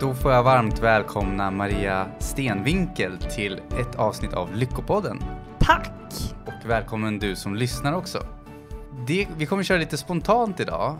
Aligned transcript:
Då 0.00 0.14
får 0.14 0.32
jag 0.32 0.42
varmt 0.42 0.78
välkomna 0.78 1.50
Maria 1.50 2.06
Stenvinkel 2.18 3.18
till 3.18 3.60
ett 3.80 3.96
avsnitt 3.96 4.32
av 4.32 4.54
Lyckopodden. 4.54 5.22
Tack! 5.58 5.90
Och 6.46 6.70
välkommen 6.70 7.18
du 7.18 7.36
som 7.36 7.54
lyssnar 7.54 7.92
också. 7.92 8.26
Det, 9.06 9.28
vi 9.36 9.46
kommer 9.46 9.62
köra 9.62 9.78
lite 9.78 9.96
spontant 9.96 10.60
idag, 10.60 10.96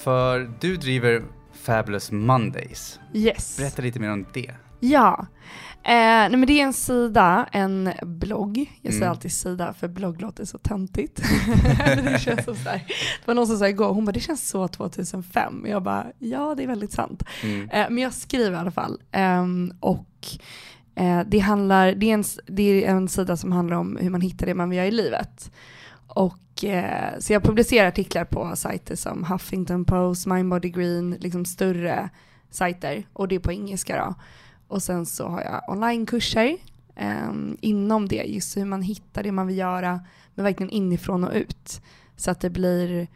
för 0.00 0.50
du 0.60 0.76
driver 0.76 1.22
Fabulous 1.52 2.10
Mondays. 2.10 3.00
Yes. 3.14 3.56
Berätta 3.58 3.82
lite 3.82 4.00
mer 4.00 4.10
om 4.10 4.26
det. 4.32 4.54
Ja. 4.80 5.26
Eh, 5.82 5.92
nej 5.94 6.30
men 6.30 6.46
det 6.46 6.60
är 6.60 6.64
en 6.64 6.72
sida, 6.72 7.48
en 7.52 7.90
blogg. 8.02 8.58
Jag 8.82 8.92
säger 8.92 9.06
Mm. 9.06 9.10
alltid 9.10 9.32
sida 9.32 9.72
för 9.72 9.88
blogg 9.88 10.20
låter 10.20 10.44
så 10.44 10.58
töntigt. 10.58 11.16
det, 12.04 12.20
känns 12.20 12.44
som 12.44 12.54
så 12.56 12.68
här. 12.68 12.78
det 13.20 13.26
var 13.26 13.34
någon 13.34 13.46
som 13.46 13.58
sa 13.58 13.68
igår, 13.68 13.94
hon 13.94 14.04
bara 14.04 14.12
det 14.12 14.20
känns 14.20 14.48
så 14.48 14.68
2005. 14.68 15.66
Jag 15.68 15.82
bara 15.82 16.06
ja 16.18 16.54
det 16.54 16.62
är 16.62 16.66
väldigt 16.66 16.92
sant. 16.92 17.22
Mm. 17.42 17.70
Eh, 17.70 17.86
men 17.90 17.98
jag 17.98 18.14
skriver 18.14 18.56
i 18.56 18.60
alla 18.60 18.70
fall. 18.70 19.00
Ehm, 19.12 19.72
och 19.80 20.26
eh, 20.94 21.20
det, 21.26 21.38
handlar, 21.38 21.92
det, 21.92 22.10
är 22.10 22.14
en, 22.14 22.24
det 22.46 22.84
är 22.84 22.90
en 22.90 23.08
sida 23.08 23.36
som 23.36 23.52
handlar 23.52 23.76
om 23.76 23.98
hur 24.00 24.10
man 24.10 24.20
hittar 24.20 24.46
det 24.46 24.54
man 24.54 24.70
vill 24.70 24.76
göra 24.76 24.88
i 24.88 24.90
livet. 24.90 25.50
Och, 26.06 26.64
eh, 26.64 27.18
så 27.18 27.32
jag 27.32 27.42
publicerar 27.42 27.88
artiklar 27.88 28.24
på 28.24 28.52
sajter 28.56 28.96
som 28.96 29.24
Huffington 29.24 29.84
Post, 29.84 30.26
Mindbody 30.26 30.70
Green, 30.70 31.16
liksom 31.20 31.44
större 31.44 32.10
sajter. 32.50 33.06
Och 33.12 33.28
det 33.28 33.34
är 33.34 33.40
på 33.40 33.52
engelska 33.52 33.96
då. 33.96 34.14
Och 34.68 34.82
sen 34.82 35.06
så 35.06 35.28
har 35.28 35.42
jag 35.42 35.62
onlinekurser 35.68 36.56
ehm, 36.96 37.56
inom 37.60 38.08
det, 38.08 38.22
just 38.22 38.56
hur 38.56 38.64
man 38.64 38.82
hittar 38.82 39.22
det 39.22 39.32
man 39.32 39.46
vill 39.46 39.58
göra, 39.58 40.00
men 40.34 40.44
verkligen 40.44 40.70
inifrån 40.70 41.24
och 41.24 41.34
ut. 41.34 41.80
Så 42.16 42.30
att 42.30 42.40
det 42.40 42.50
blir, 42.50 43.08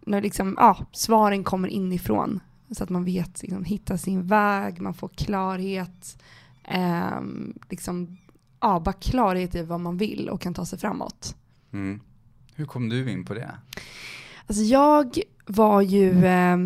när 0.00 0.20
liksom, 0.22 0.54
ja, 0.58 0.86
svaren 0.92 1.44
kommer 1.44 1.68
inifrån. 1.68 2.40
Så 2.70 2.84
att 2.84 2.90
man 2.90 3.04
vet, 3.04 3.42
liksom, 3.42 3.64
hitta 3.64 3.98
sin 3.98 4.26
väg, 4.26 4.80
man 4.80 4.94
får 4.94 5.08
klarhet, 5.08 6.22
ehm, 6.64 7.58
liksom, 7.70 8.16
ja, 8.60 8.80
bara 8.80 8.92
klarhet 8.92 9.54
i 9.54 9.62
vad 9.62 9.80
man 9.80 9.96
vill 9.96 10.28
och 10.28 10.40
kan 10.40 10.54
ta 10.54 10.66
sig 10.66 10.78
framåt. 10.78 11.36
Mm. 11.72 12.00
Hur 12.54 12.64
kom 12.64 12.88
du 12.88 13.10
in 13.10 13.24
på 13.24 13.34
det? 13.34 13.54
Alltså 14.46 14.62
jag 14.62 15.18
var 15.46 15.82
ju, 15.82 16.24
eh, 16.24 16.56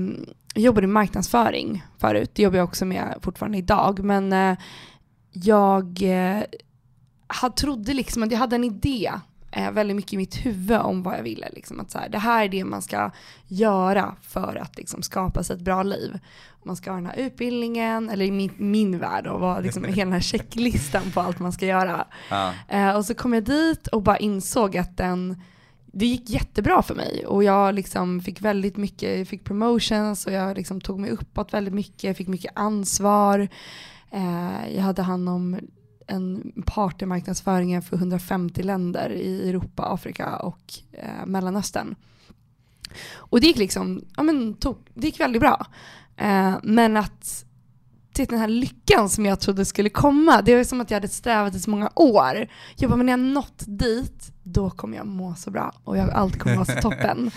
jag 0.55 0.63
jobbade 0.63 0.87
med 0.87 0.95
marknadsföring 0.95 1.85
förut, 1.99 2.31
det 2.35 2.43
jobbar 2.43 2.59
jag 2.59 2.69
också 2.69 2.85
med 2.85 3.19
fortfarande 3.23 3.59
idag, 3.59 4.05
men 4.05 4.33
eh, 4.33 4.59
jag 5.33 6.03
eh, 6.03 6.43
trodde 7.57 7.95
liksom 7.95 8.23
att 8.23 8.33
jag 8.33 8.39
hade 8.39 8.57
en 8.57 8.65
idé 8.65 9.13
eh, 9.53 9.71
väldigt 9.71 9.97
mycket 9.97 10.13
i 10.13 10.17
mitt 10.17 10.47
huvud 10.47 10.79
om 10.79 11.03
vad 11.03 11.19
jag 11.19 11.23
ville. 11.23 11.49
Liksom, 11.53 11.81
att 11.81 11.91
så 11.91 11.99
här, 11.99 12.09
det 12.09 12.19
här 12.19 12.45
är 12.45 12.49
det 12.49 12.65
man 12.65 12.83
ska 12.83 13.11
göra 13.47 14.17
för 14.23 14.57
att 14.57 14.77
liksom, 14.77 15.03
skapa 15.03 15.43
sig 15.43 15.57
ett 15.57 15.63
bra 15.63 15.83
liv. 15.83 16.19
Man 16.65 16.77
ska 16.77 16.91
ha 16.91 16.97
den 16.97 17.07
här 17.07 17.17
utbildningen, 17.17 18.11
eller 18.11 18.25
i 18.25 18.31
min, 18.31 18.53
min 18.57 18.99
värld, 18.99 19.27
och 19.27 19.41
vara 19.41 19.61
liksom, 19.61 19.85
hela 19.89 20.05
den 20.05 20.13
här 20.13 20.21
checklistan 20.21 21.11
på 21.15 21.21
allt 21.21 21.39
man 21.39 21.53
ska 21.53 21.67
göra. 21.67 22.07
Ja. 22.31 22.53
Eh, 22.69 22.97
och 22.97 23.05
så 23.05 23.15
kom 23.15 23.33
jag 23.33 23.45
dit 23.45 23.87
och 23.87 24.03
bara 24.03 24.19
insåg 24.19 24.77
att 24.77 24.97
den, 24.97 25.43
det 25.93 26.07
gick 26.07 26.31
jättebra 26.31 26.83
för 26.83 26.95
mig. 26.95 27.27
Och 27.27 27.45
jag 27.45 27.75
liksom 27.75 28.21
fick 28.21 28.41
väldigt 28.41 28.77
mycket, 28.77 29.19
jag 29.19 29.29
fick 29.29 29.45
promotions 29.45 30.27
och 30.27 30.33
jag 30.33 30.57
liksom 30.57 30.81
tog 30.81 30.99
mig 30.99 31.11
uppåt 31.11 31.55
väldigt 31.55 31.75
mycket, 31.75 32.05
jag 32.05 32.17
fick 32.17 32.29
mycket 32.29 32.53
ansvar. 32.55 33.49
Eh, 34.11 34.75
jag 34.75 34.83
hade 34.83 35.03
hand 35.03 35.29
om 35.29 35.59
en 36.07 36.53
partnermarknadsföringen 36.67 37.83
för 37.83 37.97
150 37.97 38.63
länder 38.63 39.11
i 39.11 39.49
Europa, 39.49 39.83
Afrika 39.83 40.37
och 40.37 40.75
eh, 40.93 41.27
Mellanöstern. 41.27 41.95
Och 43.15 43.41
det 43.41 43.47
gick 43.47 43.57
liksom, 43.57 44.05
ja 44.17 44.23
men 44.23 44.55
tog, 44.55 44.77
det 44.95 45.07
gick 45.07 45.21
väldigt 45.21 45.41
bra. 45.41 45.67
Eh, 46.17 46.55
men 46.63 46.97
att 46.97 47.45
den 48.13 48.39
här 48.39 48.49
lyckan 48.49 49.09
som 49.09 49.27
jag 49.27 49.41
trodde 49.41 49.65
skulle 49.65 49.89
komma, 49.89 50.43
det 50.43 50.57
var 50.57 50.65
som 50.65 50.81
att 50.81 50.91
jag 50.91 50.97
hade 50.97 51.09
strävat 51.09 51.55
i 51.55 51.61
så 51.61 51.71
många 51.71 51.91
år. 51.95 52.49
Jag 52.77 52.91
bara, 52.91 52.97
men 52.97 53.07
när 53.07 53.13
jag 53.13 53.21
nått 53.21 53.63
dit, 53.67 54.33
då 54.43 54.71
kommer 54.71 54.97
jag 54.97 55.07
må 55.07 55.35
så 55.35 55.51
bra 55.51 55.73
och 55.85 55.97
jag, 55.97 56.11
allt 56.11 56.39
kommer 56.39 56.57
vara 56.57 56.65
så 56.65 56.81
toppen. 56.83 57.31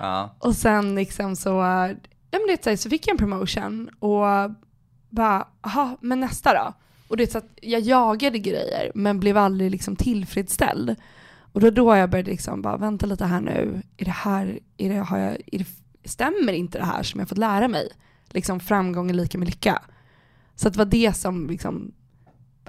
Ja. 0.00 0.36
Och 0.38 0.54
sen 0.54 0.94
liksom 0.94 1.36
så, 1.36 1.48
ja 2.30 2.38
men 2.46 2.56
det 2.62 2.76
så, 2.76 2.90
fick 2.90 3.06
jag 3.06 3.12
en 3.12 3.18
promotion 3.18 3.88
och 3.98 4.24
bara, 5.10 5.48
aha, 5.60 5.96
men 6.00 6.20
nästa 6.20 6.54
då? 6.54 6.72
Och 7.08 7.16
det 7.16 7.22
är 7.22 7.26
så 7.26 7.38
att 7.38 7.58
jag 7.62 7.80
jagade 7.80 8.38
grejer 8.38 8.92
men 8.94 9.20
blev 9.20 9.36
aldrig 9.36 9.70
liksom 9.70 9.96
tillfredsställd. 9.96 10.96
Och 11.52 11.60
då 11.60 11.70
då 11.70 11.96
jag 11.96 12.10
började 12.10 12.30
liksom 12.30 12.62
bara, 12.62 12.76
vänta 12.76 13.06
lite 13.06 13.24
här 13.24 13.40
nu, 13.40 13.82
är 13.96 14.04
det 14.04 14.10
här, 14.10 14.58
är 14.76 14.88
det, 14.88 14.96
har 14.96 15.18
jag, 15.18 15.36
är 15.46 15.58
det, 15.58 15.66
stämmer 16.08 16.52
inte 16.52 16.78
det 16.78 16.84
här 16.84 17.02
som 17.02 17.20
jag 17.20 17.28
fått 17.28 17.38
lära 17.38 17.68
mig? 17.68 17.88
Liksom 18.30 18.60
framgång 18.60 19.10
är 19.10 19.14
lika 19.14 19.38
med 19.38 19.48
lycka. 19.48 19.82
Så 20.56 20.68
det 20.68 20.78
var 20.78 20.84
det 20.84 21.16
som 21.16 21.46
liksom, 21.46 21.92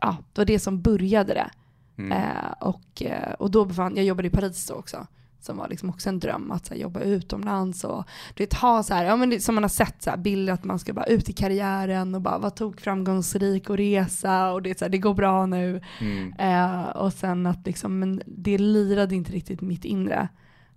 ja, 0.01 0.17
det 0.33 0.41
var 0.41 0.45
det 0.45 0.59
som 0.59 0.81
började 0.81 1.33
det. 1.33 1.49
Mm. 1.97 2.11
Eh, 2.11 2.51
och, 2.59 3.01
eh, 3.01 3.33
och 3.33 3.51
då 3.51 3.65
befann, 3.65 3.95
jag 3.95 4.05
jobbade 4.05 4.27
i 4.27 4.31
Paris 4.31 4.67
då 4.67 4.73
också, 4.73 5.07
som 5.39 5.57
var 5.57 5.67
liksom 5.67 5.89
också 5.89 6.09
en 6.09 6.19
dröm 6.19 6.51
att 6.51 6.69
här, 6.69 6.77
jobba 6.77 6.99
utomlands 6.99 7.83
och 7.83 8.05
du 8.35 8.43
vet 8.43 8.53
ha 8.53 8.83
så 8.83 8.93
här, 8.93 9.05
ja 9.05 9.15
men 9.15 9.29
det, 9.29 9.39
som 9.39 9.55
man 9.55 9.63
har 9.63 9.69
sett 9.69 10.01
så 10.03 10.09
här, 10.09 10.17
bilder 10.17 10.53
att 10.53 10.63
man 10.63 10.79
ska 10.79 10.93
bara 10.93 11.05
ut 11.05 11.29
i 11.29 11.33
karriären 11.33 12.15
och 12.15 12.21
bara 12.21 12.37
vara 12.37 12.51
tok 12.51 12.81
framgångsrik 12.81 13.69
och 13.69 13.77
resa 13.77 14.51
och 14.51 14.61
det, 14.61 14.79
så 14.79 14.85
här, 14.85 14.89
det 14.89 14.97
går 14.97 15.13
bra 15.13 15.45
nu. 15.45 15.81
Mm. 15.99 16.33
Eh, 16.33 16.89
och 16.89 17.13
sen 17.13 17.45
att 17.45 17.65
liksom, 17.65 17.99
men 17.99 18.21
det 18.25 18.57
lirade 18.57 19.15
inte 19.15 19.31
riktigt 19.31 19.61
mitt 19.61 19.85
inre. 19.85 20.29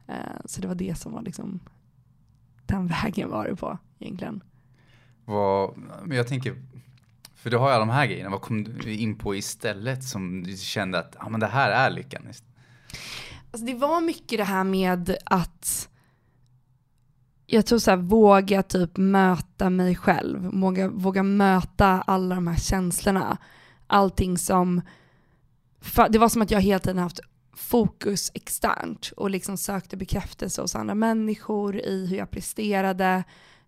Eh, 0.08 0.14
så 0.44 0.60
det 0.60 0.68
var 0.68 0.74
det 0.74 0.98
som 0.98 1.12
var 1.12 1.22
liksom, 1.22 1.60
den 2.66 2.86
vägen 3.04 3.30
var 3.30 3.48
det 3.48 3.56
på 3.56 3.78
egentligen. 3.98 4.40
Vad, 5.24 5.78
men 6.04 6.16
jag 6.16 6.28
tänker, 6.28 6.56
för 7.42 7.50
du 7.50 7.56
har 7.56 7.68
ju 7.68 7.74
alla 7.74 7.86
de 7.86 7.92
här 7.92 8.06
grejerna, 8.06 8.30
vad 8.30 8.40
kom 8.40 8.64
du 8.64 8.94
in 8.94 9.18
på 9.18 9.34
istället 9.34 10.04
som 10.04 10.42
du 10.42 10.56
kände 10.56 10.98
att 10.98 11.16
ah, 11.18 11.28
men 11.28 11.40
det 11.40 11.46
här 11.46 11.70
är 11.70 11.90
lyckan? 11.90 12.22
Alltså 13.50 13.66
det 13.66 13.74
var 13.74 14.00
mycket 14.00 14.38
det 14.38 14.44
här 14.44 14.64
med 14.64 15.16
att 15.24 15.88
jag 17.46 17.66
tror 17.66 17.78
så 17.78 17.90
här, 17.90 17.98
våga 17.98 18.62
typ 18.62 18.96
möta 18.96 19.70
mig 19.70 19.96
själv, 19.96 20.50
våga, 20.52 20.88
våga 20.88 21.22
möta 21.22 21.86
alla 21.86 22.34
de 22.34 22.46
här 22.46 22.56
känslorna. 22.56 23.38
Allting 23.86 24.38
som, 24.38 24.82
det 26.10 26.18
var 26.18 26.28
som 26.28 26.42
att 26.42 26.50
jag 26.50 26.60
hela 26.60 26.78
tiden 26.78 26.98
haft 26.98 27.20
fokus 27.52 28.30
externt 28.34 29.12
och 29.16 29.30
liksom 29.30 29.56
sökte 29.56 29.96
bekräftelse 29.96 30.62
hos 30.62 30.74
andra 30.74 30.94
människor 30.94 31.80
i 31.80 32.06
hur 32.06 32.16
jag 32.16 32.30
presterade. 32.30 33.24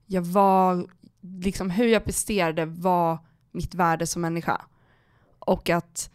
Jag 0.06 0.22
var, 0.22 0.87
liksom 1.21 1.71
hur 1.71 1.87
jag 1.87 2.05
presterade 2.05 2.65
var 2.65 3.19
mitt 3.53 3.75
värde 3.75 4.07
som 4.07 4.23
människa. 4.23 4.63
Och 5.39 5.71
att 5.71 6.11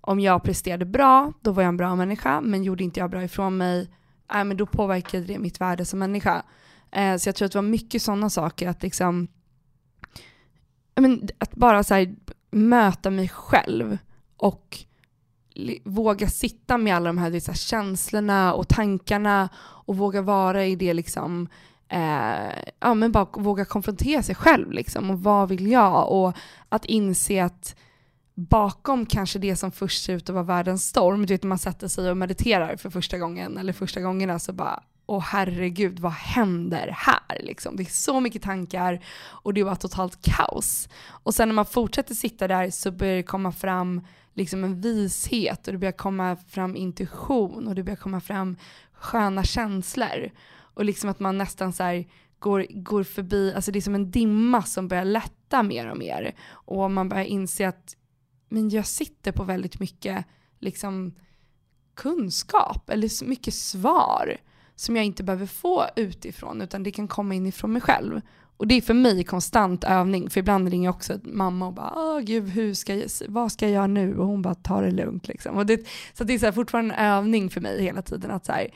om 0.00 0.20
jag 0.20 0.42
presterade 0.42 0.84
bra, 0.84 1.32
då 1.40 1.52
var 1.52 1.62
jag 1.62 1.68
en 1.68 1.76
bra 1.76 1.96
människa, 1.96 2.40
men 2.40 2.62
gjorde 2.62 2.84
inte 2.84 3.00
jag 3.00 3.10
bra 3.10 3.24
ifrån 3.24 3.56
mig, 3.56 3.90
äh, 4.34 4.44
men 4.44 4.56
då 4.56 4.66
påverkade 4.66 5.24
det 5.24 5.38
mitt 5.38 5.60
värde 5.60 5.84
som 5.84 5.98
människa. 5.98 6.42
Eh, 6.90 7.16
så 7.16 7.28
jag 7.28 7.36
tror 7.36 7.46
att 7.46 7.52
det 7.52 7.58
var 7.58 7.62
mycket 7.62 8.02
sådana 8.02 8.30
saker, 8.30 8.68
att 8.68 8.82
liksom, 8.82 9.28
men, 10.94 11.28
att 11.38 11.54
bara 11.54 11.84
så 11.84 11.94
här, 11.94 12.16
möta 12.50 13.10
mig 13.10 13.28
själv 13.28 13.98
och 14.36 14.78
våga 15.84 16.28
sitta 16.28 16.78
med 16.78 16.96
alla 16.96 17.06
de 17.06 17.18
här, 17.18 17.40
så 17.40 17.50
här 17.50 17.58
känslorna 17.58 18.54
och 18.54 18.68
tankarna 18.68 19.48
och 19.58 19.96
våga 19.96 20.22
vara 20.22 20.66
i 20.66 20.76
det 20.76 20.94
liksom, 20.94 21.48
eh, 21.90 22.72
ja 22.80 22.94
men 22.94 23.12
bara 23.12 23.26
våga 23.32 23.64
konfrontera 23.64 24.22
sig 24.22 24.34
själv 24.34 24.72
liksom, 24.72 25.10
och 25.10 25.22
vad 25.22 25.48
vill 25.48 25.70
jag? 25.70 26.12
Och 26.12 26.36
att 26.68 26.84
inse 26.84 27.44
att 27.44 27.76
bakom 28.34 29.06
kanske 29.06 29.38
det 29.38 29.56
som 29.56 29.72
först 29.72 30.04
ser 30.04 30.14
ut 30.14 30.28
att 30.28 30.34
vara 30.34 30.44
världens 30.44 30.88
storm, 30.88 31.26
du 31.26 31.34
vet 31.34 31.42
när 31.42 31.48
man 31.48 31.58
sätter 31.58 31.88
sig 31.88 32.10
och 32.10 32.16
mediterar 32.16 32.76
för 32.76 32.90
första 32.90 33.18
gången 33.18 33.58
eller 33.58 33.72
första 33.72 34.00
gångerna 34.00 34.38
så 34.38 34.52
bara 34.52 34.82
åh 35.06 35.20
herregud 35.20 35.98
vad 35.98 36.12
händer 36.12 36.94
här 36.96 37.40
liksom? 37.40 37.76
Det 37.76 37.82
är 37.82 37.84
så 37.84 38.20
mycket 38.20 38.42
tankar 38.42 39.04
och 39.20 39.54
det 39.54 39.62
var 39.62 39.74
totalt 39.74 40.22
kaos. 40.22 40.88
Och 41.08 41.34
sen 41.34 41.48
när 41.48 41.54
man 41.54 41.66
fortsätter 41.66 42.14
sitta 42.14 42.48
där 42.48 42.70
så 42.70 42.90
börjar 42.90 43.16
det 43.16 43.22
komma 43.22 43.52
fram 43.52 44.00
liksom 44.34 44.64
en 44.64 44.80
vishet 44.80 45.66
och 45.66 45.72
det 45.72 45.78
börjar 45.78 45.92
komma 45.92 46.36
fram 46.36 46.76
intuition 46.76 47.68
och 47.68 47.74
det 47.74 47.82
börjar 47.82 47.96
komma 47.96 48.20
fram 48.20 48.56
sköna 48.92 49.44
känslor. 49.44 50.30
Och 50.74 50.84
liksom 50.84 51.10
att 51.10 51.20
man 51.20 51.38
nästan 51.38 51.72
så 51.72 51.82
här 51.82 52.06
går, 52.38 52.66
går 52.70 53.02
förbi, 53.02 53.52
alltså 53.54 53.70
det 53.72 53.78
är 53.78 53.80
som 53.80 53.94
en 53.94 54.10
dimma 54.10 54.62
som 54.62 54.88
börjar 54.88 55.04
lätta 55.04 55.62
mer 55.62 55.90
och 55.90 55.98
mer. 55.98 56.34
Och 56.50 56.90
man 56.90 57.08
börjar 57.08 57.24
inse 57.24 57.68
att 57.68 57.96
men 58.48 58.68
jag 58.70 58.86
sitter 58.86 59.32
på 59.32 59.44
väldigt 59.44 59.80
mycket 59.80 60.24
liksom 60.58 61.14
kunskap 61.94 62.90
eller 62.90 63.08
så 63.08 63.24
mycket 63.24 63.54
svar 63.54 64.36
som 64.74 64.96
jag 64.96 65.04
inte 65.04 65.22
behöver 65.22 65.46
få 65.46 65.86
utifrån 65.96 66.62
utan 66.62 66.82
det 66.82 66.90
kan 66.90 67.08
komma 67.08 67.34
inifrån 67.34 67.72
mig 67.72 67.82
själv. 67.82 68.20
Och 68.56 68.66
det 68.66 68.74
är 68.74 68.80
för 68.80 68.94
mig 68.94 69.24
konstant 69.24 69.84
övning, 69.84 70.30
för 70.30 70.40
ibland 70.40 70.68
ringer 70.68 70.84
jag 70.84 70.94
också 70.94 71.18
mamma 71.22 71.66
och 71.66 71.72
bara 71.72 71.92
åh 71.96 72.20
gud, 72.20 72.48
hur 72.48 72.74
ska 72.74 72.94
jag, 72.94 73.08
vad 73.28 73.52
ska 73.52 73.64
jag 73.64 73.72
göra 73.72 73.86
nu? 73.86 74.18
Och 74.18 74.26
hon 74.26 74.42
bara 74.42 74.54
ta 74.54 74.80
det 74.80 74.90
lugnt 74.90 75.28
liksom. 75.28 75.56
Och 75.56 75.66
det, 75.66 75.86
så 76.12 76.24
det 76.24 76.34
är 76.34 76.38
så 76.38 76.44
här, 76.46 76.52
fortfarande 76.52 76.94
en 76.94 77.06
övning 77.06 77.50
för 77.50 77.60
mig 77.60 77.82
hela 77.82 78.02
tiden 78.02 78.30
att 78.30 78.46
så 78.46 78.52
här, 78.52 78.68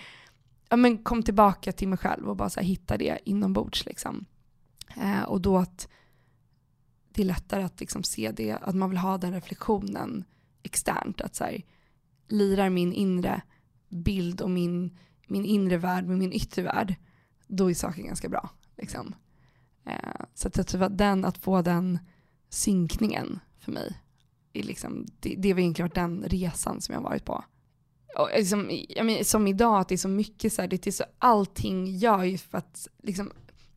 ja 0.69 0.77
men 0.77 0.99
kom 0.99 1.23
tillbaka 1.23 1.73
till 1.73 1.89
mig 1.89 1.99
själv 1.99 2.29
och 2.29 2.37
bara 2.37 2.51
så 2.51 2.61
här, 2.61 2.67
hitta 2.67 2.97
det 2.97 3.19
inombords 3.25 3.87
liksom. 3.87 4.25
Eh, 4.97 5.23
och 5.23 5.41
då 5.41 5.59
att 5.59 5.89
det 7.09 7.23
är 7.23 7.27
lättare 7.27 7.63
att 7.63 7.81
liksom 7.81 8.03
se 8.03 8.31
det, 8.31 8.53
att 8.53 8.75
man 8.75 8.91
vill 8.91 8.99
ha 8.99 9.19
den 9.19 9.33
reflektionen 9.33 10.25
externt. 10.63 11.21
Att 11.21 11.35
så 11.35 11.45
här, 11.45 11.63
lirar 12.29 12.71
min 12.71 12.93
inre 12.93 13.43
bild 13.89 14.41
och 14.41 14.51
min, 14.51 14.99
min 15.27 15.45
inre 15.45 15.77
värld 15.77 16.05
med 16.05 16.19
min 16.19 16.33
yttre 16.33 16.63
värld, 16.63 16.95
då 17.47 17.71
är 17.71 17.75
saken 17.75 18.07
ganska 18.07 18.29
bra. 18.29 18.51
Liksom. 18.77 19.15
Eh, 19.85 20.25
så 20.35 20.49
att 20.49 20.57
jag 20.57 20.67
tror 20.67 20.83
att 20.83 20.99
den, 20.99 21.25
att 21.25 21.39
få 21.39 21.63
den 21.63 21.99
synkningen 22.49 23.41
för 23.59 23.73
mig, 23.73 24.01
är 24.53 24.63
liksom, 24.63 25.07
det, 25.21 25.35
det 25.39 25.53
har 25.53 25.59
egentligen 25.59 25.89
varit 25.89 25.95
den 25.95 26.23
resan 26.23 26.81
som 26.81 26.93
jag 26.93 27.01
har 27.01 27.09
varit 27.09 27.25
på. 27.25 27.45
Och 28.17 28.29
liksom, 28.37 28.71
jag 28.89 29.27
som 29.27 29.47
idag, 29.47 29.81
att 29.81 29.89
det 29.89 29.95
är 29.95 29.97
så 29.97 30.09
mycket 30.09 30.53
så 30.53 30.63
här, 30.63 30.69
det 30.69 30.87
är 30.87 30.91
så 30.91 31.05
allting 31.19 31.97
gör 31.97 32.25
ju 32.25 32.39
för 32.39 32.59
att 32.59 32.89
liksom, 33.03 33.33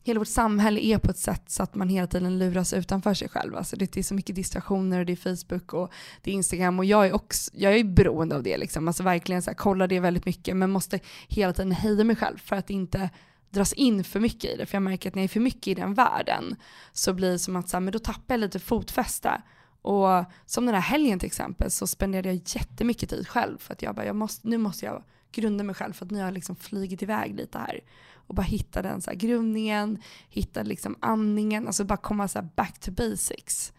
hela 0.08 0.18
vårt 0.18 0.28
samhälle 0.28 0.80
är 0.80 0.98
på 0.98 1.10
ett 1.10 1.18
sätt 1.18 1.42
så 1.46 1.62
att 1.62 1.74
man 1.74 1.88
hela 1.88 2.06
tiden 2.06 2.38
luras 2.38 2.72
utanför 2.72 3.14
sig 3.14 3.28
själv. 3.28 3.56
Alltså 3.56 3.76
det 3.76 3.96
är 3.96 4.02
så 4.02 4.14
mycket 4.14 4.36
distraktioner, 4.36 5.04
det 5.04 5.12
är 5.12 5.36
Facebook 5.36 5.72
och 5.72 5.92
det 6.22 6.30
är 6.30 6.34
Instagram 6.34 6.78
och 6.78 6.84
jag 6.84 7.06
är 7.06 7.12
också, 7.12 7.50
jag 7.54 7.76
är 7.76 7.84
beroende 7.84 8.36
av 8.36 8.42
det 8.42 8.56
liksom. 8.56 8.88
Alltså 8.88 9.02
verkligen 9.02 9.42
så 9.42 9.50
här, 9.50 9.56
kollar 9.56 9.86
det 9.86 10.00
väldigt 10.00 10.26
mycket 10.26 10.56
men 10.56 10.70
måste 10.70 11.00
hela 11.28 11.52
tiden 11.52 11.72
hejda 11.72 12.04
mig 12.04 12.16
själv 12.16 12.38
för 12.38 12.56
att 12.56 12.70
inte 12.70 13.10
dras 13.50 13.72
in 13.72 14.04
för 14.04 14.20
mycket 14.20 14.50
i 14.54 14.56
det. 14.56 14.66
För 14.66 14.74
jag 14.74 14.82
märker 14.82 15.08
att 15.08 15.14
när 15.14 15.22
jag 15.22 15.24
är 15.24 15.32
för 15.32 15.40
mycket 15.40 15.68
i 15.68 15.74
den 15.74 15.94
världen 15.94 16.56
så 16.92 17.12
blir 17.12 17.30
det 17.30 17.38
som 17.38 17.56
att 17.56 17.68
så 17.68 17.76
här, 17.76 17.80
men 17.80 17.92
då 17.92 17.98
tappar 17.98 18.34
jag 18.34 18.40
lite 18.40 18.58
fotfäste. 18.58 19.42
Och 19.82 20.24
som 20.46 20.66
den 20.66 20.74
här 20.74 20.82
helgen 20.82 21.18
till 21.18 21.26
exempel 21.26 21.70
så 21.70 21.86
spenderade 21.86 22.28
jag 22.28 22.40
jättemycket 22.44 23.10
tid 23.10 23.28
själv 23.28 23.58
för 23.58 23.72
att 23.72 23.82
jag 23.82 23.94
bara, 23.94 24.06
jag 24.06 24.16
måste, 24.16 24.48
nu 24.48 24.58
måste 24.58 24.86
jag 24.86 25.02
grunda 25.32 25.64
mig 25.64 25.74
själv 25.74 25.92
för 25.92 26.04
att 26.04 26.10
nu 26.10 26.18
har 26.18 26.24
jag 26.24 26.34
liksom 26.34 26.56
flugit 26.56 27.02
iväg 27.02 27.34
lite 27.34 27.58
här. 27.58 27.80
Och 28.14 28.34
bara 28.34 28.42
hitta 28.42 28.82
den 28.82 29.02
så 29.02 29.10
här 29.10 29.16
grundningen, 29.16 30.02
hitta 30.28 30.62
liksom 30.62 30.96
andningen, 31.00 31.66
alltså 31.66 31.84
bara 31.84 31.96
komma 31.96 32.28
så 32.28 32.42
back 32.42 32.78
to 32.78 32.90
basics. 32.90 33.72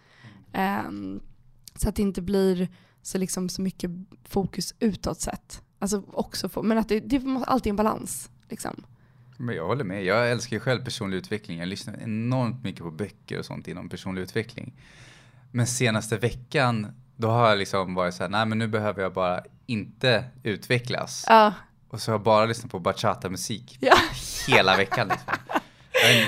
Um, 0.88 1.22
så 1.76 1.90
att 1.90 1.96
det 1.96 2.02
inte 2.02 2.22
blir 2.22 2.68
så, 3.02 3.18
liksom 3.18 3.50
så 3.50 3.62
mycket 3.62 3.92
fokus 4.24 4.74
utåt 4.80 5.22
sett. 5.22 5.62
Alltså 5.80 6.04
också 6.12 6.50
få, 6.50 6.64
men 6.64 6.78
att 6.78 6.90
det, 6.90 7.00
det 7.00 7.20
måste 7.20 7.50
alltid 7.50 7.70
en 7.70 7.76
balans. 7.76 8.30
Liksom. 8.50 8.84
Men 9.38 9.56
jag 9.56 9.68
håller 9.68 9.84
med. 9.84 10.04
Jag 10.04 10.32
älskar 10.32 10.56
ju 10.56 10.60
själv 10.60 10.84
personlig 10.84 11.18
utveckling. 11.18 11.60
Jag 11.60 11.68
lyssnar 11.68 11.98
enormt 12.02 12.64
mycket 12.64 12.82
på 12.82 12.92
böcker 12.92 13.40
och 13.40 13.46
sånt 13.46 13.68
inom 13.68 13.90
personlig 13.90 14.22
utveckling. 14.22 14.74
Men 15.52 15.68
senaste 15.68 16.18
veckan, 16.18 16.88
då 17.16 17.28
har 17.30 17.50
jag 17.50 17.58
liksom 17.58 17.96
varit 17.96 18.14
så 18.14 18.24
här, 18.24 18.30
nej 18.30 18.46
men 18.46 18.58
nu 18.58 18.68
behöver 18.68 19.02
jag 19.02 19.14
bara 19.14 19.42
inte 19.66 20.24
utvecklas. 20.44 21.26
Ja. 21.28 21.54
Och 21.90 22.02
så 22.02 22.12
har 22.12 22.14
jag 22.14 22.24
bara 22.24 22.46
lyssnat 22.46 22.72
på 22.72 22.80
bachata-musik 22.80 23.78
Ja. 23.82 23.96
hela 24.48 24.78
veckan. 24.78 25.08
Liksom. 25.08 25.34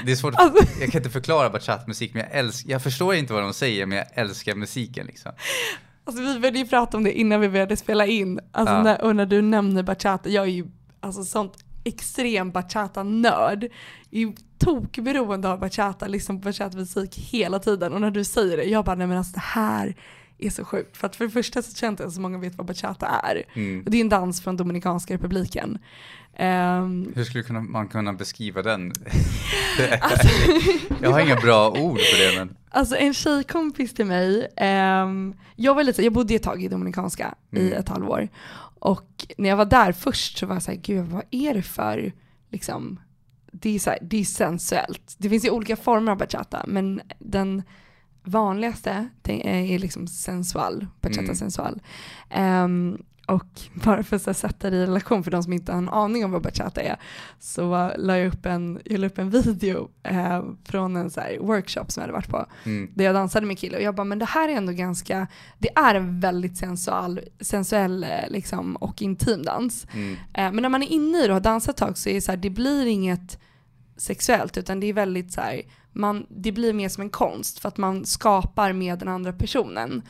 Det 0.06 0.12
är 0.12 0.16
svårt, 0.16 0.34
att- 0.38 0.80
jag 0.80 0.92
kan 0.92 1.00
inte 1.00 1.10
förklara 1.10 1.50
bachata-musik, 1.50 2.14
men 2.14 2.24
jag, 2.24 2.32
älsk, 2.40 2.66
jag 2.68 2.84
förstår 2.84 3.16
inte 3.16 3.34
vad 3.34 3.44
de 3.44 3.54
säger, 3.54 3.86
men 3.86 3.98
jag 3.98 4.08
älskar 4.14 4.56
musiken 4.56 5.06
liksom. 5.06 5.32
Alltså 6.04 6.24
vi 6.24 6.40
började 6.40 6.60
ju 6.60 6.68
prata 6.68 6.98
om 6.98 7.04
det 7.04 7.20
innan 7.20 7.40
vi 7.42 7.50
började 7.50 7.78
spela 7.78 8.06
in. 8.06 8.40
Alltså 8.52 8.76
Ja. 8.76 8.84
när, 8.84 9.02
och 9.02 9.16
när 9.16 9.26
du 9.26 9.42
nämner 9.42 9.84
bachata, 9.84 10.30
jag 10.30 10.44
är 10.44 10.52
ju 10.52 10.66
alltså 11.00 11.24
sånt 11.24 11.54
extrem 11.84 12.52
bachata-nörd. 12.52 13.68
Jag 14.10 14.22
är 14.30 14.34
tokberoende 14.58 15.50
av 15.50 15.60
bachata, 15.60 16.08
liksom 16.08 16.40
bachata-musik 16.40 17.18
hela 17.18 17.60
tiden. 17.60 17.94
Och 17.94 18.02
när 18.02 18.12
du 18.12 18.24
säger 18.24 18.58
det, 18.58 18.64
jag 18.64 18.86
bara 18.86 18.96
nej 18.96 19.08
men 19.08 19.18
alltså 19.18 19.34
det 19.34 19.40
här 19.44 19.96
är 20.38 20.50
så 20.50 20.66
sjukt. 20.66 20.98
För 20.98 21.08
att 21.08 21.16
för 21.16 21.26
det 21.26 21.32
första 21.32 21.62
så 21.62 21.76
känns 21.76 21.98
det 21.98 22.04
inte 22.04 22.16
så 22.16 22.22
många 22.22 22.38
vet 22.38 22.56
vad 22.56 22.68
bachata 22.68 23.06
är. 23.08 23.44
Mm. 23.54 23.84
Det 23.88 23.98
är 23.98 24.02
en 24.02 24.10
dans 24.10 24.42
från 24.42 24.58
Dominikanska 24.58 25.14
republiken. 25.14 25.78
Ehm, 26.38 27.12
Hur 27.16 27.24
skulle 27.24 27.60
man 27.60 27.88
kunna 27.88 28.14
beskriva 28.14 28.62
den? 28.62 28.92
Alltså- 30.02 30.28
jag 31.02 31.12
har 31.12 31.20
inga 31.20 31.36
bra 31.36 31.70
ord 31.72 32.00
för 32.00 32.32
det, 32.32 32.40
men 32.40 32.56
Alltså 32.70 32.96
en 32.96 33.14
tjejkompis 33.14 33.94
till 33.94 34.06
mig, 34.06 34.48
ehm, 34.58 35.34
jag 35.56 35.76
var 35.76 35.84
lite, 35.84 36.04
jag 36.04 36.14
bodde 36.14 36.36
ett 36.36 36.44
tag 36.44 36.64
i 36.64 36.68
Dominikanska 36.68 37.36
i 37.52 37.60
Mm. 37.60 37.74
ett 37.80 37.90
halvår. 37.90 38.28
Och 38.82 39.28
när 39.38 39.50
jag 39.50 39.58
var 39.58 39.66
där 39.66 39.92
först 39.92 40.38
så 40.38 40.46
var 40.46 40.56
jag 40.56 40.64
såhär, 40.64 40.78
gud 40.78 41.06
vad 41.06 41.24
är 41.32 41.54
det 41.54 41.62
för, 41.62 42.14
liksom, 42.50 43.00
det 43.52 43.76
är, 43.76 43.80
så 43.80 43.90
här, 43.90 44.00
det 44.02 44.18
är 44.18 44.24
sensuellt. 44.26 45.16
Det 45.18 45.30
finns 45.30 45.46
ju 45.46 45.50
olika 45.50 45.76
former 45.76 46.12
av 46.12 46.18
bachata, 46.18 46.64
men 46.68 47.02
den 47.20 47.64
vanligaste 48.24 49.10
är 49.24 49.80
liksom 49.80 50.08
sensual, 50.08 50.88
bachata 51.02 51.22
Mm. 51.22 51.36
sensual. 51.36 51.82
Ehm, 52.30 52.98
och 53.32 53.62
bara 53.74 54.04
för 54.04 54.16
att 54.16 54.38
sätta 54.38 54.70
det 54.70 54.78
i 54.78 54.82
relation 54.86 55.24
för 55.24 55.32
de 55.32 55.44
som 55.44 55.54
inte 55.54 55.72
har 55.72 55.80
en 55.80 55.90
aning 55.90 56.26
om 56.26 56.32
vad 56.32 56.42
bachata 56.42 56.82
är, 56.82 56.96
så 57.40 57.92
la 57.98 58.18
jag 58.18 58.28
upp 58.28 58.46
en, 58.46 58.80
jag 58.86 59.00
la 59.00 59.08
upp 59.08 59.18
en 59.18 59.30
video 59.30 59.90
eh, 60.04 60.44
från 60.66 60.96
en 60.96 61.10
så 61.10 61.22
workshop 61.40 61.86
som 61.88 62.02
jag 62.02 62.04
hade 62.04 62.14
varit 62.14 62.28
på, 62.28 62.46
mm, 62.64 62.92
där 62.96 63.06
jag 63.06 63.16
dansade 63.16 63.46
med 63.46 63.58
kille 63.58 63.78
och 63.78 63.84
jag 63.84 63.96
bara, 63.96 64.04
men 64.04 64.20
det 64.20 64.26
här 64.26 64.50
är 64.50 64.54
ändå 64.54 64.72
ganska, 64.72 65.28
det 65.60 65.70
är 65.76 65.96
en 65.96 66.20
väldigt 66.20 66.58
sensual, 66.58 67.20
sensuell 67.40 68.04
eh, 68.04 68.30
liksom, 68.30 68.76
och 68.76 69.02
intim 69.02 69.44
dans. 69.44 69.88
mm, 69.94 70.18
Eh, 70.34 70.52
men 70.52 70.62
när 70.62 70.70
man 70.70 70.84
är 70.84 70.92
inne 70.92 71.18
i 71.18 71.22
det 71.22 71.28
och 71.28 71.34
har 71.34 71.40
dansat 71.40 71.76
ett 71.76 71.78
tag 71.78 71.98
så 71.98 72.10
är 72.10 72.14
det 72.14 72.22
så 72.22 72.32
här, 72.32 72.38
det 72.38 72.50
blir 72.50 72.86
inget 72.86 73.40
sexuellt 73.98 74.58
utan 74.58 74.80
det 74.80 74.88
är 74.88 74.94
väldigt 74.94 75.34
så 75.34 75.42
här, 75.42 75.62
man, 75.92 76.26
det 76.30 76.52
blir 76.52 76.74
mer 76.74 76.90
som 76.90 77.02
en 77.02 77.10
konst 77.10 77.60
för 77.60 77.68
att 77.68 77.78
man 77.78 78.06
skapar 78.06 78.74
med 78.74 79.00
den 79.00 79.08
andra 79.08 79.34
personen. 79.34 80.02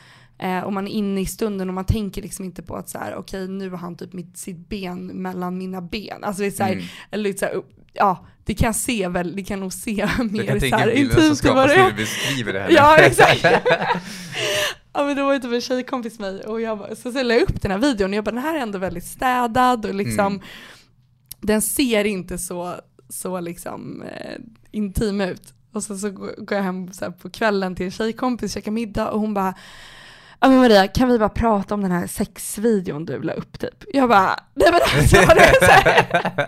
Eh, 0.42 0.60
och 0.60 0.72
man 0.72 0.88
är 0.88 0.92
inne 0.92 1.20
i 1.20 1.26
stunden 1.26 1.68
och 1.68 1.74
man 1.74 1.84
tänker 1.84 2.22
liksom 2.22 2.44
inte 2.44 2.62
på 2.62 2.76
att 2.76 2.88
så 2.88 2.98
här, 2.98 3.14
okej 3.14 3.48
nu 3.48 3.70
har 3.70 3.78
han 3.78 3.96
typ 3.96 4.12
mitt, 4.12 4.36
sitt 4.36 4.68
ben 4.68 5.06
mellan 5.06 5.58
mina 5.58 5.80
ben. 5.82 6.24
Alltså 6.24 6.42
det 6.42 6.48
är 6.48 6.50
så 6.50 6.62
här, 6.62 6.72
mm. 6.72 6.84
eller 7.10 7.32
så 7.32 7.44
här, 7.44 7.62
ja 7.92 8.26
det 8.44 8.54
kan 8.54 8.74
se 8.74 9.08
väl, 9.08 9.36
det 9.36 9.44
kan 9.44 9.60
nog 9.60 9.72
se 9.72 9.90
Jag 10.18 10.32
mer 10.32 10.46
kan 10.46 10.60
så 10.60 10.76
här 10.76 10.86
bilden 10.94 11.14
som 11.14 11.22
intimt 11.22 11.44
än 11.44 11.56
vad 11.56 11.70
skapas 11.70 11.70
det 11.70 11.76
när 11.76 11.86
är. 11.86 11.90
du 11.90 11.96
beskriver 11.96 12.52
det 12.52 12.60
här. 12.60 12.70
Ja, 12.70 12.96
exakt. 12.98 13.44
Ja 14.94 15.04
men 15.04 15.16
då 15.16 15.24
var 15.24 15.32
det 15.32 15.40
typ 15.40 15.52
en 15.52 15.60
tjejkompis 15.60 16.18
med 16.18 16.34
mig 16.34 16.44
och 16.44 16.60
jag 16.60 16.78
bara, 16.78 16.94
så, 16.94 17.12
så 17.12 17.22
la 17.22 17.34
jag 17.34 17.42
upp 17.42 17.62
den 17.62 17.70
här 17.70 17.78
videon 17.78 18.10
och 18.10 18.16
jag 18.16 18.24
bara 18.24 18.30
den 18.30 18.42
här 18.42 18.54
är 18.54 18.60
ändå 18.60 18.78
väldigt 18.78 19.06
städad 19.06 19.86
och 19.86 19.94
liksom 19.94 20.26
Mm. 20.26 20.40
den 21.40 21.62
ser 21.62 22.04
inte 22.04 22.38
så, 22.38 22.74
så 23.08 23.40
liksom 23.40 24.02
eh, 24.02 24.38
intim 24.70 25.20
ut. 25.20 25.54
Och 25.72 25.84
så, 25.84 25.98
så 25.98 26.10
går 26.10 26.56
jag 26.56 26.62
hem 26.62 26.92
så 26.92 27.12
på 27.12 27.30
kvällen 27.30 27.76
till 27.76 27.86
en 27.86 27.92
tjejkompis, 27.92 28.54
käkar 28.54 28.72
middag 28.72 29.10
och 29.10 29.20
hon 29.20 29.34
bara 29.34 29.54
Ja 30.44 30.48
men 30.48 30.58
Maria, 30.58 30.88
kan 30.88 31.08
vi 31.08 31.18
bara 31.18 31.28
prata 31.28 31.74
om 31.74 31.82
den 31.82 31.90
här 31.90 32.06
sexvideon 32.06 33.04
du 33.04 33.22
la 33.22 33.32
upp 33.32 33.58
typ? 33.58 33.84
Jag 33.92 34.08
bara, 34.08 34.40
nej 34.54 34.68
men 34.72 34.80
alltså, 34.98 35.16
det 35.16 35.42
är 35.42 35.54
så, 35.60 36.46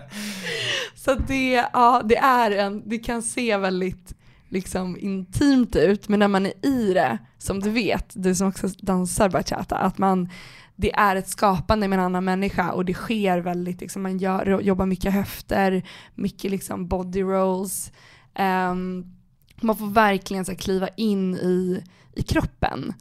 så 1.13 1.15
det, 1.27 1.53
ja, 1.73 2.01
det 2.05 2.17
är 2.17 2.51
en, 2.51 2.89
det 2.89 2.97
kan 2.97 3.21
se 3.21 3.57
väldigt 3.57 4.13
liksom 4.49 4.97
intimt 4.99 5.75
ut, 5.75 6.07
men 6.07 6.19
när 6.19 6.27
man 6.27 6.45
är 6.45 6.65
i 6.65 6.93
det, 6.93 7.17
som 7.37 7.59
du 7.59 7.69
vet, 7.69 8.13
du 8.15 8.35
som 8.35 8.47
också 8.47 8.67
dansar 8.67 9.29
bachata, 9.29 9.75
att 9.75 9.97
man, 9.97 10.29
det 10.75 10.93
är 10.93 11.15
ett 11.15 11.29
skapande 11.29 11.87
med 11.87 11.99
en 11.99 12.05
annan 12.05 12.25
människa 12.25 12.71
och 12.71 12.85
det 12.85 12.93
sker 12.93 13.37
väldigt, 13.37 13.81
liksom, 13.81 14.01
man 14.01 14.17
gör, 14.17 14.61
jobbar 14.61 14.85
mycket 14.85 15.13
höfter, 15.13 15.83
mycket 16.15 16.51
liksom 16.51 16.87
body 16.87 17.21
rolls. 17.21 17.91
Ehm, 18.33 19.05
man 19.61 19.75
får 19.75 19.87
verkligen 19.87 20.45
så 20.45 20.51
här, 20.51 20.59
kliva 20.59 20.87
in 20.87 21.35
i, 21.35 21.83
i 22.15 22.23
kroppen. 22.23 22.93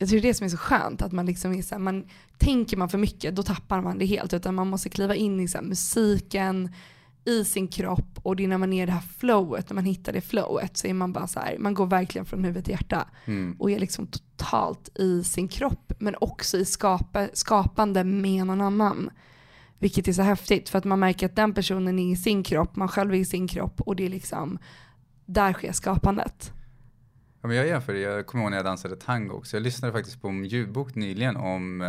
Jag 0.00 0.08
tror 0.08 0.20
det 0.20 0.26
är 0.26 0.28
det 0.28 0.34
som 0.34 0.44
är 0.44 0.48
så 0.48 0.56
skönt, 0.56 1.02
att 1.02 1.12
man 1.12 1.26
liksom 1.26 1.52
är 1.52 1.62
så 1.62 1.74
här, 1.74 1.82
man, 1.82 2.04
tänker 2.38 2.76
man 2.76 2.88
för 2.88 2.98
mycket 2.98 3.36
då 3.36 3.42
tappar 3.42 3.80
man 3.80 3.98
det 3.98 4.06
helt, 4.06 4.32
utan 4.34 4.54
man 4.54 4.68
måste 4.68 4.88
kliva 4.88 5.14
in 5.14 5.40
i 5.40 5.48
så 5.48 5.58
här, 5.58 5.64
musiken, 5.64 6.74
i 7.24 7.44
sin 7.44 7.68
kropp 7.68 8.18
och 8.22 8.36
det 8.36 8.44
är 8.44 8.48
när 8.48 8.58
man 8.58 8.72
är 8.72 8.82
i 8.82 8.86
det 8.86 8.92
här 8.92 9.04
flowet, 9.18 9.70
när 9.70 9.74
man 9.74 9.84
hittar 9.84 10.12
det 10.12 10.20
flowet 10.20 10.76
så 10.76 10.86
är 10.86 10.94
man 10.94 11.12
bara 11.12 11.26
så 11.26 11.40
här, 11.40 11.58
man 11.58 11.74
går 11.74 11.86
verkligen 11.86 12.26
från 12.26 12.44
huvud 12.44 12.64
till 12.64 12.72
hjärta 12.72 13.08
Mm. 13.24 13.56
och 13.58 13.70
är 13.70 13.78
liksom 13.78 14.06
totalt 14.06 14.98
i 14.98 15.24
sin 15.24 15.48
kropp 15.48 15.92
men 15.98 16.16
också 16.20 16.58
i 16.58 16.64
skapa, 16.64 17.28
skapande 17.32 18.04
med 18.04 18.46
någon 18.46 18.60
annan. 18.60 19.10
Vilket 19.78 20.08
är 20.08 20.12
så 20.12 20.22
häftigt 20.22 20.68
för 20.68 20.78
att 20.78 20.84
man 20.84 20.98
märker 20.98 21.26
att 21.26 21.36
den 21.36 21.54
personen 21.54 21.98
är 21.98 22.12
i 22.12 22.16
sin 22.16 22.42
kropp, 22.42 22.76
man 22.76 22.88
själv 22.88 23.14
är 23.14 23.18
i 23.18 23.24
sin 23.24 23.48
kropp 23.48 23.80
och 23.80 23.96
det 23.96 24.04
är 24.04 24.08
liksom, 24.08 24.58
där 25.26 25.52
sker 25.52 25.72
skapandet. 25.72 26.52
Ja, 27.42 27.48
men 27.48 27.56
jag 27.56 27.66
jämför, 27.66 27.92
det. 27.92 28.00
jag 28.00 28.26
kommer 28.26 28.44
ihåg 28.44 28.50
när 28.50 28.58
jag 28.58 28.64
dansade 28.66 28.96
tango 28.96 29.34
också. 29.34 29.56
Jag 29.56 29.62
lyssnade 29.62 29.92
faktiskt 29.92 30.22
på 30.22 30.28
en 30.28 30.44
ljudbok 30.44 30.94
nyligen 30.94 31.36
om, 31.36 31.80
eh, 31.80 31.88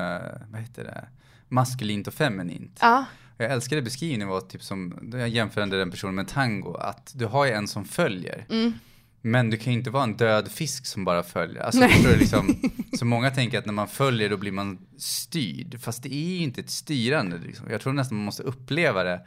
vad 0.51 0.62
heter 0.62 0.84
det, 0.84 1.08
maskulint 1.48 2.08
och 2.08 2.13
feminint. 2.13 2.77
Ja, 2.81 3.05
Jag 3.38 3.51
älskade 3.51 3.81
beskrivningen 3.81 4.27
var 4.27 4.41
typ 4.41 4.63
som, 4.63 5.10
jag 5.13 5.29
jämförde 5.29 5.77
den 5.79 5.91
personen 5.91 6.15
med 6.15 6.27
tango, 6.27 6.74
att 6.74 7.12
du 7.15 7.25
har 7.25 7.46
ju 7.46 7.51
en 7.51 7.67
som 7.67 7.86
följer. 7.86 8.46
mm. 8.50 8.74
Men 9.24 9.50
du 9.50 9.58
kan 9.58 9.74
ju 9.74 9.79
inte 9.79 9.89
vara 9.89 10.03
en 10.03 10.17
död 10.17 10.51
fisk 10.51 10.86
som 10.86 11.05
bara 11.05 11.24
följer. 11.24 11.62
Alltså, 11.63 11.81
förstår 11.88 12.17
liksom, 12.17 12.55
så 13.00 13.05
många 13.05 13.31
tänker 13.31 13.60
att 13.60 13.65
när 13.65 13.74
man 13.74 13.88
följer 13.88 14.29
då 14.29 14.38
blir 14.38 14.51
man 14.51 14.77
styrd. 14.98 15.81
Fast 15.81 16.03
det 16.03 16.13
är 16.13 16.29
ju 16.38 16.38
inte 16.43 16.62
ett 16.62 16.70
styrande. 16.70 17.38
Liksom. 17.38 17.70
Jag 17.70 17.81
tror 17.81 17.93
nästan 17.93 18.17
man 18.17 18.25
måste 18.25 18.43
uppleva 18.43 19.03
det. 19.03 19.22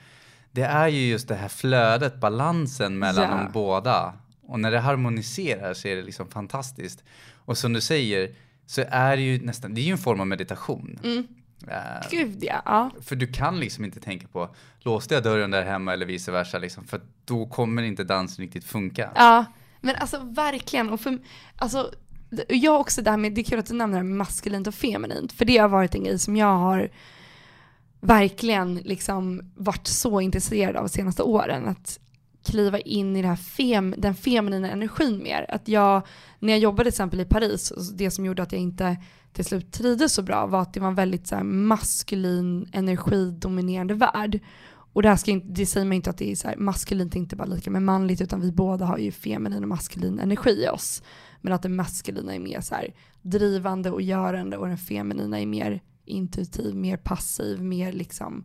Det 0.53 0.63
är 0.63 0.89
ju 0.89 1.07
just 1.07 1.29
det 1.29 1.35
här 1.35 1.49
flödet, 1.49 2.21
balansen 2.21 2.99
mellan 2.99 3.25
Ja. 3.31 3.37
de 3.45 3.53
båda. 3.53 4.15
Och 4.47 4.61
när 4.61 4.71
det 4.71 4.81
harmoniserar 4.81 5.75
så 5.75 5.89
är 5.89 5.97
det 5.97 6.03
liksom 6.03 6.29
fantastiskt. 6.29 7.05
Och 7.35 7.59
som 7.59 7.73
du 7.73 7.81
säger 7.81 8.35
så 8.67 8.85
är 8.89 9.17
det 9.17 9.23
ju 9.23 9.47
nästan, 9.47 9.75
det 9.75 9.81
är 9.81 9.83
ju 9.83 9.93
en 9.93 9.99
form 9.99 10.21
av 10.21 10.27
meditation. 10.27 10.99
Mm. 11.05 11.27
Eh, 11.69 12.09
Gud 12.11 12.39
ja. 12.41 12.63
ja. 12.65 12.91
för 13.01 13.17
du 13.17 13.27
kan 13.27 13.61
liksom 13.61 13.85
inte 13.85 14.01
tänka 14.01 14.27
på, 14.29 14.55
låste 14.81 15.15
jag 15.15 15.23
dörren 15.23 15.51
där 15.51 15.63
hemma 15.63 15.93
eller 15.93 16.07
vice 16.07 16.33
versa 16.33 16.59
liksom, 16.59 16.85
för 16.85 17.01
då 17.25 17.47
kommer 17.47 17.83
inte 17.83 18.05
dansen 18.05 18.43
riktigt 18.45 18.65
funka. 18.65 19.11
Ja, 19.15 19.45
men 19.81 19.97
alltså 19.97 20.19
verkligen. 20.19 20.91
Och 20.91 21.01
för, 21.01 21.19
alltså, 21.57 21.91
jag 22.49 22.81
också 22.81 23.03
det 23.03 23.11
här 23.11 23.17
med, 23.17 23.33
det 23.33 23.41
är 23.41 23.45
kul 23.45 23.59
att 23.59 23.67
du 23.67 23.75
nämner 23.75 23.99
det 23.99 24.05
med 24.05 24.17
maskulint 24.17 24.67
och 24.67 24.75
feminint, 24.75 25.33
för 25.33 25.45
det 25.45 25.59
har 25.59 25.69
varit 25.69 25.95
en 25.95 26.05
grej 26.05 26.19
som 26.19 26.37
jag 26.37 26.57
har 26.57 26.91
verkligen 28.01 28.75
liksom 28.75 29.53
varit 29.55 29.87
så 29.87 30.21
intresserad 30.21 30.77
av 30.77 30.83
de 30.83 30.89
senaste 30.89 31.23
åren. 31.23 31.69
Att 31.69 31.99
kliva 32.45 32.79
in 32.79 33.17
i 33.17 33.23
det 33.23 33.29
här 33.29 33.37
fem, 33.37 33.95
den 33.99 34.15
feminina 34.15 34.71
energin 34.71 35.23
mer. 35.23 35.47
Att 35.49 35.69
jag, 35.69 36.07
när 36.39 36.53
jag 36.53 36.61
jobbade 36.61 36.85
till 36.85 36.95
exempel 36.95 37.21
i 37.21 37.25
Paris, 37.25 37.73
det 37.95 38.11
som 38.11 38.25
gjorde 38.25 38.43
att 38.43 38.53
jag 38.53 38.61
inte 38.61 38.97
till 39.33 39.45
slut 39.45 39.73
trivdes 39.73 40.15
så 40.15 40.23
bra 40.23 40.47
var 40.47 40.63
att 40.63 40.75
det 40.75 40.81
var 40.81 40.89
en 40.89 40.95
väldigt 40.95 41.27
så 41.27 41.37
här, 41.37 41.43
maskulin 41.43 42.69
energidominerande 42.73 43.95
värld. 43.95 44.41
Och 44.93 45.03
det, 45.03 45.09
här 45.09 45.17
ska 45.17 45.31
inte, 45.31 45.47
det 45.47 45.67
säger 45.67 45.87
man 45.87 45.93
inte 45.93 46.11
att 46.11 46.19
det 46.19 46.33
är 46.33 46.37
så 46.37 46.49
här, 46.49 46.57
maskulint 46.57 47.17
inte 47.17 47.37
bara 47.37 47.49
lika 47.49 47.71
med 47.71 47.83
manligt 47.83 48.21
utan 48.21 48.41
vi 48.41 48.53
båda 48.53 48.85
har 48.85 48.99
ju 48.99 49.13
feminin 49.13 49.63
och 49.63 49.69
maskulin 49.69 50.19
energi 50.19 50.65
i 50.65 50.69
oss. 50.69 51.03
Men 51.41 51.53
att 51.53 51.63
det 51.63 51.69
maskulina 51.69 52.35
är 52.35 52.39
mer 52.39 52.61
så 52.61 52.75
här, 52.75 52.95
drivande 53.23 53.91
och 53.91 54.03
görande 54.03 54.57
och 54.57 54.69
den 54.69 54.79
feminina 54.79 55.41
är 55.41 55.47
mer 55.47 55.83
intuitiv, 56.05 56.75
mer 56.75 56.97
passiv, 56.97 57.63
mer 57.63 57.93
liksom 57.93 58.45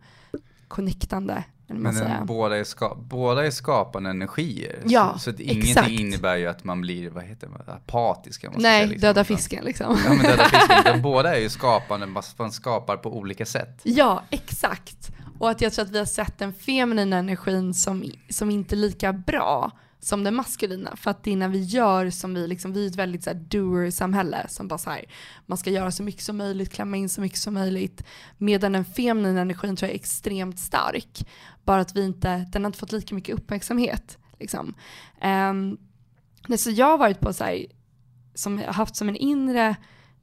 connectande. 0.68 1.44
Men 1.70 1.96
den, 1.96 2.26
båda, 2.26 2.58
är 2.58 2.64
ska, 2.64 2.96
båda 2.96 3.46
är 3.46 3.52
skapande 3.52 4.10
energier. 4.10 4.80
Ja, 4.86 5.14
så, 5.14 5.20
så 5.20 5.30
att 5.30 5.40
ingenting 5.40 5.70
exakt. 5.70 5.90
innebär 5.90 6.36
ju 6.36 6.48
att 6.48 6.64
man 6.64 6.82
blir, 6.82 7.10
vad 7.10 7.24
heter 7.24 7.50
det, 7.66 7.74
apatisk. 7.74 8.44
Nej, 8.44 8.62
säga, 8.62 8.86
liksom. 8.86 9.02
döda 9.02 9.24
fisken 9.24 9.66
liksom. 9.66 9.98
Ja, 10.06 10.14
men 10.14 10.26
döda 10.26 10.44
fisken. 10.44 10.84
De 10.94 11.02
båda 11.02 11.36
är 11.36 11.40
ju 11.40 11.50
skapande, 11.50 12.08
man 12.38 12.52
skapar 12.52 12.98
på 12.98 13.18
olika 13.18 13.46
sätt. 13.46 13.80
Ja, 13.84 14.24
exakt. 14.30 15.10
Och 15.40 15.50
att 15.50 15.62
jag 15.62 15.74
tror 15.74 15.86
att 15.86 15.92
vi 15.92 15.98
har 15.98 16.06
sett 16.06 16.38
den 16.38 16.54
feminina 16.54 17.18
energin 17.18 17.74
som, 17.74 18.12
som 18.30 18.50
inte 18.50 18.76
är 18.76 18.78
lika 18.78 19.14
bra 19.14 19.72
som 20.00 20.24
den 20.24 20.36
maskulina. 20.36 20.96
För 20.96 21.12
att 21.12 21.24
det 21.24 21.32
är 21.32 21.38
när 21.38 21.48
vi 21.48 21.62
gör 21.64 22.10
som 22.10 22.34
vi, 22.34 22.48
liksom, 22.48 22.74
vi 22.74 22.84
är 22.84 22.90
ett 22.90 22.96
väldigt 22.96 23.24
så 23.24 23.30
här, 23.30 23.38
doer-samhälle 23.38 24.46
som 24.50 24.68
bara 24.68 24.78
så 24.78 24.90
här, 24.90 25.06
man 25.46 25.58
ska 25.58 25.70
göra 25.70 25.92
så 25.92 26.04
mycket 26.04 26.24
som 26.24 26.38
möjligt, 26.38 26.70
klämma 26.70 26.98
in 26.98 27.10
så 27.10 27.22
mycket 27.22 27.40
som 27.40 27.54
möjligt. 27.54 28.04
Medan 28.38 28.72
den 28.72 28.86
feminina 28.86 29.42
energin 29.42 29.76
tror 29.76 29.88
jag 29.88 29.96
är 29.96 30.00
extremt 30.00 30.60
stark. 30.60 31.28
Bara 31.64 31.82
att 31.82 31.96
vi 31.96 32.06
inte, 32.06 32.38
den 32.52 32.64
har 32.64 32.70
inte 32.70 32.80
fått 32.80 32.92
lika 32.92 33.16
mycket 33.16 33.36
uppmärksamhet. 33.36 34.18
Liksom. 34.40 34.74
Um, 35.24 35.78
så 36.58 36.72
jag 36.72 36.86
har 36.86 36.98
varit 36.98 37.20
på 37.20 37.34
så 37.34 37.44
här, 37.44 37.66
som 38.34 38.60
jag 38.60 38.66
har 38.66 38.74
haft 38.74 38.96
som 38.96 39.10
en 39.10 39.16
inre, 39.16 39.76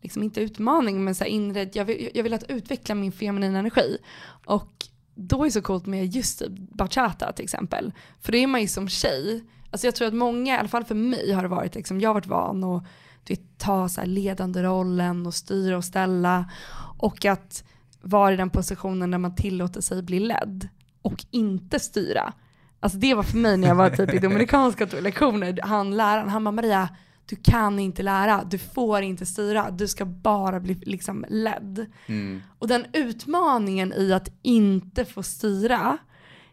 liksom 0.02 0.22
inte 0.22 0.40
utmaning, 0.40 1.04
men 1.04 1.14
så 1.14 1.24
här 1.24 1.30
inre, 1.30 1.70
jag 1.72 1.84
vill, 1.84 2.10
jag 2.14 2.22
vill 2.22 2.34
att 2.34 2.50
utveckla 2.50 2.94
min 2.94 3.12
feminina 3.12 3.58
energi. 3.58 3.98
Och 4.46 4.86
då 5.14 5.40
är 5.40 5.44
det 5.44 5.50
så 5.50 5.62
coolt 5.62 5.86
med 5.86 6.06
just 6.06 6.38
typ 6.38 6.52
bachata 6.58 7.32
till 7.32 7.44
exempel. 7.44 7.92
För 8.20 8.32
det 8.32 8.38
är 8.38 8.46
man 8.46 8.60
ju 8.60 8.68
som 8.68 8.88
tjej, 8.88 9.44
alltså 9.70 9.86
jag 9.86 9.94
tror 9.94 10.08
att 10.08 10.14
många, 10.14 10.54
i 10.54 10.58
alla 10.58 10.68
fall 10.68 10.84
för 10.84 10.94
mig 10.94 11.32
har 11.32 11.42
det 11.42 11.48
varit 11.48 11.74
liksom, 11.74 12.00
jag 12.00 12.08
har 12.08 12.14
varit 12.14 12.26
van 12.26 12.64
att 12.64 12.84
du 13.24 13.34
vet, 13.34 13.58
ta 13.58 13.88
så 13.88 14.04
ledande 14.04 14.62
rollen 14.62 15.26
och 15.26 15.34
styra 15.34 15.76
och 15.76 15.84
ställa. 15.84 16.50
Och 16.98 17.24
att 17.24 17.64
vara 18.00 18.32
i 18.32 18.36
den 18.36 18.50
positionen 18.50 19.10
där 19.10 19.18
man 19.18 19.34
tillåter 19.34 19.80
sig 19.80 20.02
bli 20.02 20.20
ledd 20.20 20.68
och 21.02 21.24
inte 21.30 21.80
styra. 21.80 22.32
Alltså 22.80 22.98
det 22.98 23.14
var 23.14 23.22
för 23.22 23.38
mig 23.38 23.56
när 23.56 23.68
jag 23.68 23.74
var 23.74 23.90
typ 23.90 24.14
i 24.14 24.18
dominikanska 24.22 24.86
lektioner, 25.00 25.58
han 25.62 25.96
läraren, 25.96 26.28
han 26.28 26.44
bara 26.44 26.50
Maria, 26.50 26.88
du 27.26 27.36
kan 27.36 27.78
inte 27.78 28.02
lära, 28.02 28.44
du 28.44 28.58
får 28.58 29.02
inte 29.02 29.26
styra, 29.26 29.70
du 29.70 29.88
ska 29.88 30.04
bara 30.04 30.60
bli 30.60 30.74
liksom 30.74 31.24
ledd. 31.28 31.86
Mm. 32.06 32.42
Och 32.58 32.68
den 32.68 32.86
utmaningen 32.92 33.92
i 33.92 34.12
att 34.12 34.28
inte 34.42 35.04
få 35.04 35.22
styra 35.22 35.98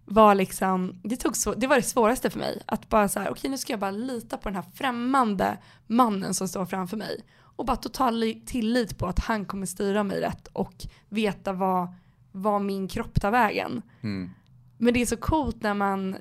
var 0.06 0.36
liksom, 0.36 1.00
det, 1.04 1.16
tog 1.16 1.38
så, 1.38 1.54
det 1.54 1.68
var 1.68 1.76
det 1.76 1.84
svåraste 1.84 2.30
för 2.30 2.40
mig. 2.40 2.62
Att 2.66 2.90
bara 2.90 3.08
så 3.08 3.20
här, 3.20 3.26
okej 3.30 3.40
okay, 3.40 3.52
nu 3.52 3.58
ska 3.58 3.74
jag 3.74 3.80
bara 3.80 3.92
lita 3.92 4.38
på 4.38 4.50
den 4.50 4.56
här 4.56 4.66
främmande 4.76 5.58
mannen 5.88 6.34
som 6.34 6.48
står 6.48 6.66
framför 6.66 6.98
mig. 6.98 7.24
Och 7.56 7.66
bara 7.66 7.78
total 7.78 8.34
tillit 8.46 8.98
på 8.98 9.08
att 9.08 9.20
han 9.20 9.46
kommer 9.46 9.66
styra 9.66 10.04
mig 10.04 10.22
rätt 10.22 10.48
och 10.54 10.74
veta 11.10 11.54
vad, 11.54 11.88
vad 12.32 12.62
min 12.62 12.88
kropp 12.88 13.22
tar 13.22 13.32
vägen. 13.32 13.82
Mm. 14.02 14.30
Men 14.78 14.94
det 14.94 15.02
är 15.02 15.06
så 15.06 15.18
coolt 15.18 15.62
när 15.62 15.74
man 15.74 16.16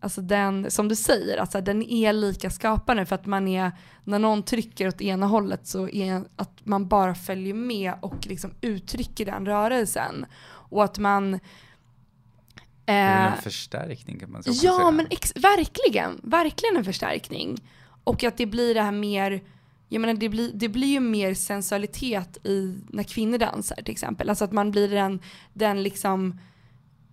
alltså 0.00 0.20
den, 0.20 0.70
som 0.70 0.88
du 0.88 0.96
säger, 0.96 1.38
alltså 1.38 1.60
den 1.60 1.82
är 1.82 2.12
lika 2.12 2.50
skapande 2.50 3.06
för 3.06 3.14
att 3.14 3.26
man 3.26 3.48
är, 3.48 3.72
när 4.04 4.18
någon 4.18 4.42
trycker 4.42 4.88
åt 4.88 5.00
ena 5.00 5.26
hållet 5.26 5.66
så 5.66 5.88
är 5.88 6.24
att 6.36 6.66
man 6.66 6.88
bara 6.88 7.14
följer 7.14 7.54
med 7.54 7.94
och 8.00 8.26
liksom 8.26 8.50
uttrycker 8.60 9.26
den 9.26 9.46
rörelsen. 9.46 10.26
Och 10.46 10.84
att 10.84 10.98
man... 10.98 11.40
Eh, 12.90 12.94
det 12.94 13.00
är 13.00 13.36
en 13.36 13.42
förstärkning 13.42 14.18
kan 14.18 14.32
man 14.32 14.42
säga. 14.42 14.54
Ja, 14.62 14.90
men 14.90 15.06
verkligen, 15.34 16.20
verkligen 16.22 16.76
en 16.76 16.84
förstärkning. 16.84 17.58
Och 18.04 18.24
att 18.24 18.36
det 18.36 18.46
blir 18.46 18.74
det 18.74 18.82
här 18.82 18.92
mer, 18.92 19.42
jag 19.88 20.00
menar 20.00 20.14
det 20.14 20.28
blir, 20.28 20.50
det 20.54 20.68
blir 20.68 20.88
ju 20.88 21.00
mer 21.00 21.34
sensualitet 21.34 22.46
i 22.46 22.78
när 22.88 23.02
kvinnor 23.02 23.38
dansar 23.38 23.76
till 23.76 23.92
exempel. 23.92 24.28
Alltså 24.28 24.44
att 24.44 24.52
man 24.52 24.70
blir 24.70 24.88
den, 24.88 25.20
den 25.52 25.82
liksom 25.82 26.38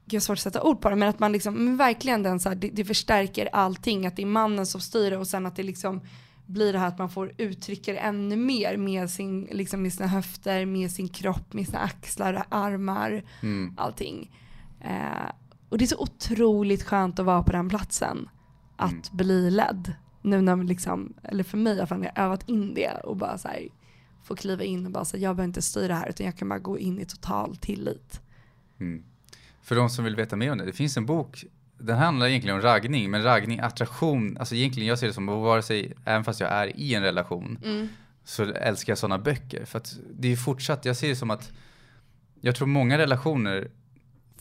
jag 0.06 0.16
har 0.16 0.22
svårt 0.22 0.38
att 0.38 0.44
sätta 0.44 0.64
ord 0.64 0.82
på 0.82 0.90
det, 0.90 0.96
men 0.96 1.10
att 1.10 1.20
man 1.20 1.32
liksom, 1.32 1.54
men 1.54 1.78
verkligen 1.78 2.24
den 2.24 2.40
så 2.40 2.50
här, 2.50 2.56
det, 2.56 2.70
det, 2.70 2.86
förstärker 2.86 3.50
allting, 3.54 4.06
att 4.06 4.16
det 4.16 4.22
är 4.22 4.26
mannen 4.26 4.66
som 4.66 4.82
styr 4.82 5.12
och 5.12 5.28
sen 5.28 5.46
att 5.46 5.56
det 5.56 5.64
liksom 5.64 6.02
blir 6.46 6.74
det 6.74 6.80
här 6.80 6.88
att 6.88 6.98
man 6.98 7.10
får 7.10 7.32
uttrycka 7.38 7.92
det 7.92 7.98
ännu 7.98 8.36
mer 8.36 8.78
med, 8.78 9.10
sin, 9.10 9.48
liksom 9.52 9.82
med 9.82 9.94
sina 9.94 10.08
höfter, 10.08 10.66
med 10.66 10.92
sin 10.92 11.10
kropp, 11.10 11.54
med 11.54 11.66
sina 11.66 11.80
axlar, 11.80 12.46
armar, 12.50 13.24
mm. 13.44 13.74
allting. 13.78 14.32
Eh, 14.82 15.32
och 15.70 15.78
det 15.78 15.86
är 15.86 15.88
så 15.88 16.00
otroligt 16.00 16.84
skönt 16.84 17.20
att 17.20 17.26
vara 17.26 17.44
på 17.44 17.52
den 17.52 17.70
platsen, 17.70 18.30
att 18.76 18.92
mm. 18.92 19.02
bli 19.12 19.52
ledd. 19.52 19.94
Nu 20.22 20.42
när 20.42 20.56
man 20.56 20.68
liksom, 20.68 21.14
eller 21.24 21.44
för 21.44 21.58
mig 21.58 21.76
i 21.76 21.80
alla 21.80 21.88
fall, 21.88 22.00
när 22.00 22.12
jag 22.16 22.26
övat 22.26 22.50
in 22.50 22.74
det 22.74 22.92
och 23.04 23.18
bara 23.18 23.38
så 23.38 23.48
här, 23.48 23.68
få 24.24 24.36
kliva 24.36 24.64
in 24.64 24.86
och 24.86 24.92
bara 24.92 25.06
säga 25.06 25.24
jag 25.24 25.36
behöver 25.36 25.48
inte 25.48 25.62
styra 25.62 25.96
här 25.96 26.10
utan 26.10 26.26
jag 26.26 26.38
kan 26.38 26.50
bara 26.50 26.60
gå 26.60 26.80
in 26.80 27.00
i 27.00 27.06
total 27.06 27.56
tillit. 27.56 28.22
Mm. 28.80 29.04
För 29.62 29.76
de 29.76 29.90
som 29.90 30.06
vill 30.06 30.16
veta 30.16 30.36
mer 30.36 30.52
om 30.52 30.58
det, 30.58 30.66
det 30.66 30.74
finns 30.74 30.98
en 30.98 31.06
bok, 31.06 31.46
den 31.80 31.98
handlar 31.98 32.28
egentligen 32.28 32.56
om 32.56 32.62
raggning, 32.62 33.12
men 33.12 33.24
raggning, 33.24 33.60
attraktion, 33.60 34.38
alltså 34.38 34.56
egentligen 34.56 34.90
jag 34.90 35.00
ser 35.00 35.08
det 35.08 35.14
som, 35.14 35.26
vare 35.26 35.62
sig, 35.62 35.94
även 36.06 36.24
fast 36.24 36.40
jag 36.40 36.52
är 36.52 36.80
i 36.80 36.94
en 36.94 37.04
relation, 37.04 37.60
mm. 37.64 37.88
så 38.24 38.44
älskar 38.44 38.92
jag 38.92 38.98
sådana 38.98 39.18
böcker. 39.18 39.66
För 39.66 39.78
att 39.78 40.00
det 40.14 40.32
är 40.32 40.36
fortsatt, 40.36 40.86
jag 40.86 40.98
ser 40.98 41.10
det 41.10 41.16
som 41.16 41.32
att, 41.32 41.52
jag 42.42 42.56
tror 42.56 42.68
många 42.68 42.98
relationer 42.98 43.72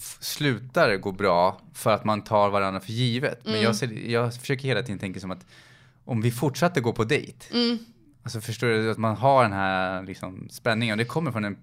slutar 0.01 0.97
gå 0.97 1.13
bra 1.13 1.61
för 1.75 1.91
att 1.91 2.05
man 2.05 2.23
tar 2.23 2.51
varandra 2.51 2.81
för 2.81 2.93
givet. 2.93 3.41
Men 3.45 3.53
mm. 3.53 3.65
jag, 3.65 3.77
ser, 3.77 4.11
jag 4.11 4.35
försöker 4.35 4.69
hela 4.69 4.83
tiden 4.83 4.99
tänka 4.99 5.21
som 5.21 5.31
att 5.31 5.47
om 6.05 6.21
vi 6.21 6.31
fortsätter 6.31 6.81
gå 6.81 6.93
på 6.93 7.05
dejt, 7.05 7.55
mm. 7.55 7.79
alltså 8.23 8.41
förstår 8.41 8.67
du 8.67 8.91
att 8.91 8.99
man 8.99 9.17
har 9.17 9.43
den 9.43 9.53
här 9.53 10.03
liksom, 10.03 10.49
spänningen 10.51 10.93
och 10.93 10.99
det 10.99 11.05
kommer 11.05 11.33
från 11.33 11.45
en 11.45 11.57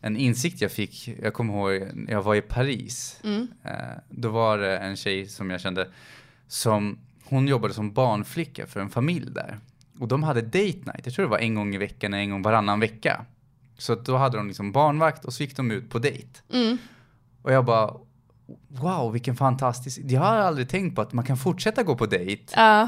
en 0.00 0.16
insikt 0.16 0.60
jag 0.60 0.72
fick, 0.72 1.08
jag 1.22 1.34
kommer 1.34 1.54
ihåg 1.54 1.88
när 1.94 2.12
jag 2.12 2.22
var 2.22 2.34
i 2.34 2.40
Paris. 2.40 3.20
Mm. 3.24 3.48
Eh, 3.64 3.72
då 4.08 4.28
var 4.28 4.58
det 4.58 4.78
en 4.78 4.96
tjej 4.96 5.26
som 5.26 5.50
jag 5.50 5.60
kände 5.60 5.88
som, 6.46 6.98
hon 7.24 7.48
jobbade 7.48 7.74
som 7.74 7.92
barnflicka 7.92 8.66
för 8.66 8.80
en 8.80 8.90
familj 8.90 9.30
där. 9.30 9.58
Och 9.98 10.08
de 10.08 10.22
hade 10.22 10.40
date 10.40 10.58
night, 10.58 11.00
jag 11.04 11.14
tror 11.14 11.24
det 11.24 11.30
var 11.30 11.38
en 11.38 11.54
gång 11.54 11.74
i 11.74 11.78
veckan, 11.78 12.14
en 12.14 12.30
gång 12.30 12.42
varannan 12.42 12.80
vecka. 12.80 13.24
Så 13.78 13.94
då 13.94 14.16
hade 14.16 14.36
de 14.36 14.48
liksom 14.48 14.72
barnvakt 14.72 15.24
och 15.24 15.32
så 15.32 15.42
gick 15.42 15.56
de 15.56 15.70
ut 15.70 15.90
på 15.90 15.98
dejt. 15.98 16.40
Mm. 16.52 16.78
Och 17.42 17.52
jag 17.52 17.64
bara, 17.64 17.94
wow 18.68 19.12
vilken 19.12 19.36
fantastisk, 19.36 20.00
jag 20.04 20.20
har 20.20 20.36
aldrig 20.36 20.68
tänkt 20.68 20.94
på 20.94 21.02
att 21.02 21.12
man 21.12 21.24
kan 21.24 21.36
fortsätta 21.36 21.82
gå 21.82 21.96
på 21.96 22.06
dejt. 22.06 22.60
Uh. 22.60 22.86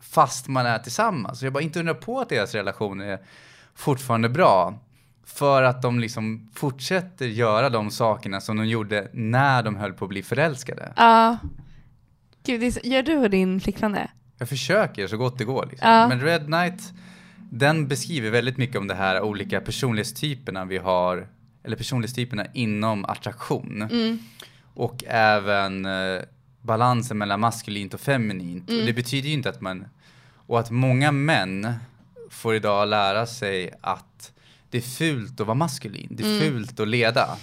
Fast 0.00 0.48
man 0.48 0.66
är 0.66 0.78
tillsammans. 0.78 1.38
Så 1.38 1.46
jag 1.46 1.52
bara 1.52 1.62
inte 1.62 1.80
undrar 1.80 1.94
på 1.94 2.20
att 2.20 2.28
deras 2.28 2.54
relation 2.54 3.00
är 3.00 3.18
fortfarande 3.74 4.28
bra. 4.28 4.78
För 5.24 5.62
att 5.62 5.82
de 5.82 6.00
liksom 6.00 6.50
fortsätter 6.54 7.26
göra 7.26 7.70
de 7.70 7.90
sakerna 7.90 8.40
som 8.40 8.56
de 8.56 8.66
gjorde 8.66 9.10
när 9.12 9.62
de 9.62 9.76
höll 9.76 9.92
på 9.92 10.04
att 10.04 10.08
bli 10.08 10.22
förälskade. 10.22 10.92
Ja. 10.96 11.38
Gud, 12.42 12.78
gör 12.84 13.02
du 13.02 13.16
och 13.16 13.30
din 13.30 13.60
flickvän 13.60 13.92
det? 13.92 14.10
Jag 14.38 14.48
försöker 14.48 15.06
så 15.06 15.16
gott 15.16 15.38
det 15.38 15.44
går. 15.44 15.66
Liksom. 15.70 15.90
Ja. 15.90 16.08
Men 16.08 16.20
Red 16.20 16.46
Knight, 16.46 16.92
den 17.50 17.88
beskriver 17.88 18.30
väldigt 18.30 18.56
mycket 18.56 18.76
om 18.76 18.86
de 18.88 18.94
här 18.94 19.22
olika 19.22 19.60
personlighetstyperna 19.60 20.64
vi 20.64 20.78
har, 20.78 21.28
eller 21.68 21.76
personlighetstyperna 21.76 22.46
inom 22.54 23.04
attraktion. 23.04 23.82
Mm. 23.82 24.18
Och 24.74 25.04
även 25.06 25.86
eh, 25.86 26.22
balansen 26.62 27.18
mellan 27.18 27.40
maskulint 27.40 27.94
och 27.94 28.00
feminint. 28.00 28.68
Mm. 28.68 28.80
Och 28.80 28.86
det 28.86 28.92
betyder 28.92 29.28
ju 29.28 29.34
inte 29.34 29.48
att 29.48 29.60
man, 29.60 29.84
och 30.34 30.60
att 30.60 30.70
många 30.70 31.12
män 31.12 31.72
får 32.30 32.54
idag 32.54 32.88
lära 32.88 33.26
sig 33.26 33.70
att 33.80 34.32
det 34.70 34.78
är 34.78 34.82
fult 34.82 35.40
att 35.40 35.46
vara 35.46 35.54
maskulin, 35.54 36.08
det 36.10 36.22
är 36.22 36.40
mm. 36.40 36.40
fult 36.40 36.80
att 36.80 36.88
leda. 36.88 37.36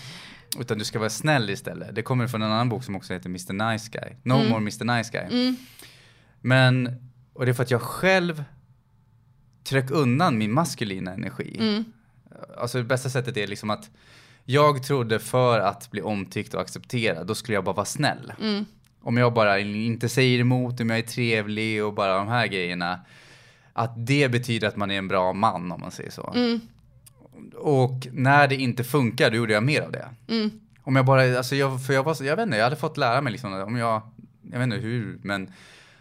Utan 0.60 0.78
du 0.78 0.86
ska 0.86 1.00
vara 1.00 1.10
snäll 1.10 1.50
istället. 1.50 1.96
Det 1.96 2.02
kommer 2.02 2.28
från 2.28 2.42
en 2.42 2.52
annan 2.52 2.70
bok 2.70 2.84
som 2.84 2.96
också 2.96 3.14
heter 3.14 3.30
Mr 3.30 3.72
Nice 3.72 3.90
Guy. 3.92 4.16
No 4.24 4.34
mm. 4.34 4.50
more 4.50 4.58
Mr 4.58 4.98
Nice 4.98 5.12
Guy. 5.12 5.42
Mm. 5.42 5.56
Men, 6.42 6.96
och 7.34 7.46
det 7.46 7.52
är 7.52 7.54
för 7.54 7.64
att 7.64 7.72
jag 7.72 7.82
själv 7.82 8.44
tryck 9.64 9.92
undan 9.92 10.38
min 10.38 10.54
maskulina 10.54 11.14
energi. 11.14 11.84
Alltså 12.58 12.78
det 12.78 12.84
bästa 12.84 13.10
sättet 13.10 13.38
är 13.38 13.48
liksom 13.48 13.70
att 13.70 13.90
jag 14.46 14.84
trodde 14.84 15.20
för 15.20 15.60
att 15.60 15.92
bli 15.92 16.02
omtyckt 16.02 16.54
och 16.54 16.62
accepterad, 16.62 17.28
då 17.28 17.36
skulle 17.36 17.56
jag 17.56 17.64
bara 17.64 17.76
vara 17.76 17.86
snäll. 17.86 18.34
Mm. 18.42 18.66
Om 19.02 19.18
jag 19.18 19.34
bara 19.34 19.60
inte 19.60 20.10
säger 20.10 20.40
emot, 20.40 20.80
om 20.80 20.90
jag 20.90 21.00
är 21.00 21.04
trevlig 21.04 21.84
och 21.84 21.94
bara 21.94 22.18
de 22.18 22.28
här 22.28 22.48
grejerna 22.48 23.00
att 23.74 23.94
det 24.08 24.32
betyder 24.32 24.68
att 24.68 24.76
man 24.76 24.92
är 24.92 24.98
en 24.98 25.08
bra 25.08 25.34
man 25.34 25.72
om 25.72 25.80
man 25.82 25.92
säger 25.92 26.12
så. 26.12 26.34
Mm. 26.36 26.60
Och 27.56 28.08
när 28.12 28.48
det 28.48 28.56
inte 28.56 28.84
funkar, 28.84 29.32
då 29.32 29.38
gjorde 29.38 29.54
jag 29.54 29.64
mer 29.64 29.82
av 29.82 29.92
det. 29.92 30.10
Mm. 30.28 30.52
Om 30.84 30.96
jag 30.96 31.06
bara, 31.06 31.38
alltså 31.38 31.56
jag, 31.56 31.86
för 31.86 31.94
jag 31.94 32.04
var, 32.04 32.24
jag 32.24 32.36
vet 32.36 32.44
inte, 32.44 32.58
jag 32.58 32.64
hade 32.64 32.76
fått 32.76 32.98
lära 32.98 33.22
mig 33.22 33.32
liksom, 33.32 33.54
om 33.54 33.76
jag, 33.76 34.02
jag 34.52 34.60
vet 34.60 34.64
inte 34.64 34.78
hur, 34.78 35.20
men 35.24 35.54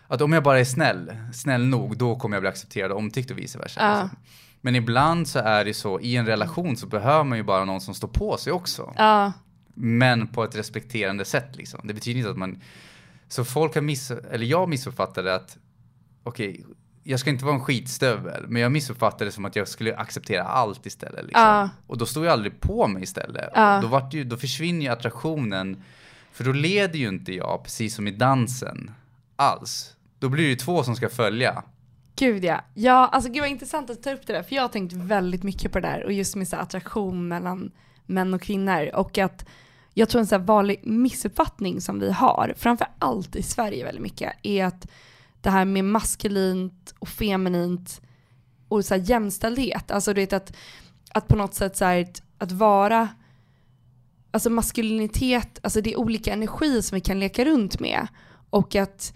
att 0.06 0.20
om 0.20 0.32
jag 0.32 0.42
bara 0.42 0.60
är 0.60 0.64
snäll, 0.64 1.12
snäll 1.32 1.64
nog, 1.64 1.96
då 1.96 2.16
kommer 2.16 2.36
jag 2.36 2.42
bli 2.42 2.48
accepterad 2.48 2.92
och 2.92 2.98
omtyckt 2.98 3.30
och 3.30 3.38
vice 3.38 3.58
versa. 3.58 3.80
Ja. 3.80 4.02
Liksom. 4.02 4.18
Men 4.64 4.76
ibland 4.76 5.28
så 5.28 5.38
är 5.38 5.64
det 5.64 5.74
så, 5.74 6.00
i 6.00 6.16
en 6.16 6.26
relation 6.26 6.76
så 6.76 6.86
behöver 6.86 7.24
man 7.24 7.38
ju 7.38 7.44
bara 7.44 7.64
någon 7.64 7.80
som 7.80 7.94
står 7.94 8.08
på 8.08 8.36
sig 8.36 8.52
också. 8.52 8.92
Ja. 8.96 9.32
Men 9.74 10.26
på 10.28 10.44
ett 10.44 10.56
respekterande 10.56 11.24
sätt 11.24 11.56
liksom. 11.56 11.80
Det 11.84 11.94
betyder 11.94 12.18
inte 12.18 12.30
att 12.30 12.36
man, 12.36 12.60
så 13.28 13.44
folk 13.44 13.74
har 13.74 13.82
miss, 13.82 14.10
eller 14.10 14.46
jag 14.46 14.68
missuppfattade 14.68 15.34
att, 15.34 15.58
okej, 16.22 16.64
jag 17.02 17.20
ska 17.20 17.30
inte 17.30 17.44
vara 17.44 17.54
en 17.54 17.60
skitstövel, 17.60 18.44
men 18.48 18.62
jag 18.62 18.72
missuppfattade 18.72 19.24
det 19.24 19.32
som 19.32 19.44
att 19.44 19.56
jag 19.56 19.68
skulle 19.68 19.96
acceptera 19.96 20.42
allt 20.42 20.86
istället. 20.86 21.24
Liksom. 21.24 21.42
Ja. 21.42 21.68
Och 21.86 21.98
då 21.98 22.06
står 22.06 22.24
jag 22.24 22.32
aldrig 22.32 22.60
på 22.60 22.86
mig 22.86 23.02
istället. 23.02 23.50
Ja. 23.54 23.80
Då, 23.82 23.88
vart 23.88 24.14
ju, 24.14 24.24
då 24.24 24.36
försvinner 24.36 24.82
ju 24.82 24.88
attraktionen, 24.88 25.82
för 26.32 26.44
då 26.44 26.52
leder 26.52 26.98
ju 26.98 27.08
inte 27.08 27.32
jag, 27.32 27.60
precis 27.64 27.94
som 27.94 28.08
i 28.08 28.10
dansen, 28.10 28.90
alls. 29.36 29.96
Då 30.18 30.28
blir 30.28 30.44
det 30.44 30.50
ju 30.50 30.56
två 30.56 30.82
som 30.82 30.96
ska 30.96 31.08
följa. 31.08 31.62
Gud 32.24 32.44
ja. 32.44 32.60
Ja, 32.74 33.08
alltså 33.12 33.30
gud 33.30 33.40
vad 33.40 33.50
intressant 33.50 33.90
att 33.90 34.02
ta 34.02 34.12
upp 34.12 34.26
det 34.26 34.32
där, 34.32 34.42
för 34.42 34.54
jag 34.54 34.62
har 34.62 34.68
tänkt 34.68 34.92
väldigt 34.92 35.42
mycket 35.42 35.72
på 35.72 35.80
det 35.80 35.88
där 35.88 36.04
och 36.04 36.12
just 36.12 36.36
med 36.36 36.48
så 36.48 36.56
här 36.56 36.62
attraktion 36.62 37.28
mellan 37.28 37.70
män 38.06 38.34
och 38.34 38.42
kvinnor 38.42 38.90
och 38.94 39.18
att 39.18 39.46
jag 39.94 40.08
tror 40.08 40.20
en 40.20 40.26
så 40.26 40.34
här 40.34 40.42
vanlig 40.42 40.80
missuppfattning 40.82 41.80
som 41.80 42.00
vi 42.00 42.12
har, 42.12 42.54
framför 42.56 42.86
allt 42.98 43.36
i 43.36 43.42
Sverige 43.42 43.84
väldigt 43.84 44.02
mycket, 44.02 44.32
är 44.42 44.64
att 44.64 44.88
det 45.40 45.50
här 45.50 45.64
med 45.64 45.84
maskulint 45.84 46.94
och 46.98 47.08
feminint 47.08 48.00
och 48.68 48.84
så 48.84 48.94
här 48.94 49.02
jämställdhet, 49.02 49.90
alltså 49.90 50.14
du 50.14 50.20
vet 50.20 50.32
att, 50.32 50.56
att 51.12 51.28
på 51.28 51.36
något 51.36 51.54
sätt 51.54 51.76
så 51.76 51.84
här, 51.84 52.00
att, 52.00 52.22
att 52.38 52.52
vara 52.52 53.08
Alltså 54.30 54.50
maskulinitet, 54.50 55.58
alltså 55.62 55.80
det 55.80 55.92
är 55.92 55.98
olika 55.98 56.32
energi 56.32 56.82
som 56.82 56.96
vi 56.96 57.00
kan 57.00 57.20
leka 57.20 57.44
runt 57.44 57.80
med. 57.80 58.06
Och 58.50 58.74
att 58.74 59.12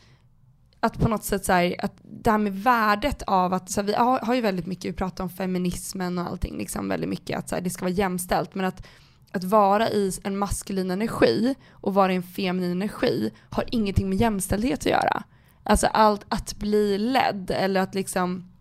att 0.81 0.99
på 0.99 1.09
något 1.09 1.25
sätt 1.25 1.45
så 1.45 1.53
här, 1.53 1.77
att 1.79 1.95
det 2.03 2.31
här 2.31 2.39
med 2.39 2.53
värdet 2.63 3.23
av 3.23 3.55
att, 3.55 3.71
så 3.71 3.81
här, 3.81 3.87
vi 3.87 3.95
har, 3.95 4.21
har 4.21 4.35
ju 4.35 4.41
väldigt 4.41 4.67
mycket, 4.67 4.85
vi 4.85 4.93
pratar 4.93 5.25
om 5.25 5.31
feminismen 5.31 6.19
och 6.19 6.27
allting, 6.27 6.59
liksom 6.59 6.89
väldigt 6.89 7.11
mycket 7.11 7.39
att 7.39 7.49
så 7.49 7.55
här, 7.55 7.63
det 7.63 7.71
ska 7.71 7.85
vara 7.85 7.95
jämställt, 7.95 8.55
men 8.55 8.65
att, 8.65 8.87
att 9.33 9.45
vara 9.45 9.91
i 9.91 10.13
en 10.25 10.39
maskulin 10.39 10.91
energi 10.91 11.55
och 11.71 11.95
vara 11.95 12.13
i 12.13 12.17
en 12.17 12.23
feminin 12.23 12.71
energi 12.73 13.31
har 13.51 13.65
ingenting 13.71 14.09
med 14.09 14.19
jämställdhet 14.19 14.79
att 14.79 14.87
göra. 14.87 15.23
Alltså 15.63 15.87
allt 15.87 16.25
att 16.29 16.57
bli 16.57 16.99
ledd 16.99 17.51
eller 17.51 17.81
att 17.81 17.95
liksom 17.95 18.53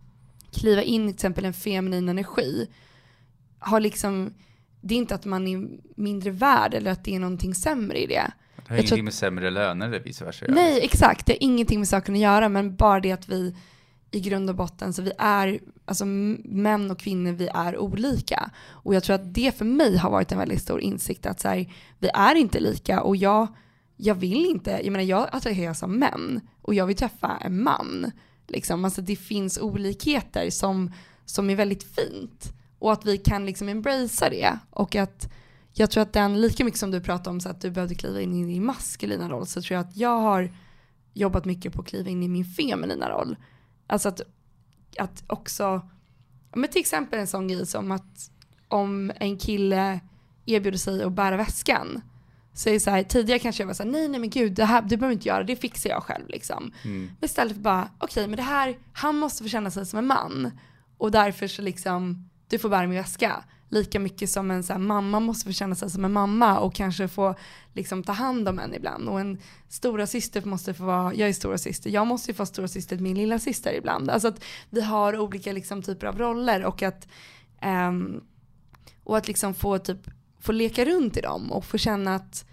kliva 0.52 0.82
in 0.82 1.04
i 1.04 1.08
till 1.08 1.14
exempel 1.14 1.46
en 1.46 1.54
feminin 1.54 2.10
energi 2.10 2.68
har 3.60 3.80
liksom, 3.80 4.34
det 4.82 4.94
är 4.96 4.98
inte 4.98 5.16
att 5.16 5.26
man 5.26 5.48
är 5.48 5.68
mindre 5.96 6.32
värd 6.32 6.74
eller 6.74 6.92
att 6.92 7.04
det 7.04 7.16
är 7.16 7.20
någonting 7.20 7.56
sämre 7.56 8.04
i 8.04 8.08
det. 8.08 8.32
Det 8.68 8.74
har 8.74 8.78
Jag 8.78 8.86
ingenting 8.86 9.04
med 9.04 9.14
sämre 9.14 9.50
löner 9.50 9.88
eller 9.88 10.00
vice 10.00 10.26
versa. 10.26 10.46
Nej, 10.50 10.80
exakt. 10.84 11.26
Det 11.26 11.34
har 11.34 11.44
ingenting 11.44 11.80
med 11.80 11.88
saken 11.88 12.16
att 12.16 12.22
göra, 12.22 12.50
men 12.50 12.76
bara 12.76 13.00
det 13.00 13.12
att 13.12 13.30
vi 13.30 13.56
i 14.12 14.20
grund 14.20 14.50
och 14.50 14.56
botten, 14.56 14.94
så 14.94 15.02
vi 15.02 15.12
är, 15.18 15.60
alltså 15.86 16.06
män 16.06 16.92
och 16.92 17.00
kvinnor, 17.00 17.32
vi 17.32 17.50
är 17.54 17.78
olika. 17.78 18.52
Och 18.68 18.96
jag 18.96 19.04
tror 19.04 19.16
att 19.16 19.34
det 19.34 19.58
för 19.58 19.66
mig 19.66 19.98
har 19.98 20.10
varit 20.10 20.32
en 20.32 20.38
väldigt 20.38 20.62
stor 20.62 20.82
insikt 20.82 21.26
att 21.26 21.40
så 21.40 21.48
här, 21.48 21.74
vi 22.00 22.10
är 22.14 22.36
inte 22.36 22.60
lika 22.60 23.02
och 23.02 23.16
jag, 23.16 23.48
jag 23.96 24.16
vill 24.16 24.46
inte, 24.46 24.72
jag 24.84 24.92
menar 24.92 25.06
jag 25.06 25.28
attraheras 25.32 25.84
av 25.84 25.90
män 25.90 26.42
och 26.62 26.74
jag 26.74 26.86
vill 26.86 26.96
träffa 26.96 27.38
en 27.42 27.64
man. 27.64 28.12
Liksom. 28.48 28.86
Alltså 28.86 29.02
det 29.02 29.16
finns 29.16 29.58
olikheter 29.58 30.50
som, 30.50 30.92
som 31.26 31.50
är 31.50 31.56
väldigt 31.56 31.84
fint 31.84 32.54
och 32.80 32.94
att 32.94 33.06
vi 33.06 33.18
kan 33.18 33.46
liksom 33.46 33.70
embracea 33.70 34.30
det 34.30 34.60
och 34.70 34.96
att 34.96 35.30
jag 35.80 35.92
tror 35.92 36.04
att 36.04 36.14
den, 36.14 36.42
lika 36.42 36.66
mycket 36.66 36.80
som 36.80 36.92
du 36.92 37.02
pratar 37.02 37.32
om 37.32 37.40
så 37.40 37.50
att 37.50 37.62
du 37.62 37.72
behövde 37.72 37.96
kliva 37.96 38.22
in 38.22 38.34
i 38.34 38.54
din 38.54 38.66
maskulina 38.66 39.30
roll 39.30 39.48
så 39.48 39.62
tror 39.62 39.76
jag 39.76 39.86
att 39.88 39.98
jag 39.98 40.20
har 40.20 40.52
jobbat 41.14 41.46
mycket 41.46 41.74
på 41.74 41.82
att 41.82 41.88
kliva 41.88 42.10
in 42.10 42.24
i 42.24 42.28
min 42.28 42.46
feminina 42.46 43.10
roll. 43.10 43.36
Alltså 43.88 44.10
att, 44.10 44.22
att 44.98 45.24
också, 45.28 45.82
men 46.56 46.70
till 46.70 46.80
exempel 46.80 47.20
en 47.20 47.28
sån 47.28 47.48
grej 47.48 47.66
som 47.66 47.92
att 47.92 48.32
om 48.68 49.12
en 49.16 49.38
kille 49.38 50.00
erbjuder 50.46 50.78
sig 50.78 51.04
att 51.04 51.14
bära 51.14 51.38
väskan 51.38 52.02
så 52.54 52.70
är 52.70 52.80
så 52.80 52.90
här, 52.90 53.04
tidigare 53.04 53.40
kanske 53.40 53.64
jag 53.64 53.68
var 53.68 53.74
så 53.74 53.84
här, 53.84 53.90
nej 53.90 54.08
nej 54.08 54.20
men 54.20 54.30
gud, 54.30 54.54
det 54.54 54.66
här 54.66 54.82
du 54.82 54.98
behöver 54.98 55.14
inte 55.14 55.28
göra, 55.28 55.44
det 55.44 55.56
fixar 55.56 55.90
jag 55.90 56.04
själv 56.04 56.28
liksom. 56.28 56.74
Mm. 56.84 57.06
Men 57.06 57.26
istället 57.26 57.54
för 57.54 57.62
bara, 57.62 57.90
okej 58.00 58.28
men 58.28 58.38
det 58.38 58.44
här, 58.44 58.78
han 58.94 59.16
måste 59.16 59.44
få 59.44 59.50
känna 59.50 59.72
sig 59.72 59.86
som 59.86 60.00
en 60.00 60.08
man. 60.08 60.52
Och 60.98 61.12
därför 61.12 61.48
så 61.48 61.62
liksom, 61.62 62.30
du 62.48 62.60
får 62.60 62.70
bära 62.70 62.88
min 62.88 62.98
väska. 62.98 63.44
Lika 63.70 64.00
mycket 64.00 64.30
som 64.30 64.52
en 64.52 64.64
så 64.64 64.74
här, 64.74 64.80
mamma 64.80 65.20
måste 65.20 65.46
få 65.46 65.52
känna 65.52 65.76
sig 65.76 65.90
som 65.90 66.06
en 66.06 66.14
mamma 66.14 66.60
och 66.60 66.76
kanske 66.76 67.08
få 67.08 67.36
liksom 67.74 68.04
ta 68.04 68.12
hand 68.12 68.50
om 68.50 68.60
en 68.60 68.74
ibland. 68.74 69.10
Och 69.10 69.20
en 69.20 69.38
stora 69.70 70.08
syster 70.08 70.46
måste 70.46 70.74
få 70.74 70.86
vara, 70.86 71.14
jag 71.14 71.30
är 71.30 71.34
stora 71.34 71.58
syster, 71.58 71.90
jag 71.90 72.08
måste 72.08 72.32
ju 72.32 72.36
få 72.36 72.46
stora 72.46 72.68
syster 72.68 72.96
till 72.96 73.04
min 73.04 73.18
lilla 73.18 73.40
syster 73.40 73.74
ibland. 73.74 74.10
Alltså 74.10 74.28
att 74.28 74.44
vi 74.70 74.82
har 74.82 75.18
olika 75.18 75.52
liksom 75.52 75.82
typer 75.82 76.08
av 76.08 76.18
roller 76.18 76.66
och 76.66 76.84
att, 76.84 77.08
um, 77.90 78.24
och 79.04 79.18
att 79.18 79.28
liksom 79.28 79.54
få 79.54 79.78
typ, 79.78 80.10
få 80.40 80.52
leka 80.52 80.86
runt 80.86 81.18
i 81.18 81.22
dem 81.22 81.52
och 81.52 81.66
få 81.66 81.78
känna 81.78 82.16
att, 82.16 82.46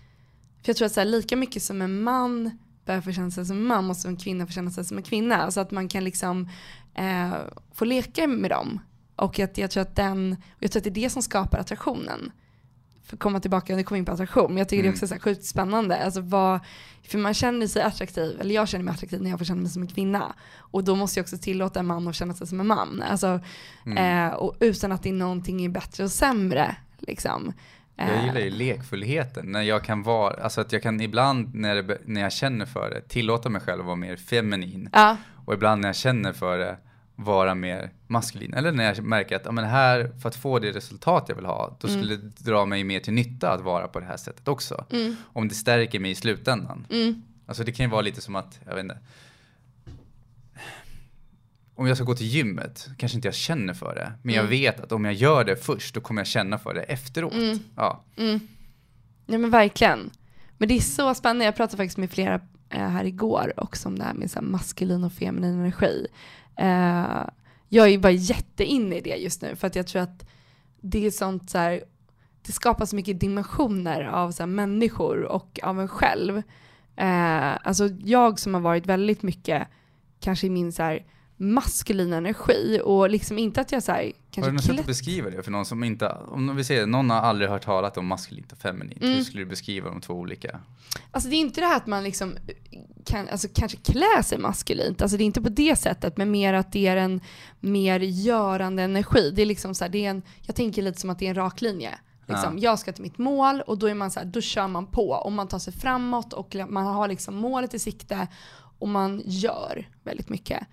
för 0.63 0.71
jag 0.71 0.77
tror 0.77 0.87
att 0.87 0.93
så 0.93 1.01
här, 1.01 1.05
lika 1.05 1.37
mycket 1.37 1.63
som 1.63 1.83
en 1.83 2.03
man 2.03 2.59
behöver 2.85 3.05
få 3.05 3.13
känna 3.13 3.31
sig 3.31 3.47
som 3.47 3.57
en 3.57 3.65
man 3.65 3.85
måste 3.85 4.09
en 4.09 4.17
kvinna 4.17 4.47
få 4.47 4.53
känna 4.53 4.71
sig 4.71 4.85
som 4.85 4.97
en 4.97 5.03
kvinna. 5.03 5.37
Alltså 5.37 5.61
att 5.61 5.71
man 5.71 5.89
kan 5.89 6.05
liksom 6.05 6.49
eh, 6.95 7.35
få 7.73 7.85
leka 7.85 8.27
med 8.27 8.51
dem. 8.51 8.81
Och 9.17 9.39
att 9.41 9.59
jag 9.59 9.71
tror 9.71 9.83
att 9.83 9.97
den, 9.97 10.37
jag 10.59 10.71
tror 10.73 10.81
att 10.81 10.85
det 10.85 10.91
är 10.91 11.03
det 11.05 11.11
som 11.11 11.23
skapar 11.23 11.59
attraktionen. 11.59 12.33
För 13.05 13.17
att 13.17 13.21
komma 13.21 13.41
tillbaka, 13.41 13.77
nu 13.77 13.83
kommer 13.83 13.99
in 13.99 14.05
på 14.05 14.13
attraktion, 14.13 14.47
men 14.49 14.57
jag 14.59 14.69
tycker 14.69 14.81
Mm. 14.83 14.93
det 14.93 14.95
är 14.95 14.97
också 14.97 15.07
så 15.07 15.15
här 15.15 15.21
sjukt 15.21 15.45
spännande. 15.45 16.05
Alltså 16.05 16.21
vad, 16.21 16.61
för 17.03 17.19
man 17.19 17.35
känner 17.35 17.67
sig 17.67 17.83
attraktiv, 17.83 18.41
eller 18.41 18.55
jag 18.55 18.69
känner 18.69 18.85
mig 18.85 18.93
attraktiv 18.95 19.23
när 19.23 19.31
jag 19.31 19.39
får 19.39 19.45
känna 19.47 19.61
mig 19.61 19.71
som 19.71 19.83
en 19.83 19.89
kvinna. 19.89 20.35
Och 20.57 20.85
då 20.85 20.95
måste 20.97 21.19
jag 21.21 21.25
också 21.25 21.39
tillåta 21.39 21.81
en 21.81 21.87
man 21.87 22.09
att 22.09 22.15
känna 22.15 22.35
sig 22.35 22.47
som 22.47 22.61
en 22.61 22.67
man. 22.67 23.03
Alltså, 23.03 23.41
Mm. 23.87 24.29
eh, 24.29 24.35
och 24.35 24.57
utan 24.61 24.93
att 24.93 25.03
det 25.03 25.09
är 25.09 25.13
någonting 25.13 25.65
är 25.65 25.69
bättre 25.69 26.05
och 26.05 26.11
sämre. 26.11 26.77
Liksom. 26.99 27.53
Jag 27.97 28.09
Eh, 28.11 28.25
gillar 28.27 28.41
ju 28.41 28.51
lekfullheten, 28.51 29.47
när 29.53 29.63
jag 29.63 29.85
kan 29.85 30.03
vara, 30.03 30.43
alltså 30.45 30.61
att 30.61 30.73
jag 30.73 30.83
kan 30.83 31.01
ibland 31.01 31.55
när, 31.55 31.75
det, 31.83 31.99
när 32.05 32.21
jag 32.21 32.33
känner 32.33 32.67
för 32.67 32.91
det 32.91 33.01
tillåta 33.09 33.49
mig 33.49 33.61
själv 33.61 33.81
att 33.81 33.87
vara 33.87 33.97
mer 33.97 34.17
feminin 34.17 34.89
Ja, 34.93 35.17
och 35.45 35.55
ibland 35.55 35.81
när 35.81 35.89
jag 35.89 35.97
känner 35.97 36.33
för 36.33 36.59
det 36.59 36.77
vara 37.17 37.55
mer 37.55 37.91
maskulin. 38.07 38.55
Eller 38.55 38.73
när 38.73 38.85
jag 38.85 39.05
märker 39.05 39.37
att 39.37 39.43
ja, 39.45 39.53
men 39.53 39.65
här, 39.65 40.13
för 40.21 40.29
att 40.29 40.37
få 40.37 40.59
det 40.59 40.73
resultat 40.73 41.25
jag 41.29 41.37
vill 41.37 41.45
ha, 41.47 41.77
då 41.81 41.89
skulle 41.89 42.17
det 42.17 42.45
dra 42.45 42.65
mig 42.67 42.85
mer 42.85 43.01
till 43.01 43.13
nytta 43.13 43.53
att 43.53 43.61
vara 43.61 43.89
på 43.89 44.01
det 44.01 44.07
här 44.07 44.17
sättet 44.17 44.49
också. 44.49 44.85
mm, 44.91 45.17
Om 45.33 45.49
det 45.49 45.55
stärker 45.55 46.01
mig 46.01 46.11
i 46.11 46.15
slutändan. 46.15 46.87
mm, 46.91 47.23
Alltså 47.47 47.65
det 47.65 47.73
kan 47.73 47.87
ju 47.87 47.91
vara 47.91 48.01
lite 48.03 48.21
som 48.21 48.37
att, 48.37 48.61
jag 48.67 48.75
vet 48.75 48.83
inte. 48.83 48.99
Om 51.77 51.87
jag 51.87 51.97
ska 51.97 52.05
gå 52.05 52.15
till 52.15 52.27
gymmet, 52.27 52.89
kanske 52.99 53.17
inte 53.19 53.29
jag 53.29 53.35
känner 53.35 53.75
för 53.75 53.95
det. 53.95 54.13
Men 54.23 54.35
jag 54.35 54.43
Mm. 54.45 54.51
vet 54.51 54.81
att 54.81 54.93
om 54.93 55.05
jag 55.05 55.15
gör 55.15 55.45
det 55.45 55.57
först, 55.57 55.95
då 55.95 56.01
kommer 56.01 56.21
jag 56.21 56.27
känna 56.27 56.59
för 56.59 56.75
det 56.75 56.83
efteråt. 56.83 57.33
Mm. 57.35 57.59
Ja. 57.77 58.05
mm. 58.17 58.41
Ja 59.27 59.39
men 59.39 59.51
verkligen. 59.51 60.11
Men 60.59 60.69
det 60.69 60.75
är 60.77 60.81
så 60.81 61.15
spännande, 61.15 61.45
jag 61.45 61.57
pratade 61.57 61.77
faktiskt 61.77 61.99
med 61.99 62.11
flera 62.11 62.35
eh, 62.71 62.89
här 62.89 63.05
igår 63.05 63.53
också 63.57 63.89
om 63.89 63.99
det 63.99 64.05
här 64.05 64.15
med 64.15 64.31
så 64.31 64.39
här 64.41 64.47
maskulin 64.47 65.05
och 65.05 65.13
feminin 65.13 65.55
energi. 65.61 66.07
Eh, 66.57 67.23
jag 67.69 67.89
är 67.89 67.99
bara 67.99 68.13
jätteinne 68.13 68.97
i 68.97 69.01
det 69.01 69.17
just 69.17 69.43
nu 69.43 69.57
för 69.57 69.67
att 69.67 69.77
jag 69.77 69.87
tror 69.87 70.03
att 70.03 70.27
det 70.81 71.07
är 71.07 71.11
sånt 71.11 71.51
så 71.51 71.59
här, 71.59 71.85
det 72.47 72.53
skapar 72.53 72.87
så 72.87 72.97
mycket 72.97 73.21
dimensioner 73.21 74.05
av 74.05 74.31
så 74.31 74.43
här, 74.43 74.47
människor 74.47 75.23
och 75.23 75.61
av 75.63 75.81
en 75.81 75.89
själv. 75.89 76.43
Eh, 76.97 77.67
alltså 77.67 77.89
jag 77.89 78.39
som 78.39 78.55
har 78.55 78.61
varit 78.61 78.87
väldigt 78.87 79.23
mycket 79.23 79.69
kanske 80.21 80.47
i 80.47 80.51
min 80.51 80.73
så 80.73 80.83
här 80.83 81.05
maskulina 81.53 82.17
energi 82.17 82.81
och 82.85 83.11
liksom 83.11 83.39
inte 83.39 83.61
att 83.61 83.73
jag 83.73 83.83
så 83.83 83.93
här, 83.93 84.03
Har 84.03 84.13
kanske 84.31 84.51
du 84.51 84.55
något 84.57 84.65
sätt 84.65 84.81
att 84.81 84.87
beskriva 84.87 85.31
det 85.31 85.43
för 85.43 85.51
någon 85.51 85.65
som 85.67 85.85
inte, 85.85 86.09
om 86.09 86.57
vi 86.57 86.65
säger 86.65 86.87
någon 86.87 87.11
har 87.11 87.17
aldrig 87.21 87.51
hört 87.51 87.65
talat 87.65 87.97
om 87.97 88.07
maskulint 88.07 88.53
och 88.53 88.59
feminint, 88.59 89.03
Mm. 89.03 89.17
hur 89.17 89.25
skulle 89.25 89.43
du 89.43 89.47
beskriva 89.47 89.89
de 89.91 90.01
två 90.01 90.15
olika? 90.15 90.61
Alltså 91.11 91.31
det 91.31 91.37
är 91.37 91.41
inte 91.41 91.61
det 91.61 91.67
här 91.67 91.77
att 91.77 91.87
man 91.87 92.05
liksom 92.05 92.37
kan, 93.05 93.29
alltså 93.29 93.49
kanske 93.55 93.79
klä 93.79 94.23
sig 94.25 94.39
maskulint, 94.39 95.03
alltså 95.03 95.17
det 95.17 95.23
är 95.25 95.27
inte 95.27 95.43
på 95.43 95.49
det 95.49 95.77
sättet, 95.77 96.17
men 96.17 96.31
mer 96.31 96.55
att 96.55 96.73
det 96.73 96.87
är 96.87 96.97
en 96.97 97.21
mer 97.61 98.01
görande 98.01 98.83
energi. 98.83 99.31
Det 99.31 99.43
är 99.43 99.47
liksom 99.47 99.75
så 99.75 99.85
här, 99.85 99.89
det 99.91 100.07
är 100.07 100.11
en, 100.11 100.23
jag 100.43 100.57
tänker 100.57 100.83
lite 100.83 101.01
som 101.01 101.11
att 101.11 101.19
det 101.19 101.27
är 101.27 101.31
en 101.31 101.37
rak 101.37 101.61
linje. 101.61 101.99
Liksom. 102.27 102.59
Jag 102.59 102.79
ska 102.79 102.93
till 102.93 103.03
mitt 103.03 103.19
mål 103.19 103.61
och 103.61 103.79
då 103.79 103.87
är 103.87 103.95
man 103.95 104.11
så 104.11 104.21
här, 104.21 104.27
då 104.27 104.41
kör 104.41 104.69
man 104.69 104.87
på 104.87 105.11
och 105.11 105.33
man 105.33 105.49
tar 105.49 105.59
sig 105.59 105.73
framåt 105.73 106.33
och 106.33 106.57
man 106.69 106.87
har 106.87 107.09
liksom 107.09 107.35
målet 107.35 107.75
i 107.75 107.79
sikte 107.79 108.27
och 108.79 108.89
man 108.89 109.23
gör 109.25 109.89
väldigt 110.03 110.29
mycket. 110.29 110.67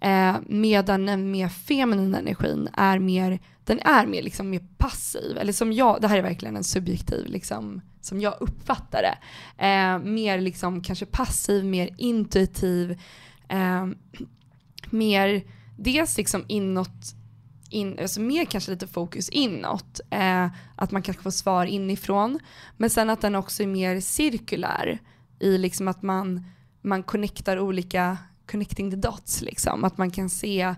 Eh, 0.00 0.36
medan 0.46 1.06
den 1.06 1.30
mer 1.30 1.48
feminina 1.48 2.18
energin 2.18 2.68
är 2.72 2.98
mer, 2.98 3.40
den 3.64 3.80
är 3.80 4.06
mer, 4.06 4.22
liksom 4.22 4.50
mer 4.50 4.62
passiv. 4.76 5.38
Eller 5.38 5.52
som 5.52 5.72
jag, 5.72 6.00
det 6.00 6.08
här 6.08 6.18
är 6.18 6.22
verkligen 6.22 6.56
en 6.56 6.64
subjektiv, 6.64 7.26
liksom, 7.26 7.80
som 8.00 8.20
jag 8.20 8.34
uppfattar 8.40 9.02
det. 9.02 9.18
Eh, 9.66 9.98
mer 9.98 10.40
liksom 10.40 10.82
kanske 10.82 11.06
passiv, 11.06 11.64
mer 11.64 11.90
intuitiv, 11.96 13.00
eh, 13.48 13.86
mer 14.90 15.42
dels 15.76 16.16
liksom 16.16 16.44
inåt, 16.48 17.14
in, 17.70 17.98
alltså 17.98 18.20
mer 18.20 18.44
kanske 18.44 18.70
lite 18.70 18.86
fokus 18.86 19.28
inåt, 19.28 20.00
eh, 20.10 20.48
att 20.76 20.90
man 20.90 21.02
kanske 21.02 21.22
får 21.22 21.30
svar 21.30 21.66
inifrån, 21.66 22.38
men 22.76 22.90
sen 22.90 23.10
att 23.10 23.20
den 23.20 23.34
också 23.34 23.62
är 23.62 23.66
mer 23.66 24.00
cirkulär 24.00 24.98
i 25.38 25.58
liksom 25.58 25.88
att 25.88 26.02
man, 26.02 26.44
man 26.82 27.02
connectar 27.02 27.58
olika, 27.58 28.18
connecting 28.46 28.90
the 28.90 28.96
dots 28.96 29.42
liksom, 29.42 29.84
att 29.84 29.98
man 29.98 30.10
kan 30.10 30.30
se 30.30 30.74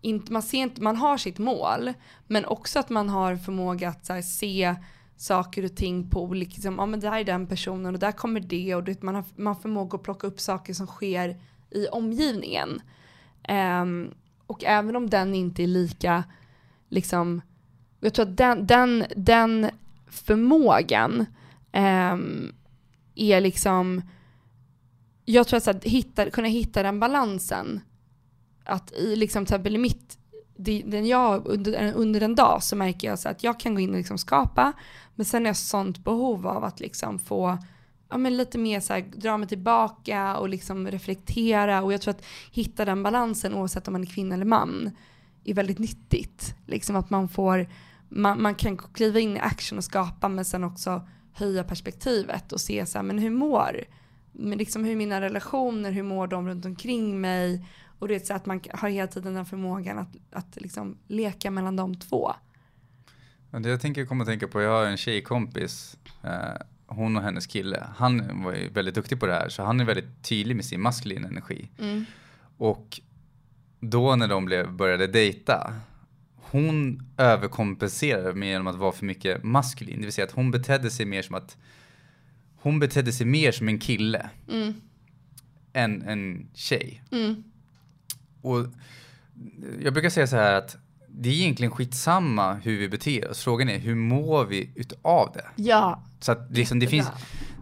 inte, 0.00 0.32
man, 0.32 0.42
ser 0.42 0.58
inte, 0.58 0.82
man 0.82 0.96
har 0.96 1.16
sitt 1.16 1.38
mål, 1.38 1.92
men 2.26 2.44
också 2.44 2.78
att 2.78 2.90
man 2.90 3.08
har 3.08 3.36
förmåga 3.36 3.88
att 3.88 4.08
här, 4.08 4.22
se 4.22 4.74
saker 5.16 5.64
och 5.64 5.76
ting 5.76 6.10
på 6.10 6.22
olika, 6.22 6.54
liksom, 6.54 6.74
ja 6.78 6.86
men 6.86 7.00
där 7.00 7.12
är 7.12 7.24
den 7.24 7.46
personen 7.46 7.94
och 7.94 8.00
där 8.00 8.12
kommer 8.12 8.40
det 8.40 8.74
och 8.74 8.84
det, 8.84 9.02
man 9.02 9.14
har 9.14 9.24
man 9.36 9.56
förmåga 9.56 9.96
att 9.96 10.02
plocka 10.02 10.26
upp 10.26 10.40
saker 10.40 10.74
som 10.74 10.86
sker 10.86 11.40
i 11.70 11.86
omgivningen. 11.86 12.80
Um, 13.48 14.14
och 14.46 14.64
även 14.64 14.96
om 14.96 15.10
den 15.10 15.34
inte 15.34 15.62
är 15.62 15.66
lika, 15.66 16.24
liksom, 16.88 17.40
jag 18.00 18.14
tror 18.14 18.28
att 18.28 18.36
den, 18.36 18.66
den, 18.66 19.04
den 19.16 19.70
förmågan 20.06 21.26
um, 21.72 22.52
är 23.14 23.40
liksom, 23.40 24.02
jag 25.30 25.48
tror 25.48 25.56
att 25.56 25.64
så 25.64 25.72
här, 25.72 25.80
hitta, 25.82 26.30
kunna 26.30 26.48
hitta 26.48 26.82
den 26.82 27.00
balansen, 27.00 27.80
att 28.64 28.92
i 28.92 29.16
liksom 29.16 29.46
till 29.46 29.54
exempel 29.54 29.74
i 29.74 29.78
mitt, 29.78 30.18
den 30.84 31.06
jag, 31.06 31.46
under, 31.46 31.92
under 31.92 32.20
en 32.20 32.34
dag 32.34 32.62
så 32.62 32.76
märker 32.76 33.08
jag 33.08 33.18
så 33.18 33.28
att 33.28 33.44
jag 33.44 33.60
kan 33.60 33.74
gå 33.74 33.80
in 33.80 33.90
och 33.90 33.96
liksom 33.96 34.18
skapa, 34.18 34.72
men 35.14 35.26
sen 35.26 35.42
har 35.42 35.48
jag 35.48 35.56
sånt 35.56 36.04
behov 36.04 36.46
av 36.46 36.64
att 36.64 36.80
liksom 36.80 37.18
få 37.18 37.58
ja, 38.10 38.18
men 38.18 38.36
lite 38.36 38.58
mer 38.58 38.80
så 38.80 38.92
här, 38.92 39.00
dra 39.00 39.36
mig 39.36 39.48
tillbaka 39.48 40.36
och 40.36 40.48
liksom 40.48 40.88
reflektera. 40.88 41.82
Och 41.82 41.92
jag 41.92 42.00
tror 42.00 42.14
att 42.14 42.24
hitta 42.52 42.84
den 42.84 43.02
balansen 43.02 43.54
oavsett 43.54 43.88
om 43.88 43.92
man 43.92 44.02
är 44.02 44.06
kvinna 44.06 44.34
eller 44.34 44.44
man 44.44 44.90
är 45.44 45.54
väldigt 45.54 45.78
nyttigt. 45.78 46.54
Liksom 46.66 46.96
att 46.96 47.10
man 47.10 47.28
får, 47.28 47.68
man, 48.08 48.42
man 48.42 48.54
kan 48.54 48.78
kliva 48.78 49.20
in 49.20 49.36
i 49.36 49.40
action 49.40 49.78
och 49.78 49.84
skapa 49.84 50.28
men 50.28 50.44
sen 50.44 50.64
också 50.64 51.08
höja 51.32 51.64
perspektivet 51.64 52.52
och 52.52 52.60
se 52.60 52.86
så 52.86 52.98
här, 52.98 53.02
men 53.02 53.18
hur 53.18 53.30
mår, 53.30 53.84
men 54.32 54.58
liksom 54.58 54.84
hur 54.84 54.96
mina 54.96 55.20
relationer, 55.20 55.92
hur 55.92 56.02
mår 56.02 56.26
de 56.26 56.48
runt 56.48 56.64
omkring 56.64 57.20
mig 57.20 57.66
och 57.98 58.08
det 58.08 58.14
är 58.14 58.18
så 58.18 58.34
att 58.34 58.46
man 58.46 58.60
har 58.72 58.88
hela 58.88 59.06
tiden 59.06 59.34
den 59.34 59.46
förmågan 59.46 59.98
att, 59.98 60.16
att 60.30 60.56
liksom 60.56 60.98
leka 61.06 61.50
mellan 61.50 61.76
de 61.76 61.94
två. 61.94 62.32
Det 63.50 63.68
jag 63.68 63.80
tänker 63.80 64.06
komma 64.06 64.22
att 64.22 64.28
tänka 64.28 64.48
på, 64.48 64.62
jag 64.62 64.70
har 64.70 64.86
en 64.86 64.96
tjejkompis 64.96 65.96
eh, 66.22 66.62
hon 66.86 67.16
och 67.16 67.22
hennes 67.22 67.46
kille, 67.46 67.86
han 67.96 68.42
var 68.44 68.52
ju 68.52 68.68
väldigt 68.68 68.94
duktig 68.94 69.20
på 69.20 69.26
det 69.26 69.32
här 69.32 69.48
så 69.48 69.62
han 69.62 69.80
är 69.80 69.84
väldigt 69.84 70.22
tydlig 70.22 70.56
med 70.56 70.64
sin 70.64 70.80
maskulina 70.80 71.28
energi. 71.28 71.68
Mm. 71.78 72.04
Och 72.56 73.00
då 73.80 74.16
när 74.16 74.28
de 74.28 74.44
blev, 74.44 74.72
började 74.72 75.06
dejta, 75.06 75.74
hon 76.36 77.02
överkompenserade 77.16 78.34
med 78.34 78.48
genom 78.48 78.66
att 78.66 78.76
vara 78.76 78.92
för 78.92 79.06
mycket 79.06 79.44
maskulin. 79.44 79.96
Det 79.96 80.04
vill 80.04 80.12
säga 80.12 80.24
att 80.24 80.32
hon 80.32 80.50
betedde 80.50 80.90
sig 80.90 81.06
mer 81.06 81.22
som 81.22 81.34
att 81.34 81.56
hon 82.62 82.78
betedde 82.78 83.12
sig 83.12 83.26
mer 83.26 83.52
som 83.52 83.68
en 83.68 83.78
kille 83.78 84.30
mm. 84.48 84.74
än 85.72 86.02
en 86.02 86.50
tjej. 86.54 87.02
Mm. 87.12 87.44
Och 88.42 88.66
jag 89.82 89.92
brukar 89.92 90.10
säga 90.10 90.26
så 90.26 90.36
här 90.36 90.54
att 90.54 90.76
det 91.08 91.28
är 91.28 91.32
egentligen 91.32 91.70
skitsamma 91.70 92.54
hur 92.54 92.78
vi 92.78 92.88
beter 92.88 93.30
oss. 93.30 93.44
Frågan 93.44 93.68
är 93.68 93.78
hur 93.78 93.94
mår 93.94 94.44
vi 94.44 94.70
utav 94.74 95.30
det? 95.34 95.62
Ja. 95.62 96.02
Så 96.20 96.32
att 96.32 96.50
liksom, 96.50 96.78
det 96.78 96.86
finns, 96.86 97.08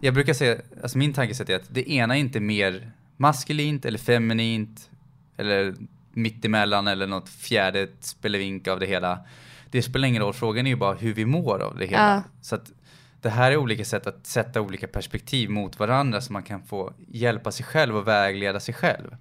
jag 0.01 0.13
brukar 0.13 0.33
säga, 0.33 0.57
alltså 0.83 0.97
min 0.97 1.13
tankesätt 1.13 1.49
är 1.49 1.55
att 1.55 1.73
det 1.73 1.91
ena 1.91 2.15
är 2.15 2.19
inte 2.19 2.39
mer 2.39 2.91
maskulint 3.17 3.85
eller 3.85 3.97
feminint 3.97 4.89
eller 5.37 5.75
mittemellan 6.13 6.87
eller 6.87 7.07
något 7.07 7.29
fjärde 7.29 7.87
spelevink 7.99 8.67
av 8.67 8.79
det 8.79 8.85
hela. 8.85 9.19
Det 9.71 9.81
spelar 9.81 10.07
ingen 10.07 10.21
roll, 10.21 10.33
frågan 10.33 10.65
är 10.65 10.69
ju 10.69 10.75
bara 10.75 10.95
hur 10.95 11.13
vi 11.13 11.25
mår 11.25 11.59
av 11.61 11.77
det 11.77 11.85
hela. 11.85 12.13
Ja. 12.15 12.23
Så 12.41 12.55
att 12.55 12.71
det 13.21 13.29
här 13.29 13.51
är 13.51 13.57
olika 13.57 13.85
sätt 13.85 14.07
att 14.07 14.27
sätta 14.27 14.61
olika 14.61 14.87
perspektiv 14.87 15.49
mot 15.49 15.79
varandra 15.79 16.21
så 16.21 16.33
man 16.33 16.43
kan 16.43 16.63
få 16.63 16.93
hjälpa 17.07 17.51
sig 17.51 17.65
själv 17.65 17.97
och 17.97 18.07
vägleda 18.07 18.59
sig 18.59 18.73
själv. 18.73 19.15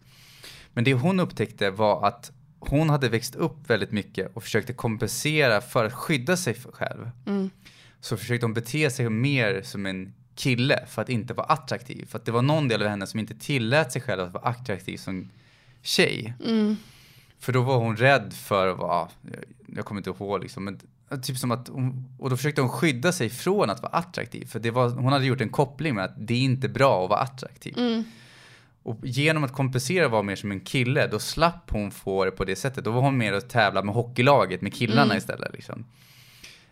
Men 0.73 0.85
det 0.85 0.95
hon 0.95 1.21
upptäckte 1.21 1.71
var 1.71 2.07
att 2.07 2.33
hon 2.61 2.91
hade 2.91 3.09
växt 3.09 3.35
upp 3.35 3.71
väldigt 3.71 3.93
mycket 3.93 4.37
och 4.37 4.43
försökte 4.43 4.73
kompensera 4.73 5.61
för 5.61 5.85
att 5.85 5.93
skydda 5.93 6.37
sig 6.37 6.55
själv. 6.73 7.11
Mm. 7.27 7.51
Så 8.01 8.17
försökte 8.17 8.47
hon 8.47 8.55
bete 8.55 8.91
sig 8.91 9.11
mer 9.11 9.63
som 9.63 9.87
en 9.87 10.15
kille 10.35 10.85
för 10.87 11.03
att 11.03 11.09
inte 11.09 11.35
vara 11.35 11.47
attraktiv. 11.47 12.07
För 12.07 12.19
att 12.19 12.25
det 12.25 12.33
var 12.33 12.43
någon 12.43 12.69
del 12.69 12.83
av 12.83 12.89
henne 12.89 13.07
som 13.07 13.21
inte 13.21 13.35
tillät 13.35 13.93
sig 13.93 14.03
själv 14.03 14.23
att 14.23 14.33
vara 14.33 14.45
attraktiv 14.45 14.97
som 14.97 15.31
tjej. 15.83 16.35
Mm. 16.45 16.77
För 17.39 17.53
då 17.53 17.63
var 17.63 17.77
hon 17.79 17.97
rädd 17.97 18.33
för 18.33 18.69
att 18.69 18.79
vara, 18.79 19.09
jag 19.67 19.85
kommer 19.85 20.01
inte 20.01 20.11
ihåg 20.11 20.43
liksom, 20.43 20.65
men 20.65 20.81
typ 21.17 21.39
som 21.39 21.51
att 21.51 21.69
hon, 21.69 22.05
och 22.19 22.31
då 22.31 22.37
försökte 22.37 22.61
hon 22.61 22.71
skydda 22.71 23.13
sig 23.13 23.31
från 23.31 23.71
att 23.71 23.83
vara 23.83 23.93
attraktiv. 23.93 24.47
För 24.47 24.61
det 24.61 24.71
var, 24.71 24.89
hon 24.89 25.13
hade 25.13 25.27
gjort 25.27 25.41
en 25.41 25.49
koppling 25.49 25.95
med 25.95 26.05
att 26.05 26.15
det 26.17 26.35
är 26.35 26.39
inte 26.39 26.69
bra 26.69 27.05
att 27.05 27.11
vara 27.11 27.21
attraktiv. 27.21 27.79
Mm. 27.79 28.05
Och 28.83 28.99
genom 29.03 29.45
att 29.45 29.53
kompensera 29.53 30.05
och 30.07 30.11
vara 30.11 30.23
mer 30.23 30.37
som 30.37 30.51
en 30.51 30.61
kille, 30.61 31.07
då 31.07 31.19
slapp 31.19 31.71
hon 31.71 31.91
få 31.91 32.25
det 32.25 32.31
på 32.31 32.45
det 32.45 32.57
sättet. 32.57 32.85
Då 32.85 32.91
var 32.91 33.01
hon 33.01 33.19
mer 33.19 33.33
att 33.33 33.51
tävla 33.51 33.83
med 33.83 33.95
hockeylaget, 33.95 34.63
med 34.63 34.75
killarna 34.75 35.03
mm. 35.03 35.17
istället. 35.17 35.53
Liksom. 35.53 35.85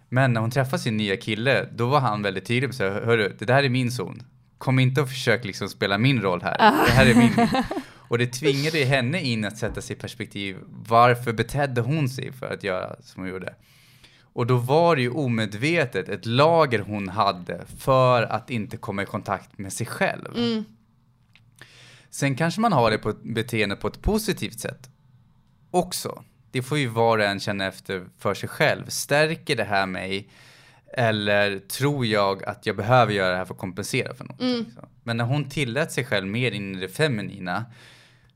Men 0.09 0.33
när 0.33 0.41
hon 0.41 0.51
träffade 0.51 0.83
sin 0.83 0.97
nya 0.97 1.17
kille, 1.17 1.69
då 1.75 1.87
var 1.87 2.01
han 2.01 2.23
väldigt 2.23 2.45
tydlig 2.45 2.69
med 2.69 2.75
sig. 2.75 2.91
Hörru, 2.91 3.37
det 3.39 3.45
där 3.45 3.63
är 3.63 3.69
min 3.69 3.91
zon. 3.91 4.23
Kom 4.59 4.79
inte 4.79 5.01
och 5.01 5.09
försök 5.09 5.45
liksom 5.45 5.69
spela 5.69 5.99
min 5.99 6.23
roll 6.23 6.43
här. 6.43 6.59
Det 6.87 6.93
här 6.93 7.07
är 7.07 7.15
min. 7.15 7.49
Och 8.09 8.19
det 8.19 8.27
tvingade 8.27 8.85
henne 8.85 9.23
in 9.23 9.45
att 9.45 9.59
sätta 9.59 9.83
sig 9.83 9.97
i 9.97 9.99
perspektiv. 9.99 10.57
Varför 10.69 11.33
betedde 11.33 11.81
hon 11.81 12.09
sig 12.09 12.33
för 12.33 12.55
att 12.55 12.65
göra 12.65 12.97
som 13.03 13.23
hon 13.23 13.31
gjorde? 13.31 13.55
Och 14.37 14.47
då 14.47 14.57
var 14.57 14.97
det 14.97 15.03
ju 15.03 15.11
omedvetet 15.11 16.09
ett 16.09 16.27
lager 16.27 16.79
hon 16.79 17.09
hade 17.09 17.67
för 17.79 18.23
att 18.23 18.51
inte 18.51 18.77
komma 18.77 19.03
i 19.03 19.07
kontakt 19.07 19.59
med 19.59 19.73
sig 19.73 19.87
själv. 19.87 20.37
Mm. 20.37 20.65
Sen 22.11 22.37
kanske 22.37 22.61
man 22.61 22.73
har 22.73 22.91
det 22.91 22.99
på 22.99 23.15
beteende 23.23 23.77
på 23.77 23.89
ett 23.89 24.03
positivt 24.03 24.61
sätt 24.61 24.91
också. 25.71 26.25
Det 26.51 26.63
får 26.63 26.79
ju 26.79 26.87
var 26.87 27.19
och 27.19 27.25
en 27.25 27.41
känna 27.41 27.67
efter 27.67 28.07
för 28.19 28.35
sig 28.35 28.49
själv. 28.49 28.85
Stärker 28.89 29.57
det 29.57 29.65
här 29.65 29.87
mig? 29.87 30.29
Eller 30.93 31.59
tror 31.59 32.07
jag 32.07 32.45
att 32.45 32.67
jag 32.67 32.77
behöver 32.77 33.13
göra 33.13 33.31
det 33.31 33.37
här 33.37 33.45
för 33.45 33.55
att 33.55 33.61
kompensera 33.61 34.15
för 34.15 34.25
något? 34.25 34.41
Mm. 34.41 34.65
Men 35.03 35.17
när 35.17 35.25
hon 35.25 35.49
tillät 35.49 35.93
sig 35.93 36.05
själv 36.05 36.27
mer 36.27 36.53
in 36.53 36.77
i 36.77 36.81
det 36.81 36.89
feminina, 36.89 37.65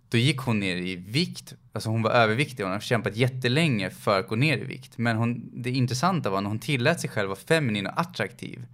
då 0.09 0.19
gick 0.19 0.39
hon 0.39 0.61
ner 0.61 0.77
i 0.77 0.97
vikt. 0.97 1.55
Alltså 1.72 1.90
hon 1.90 2.02
var 2.02 2.11
överviktig 2.11 2.64
och 2.64 2.68
hon 2.68 2.72
har 2.72 2.80
kämpat 2.80 3.16
jättelänge 3.16 3.90
för 3.90 4.20
att 4.20 4.28
gå 4.28 4.37
ner 4.37 4.59
i 4.59 4.64
vikt. 4.64 4.98
Men 4.98 5.16
hon, 5.16 5.50
det 5.62 5.70
intressanta 5.70 6.30
var 6.30 6.40
när 6.40 6.48
hon 6.48 6.59
tillät 6.59 7.00
sig 7.00 7.11
själv 7.11 7.28
vara 7.28 7.38
feminin 7.38 7.87
och 7.87 8.00
attraktiv 8.00 8.66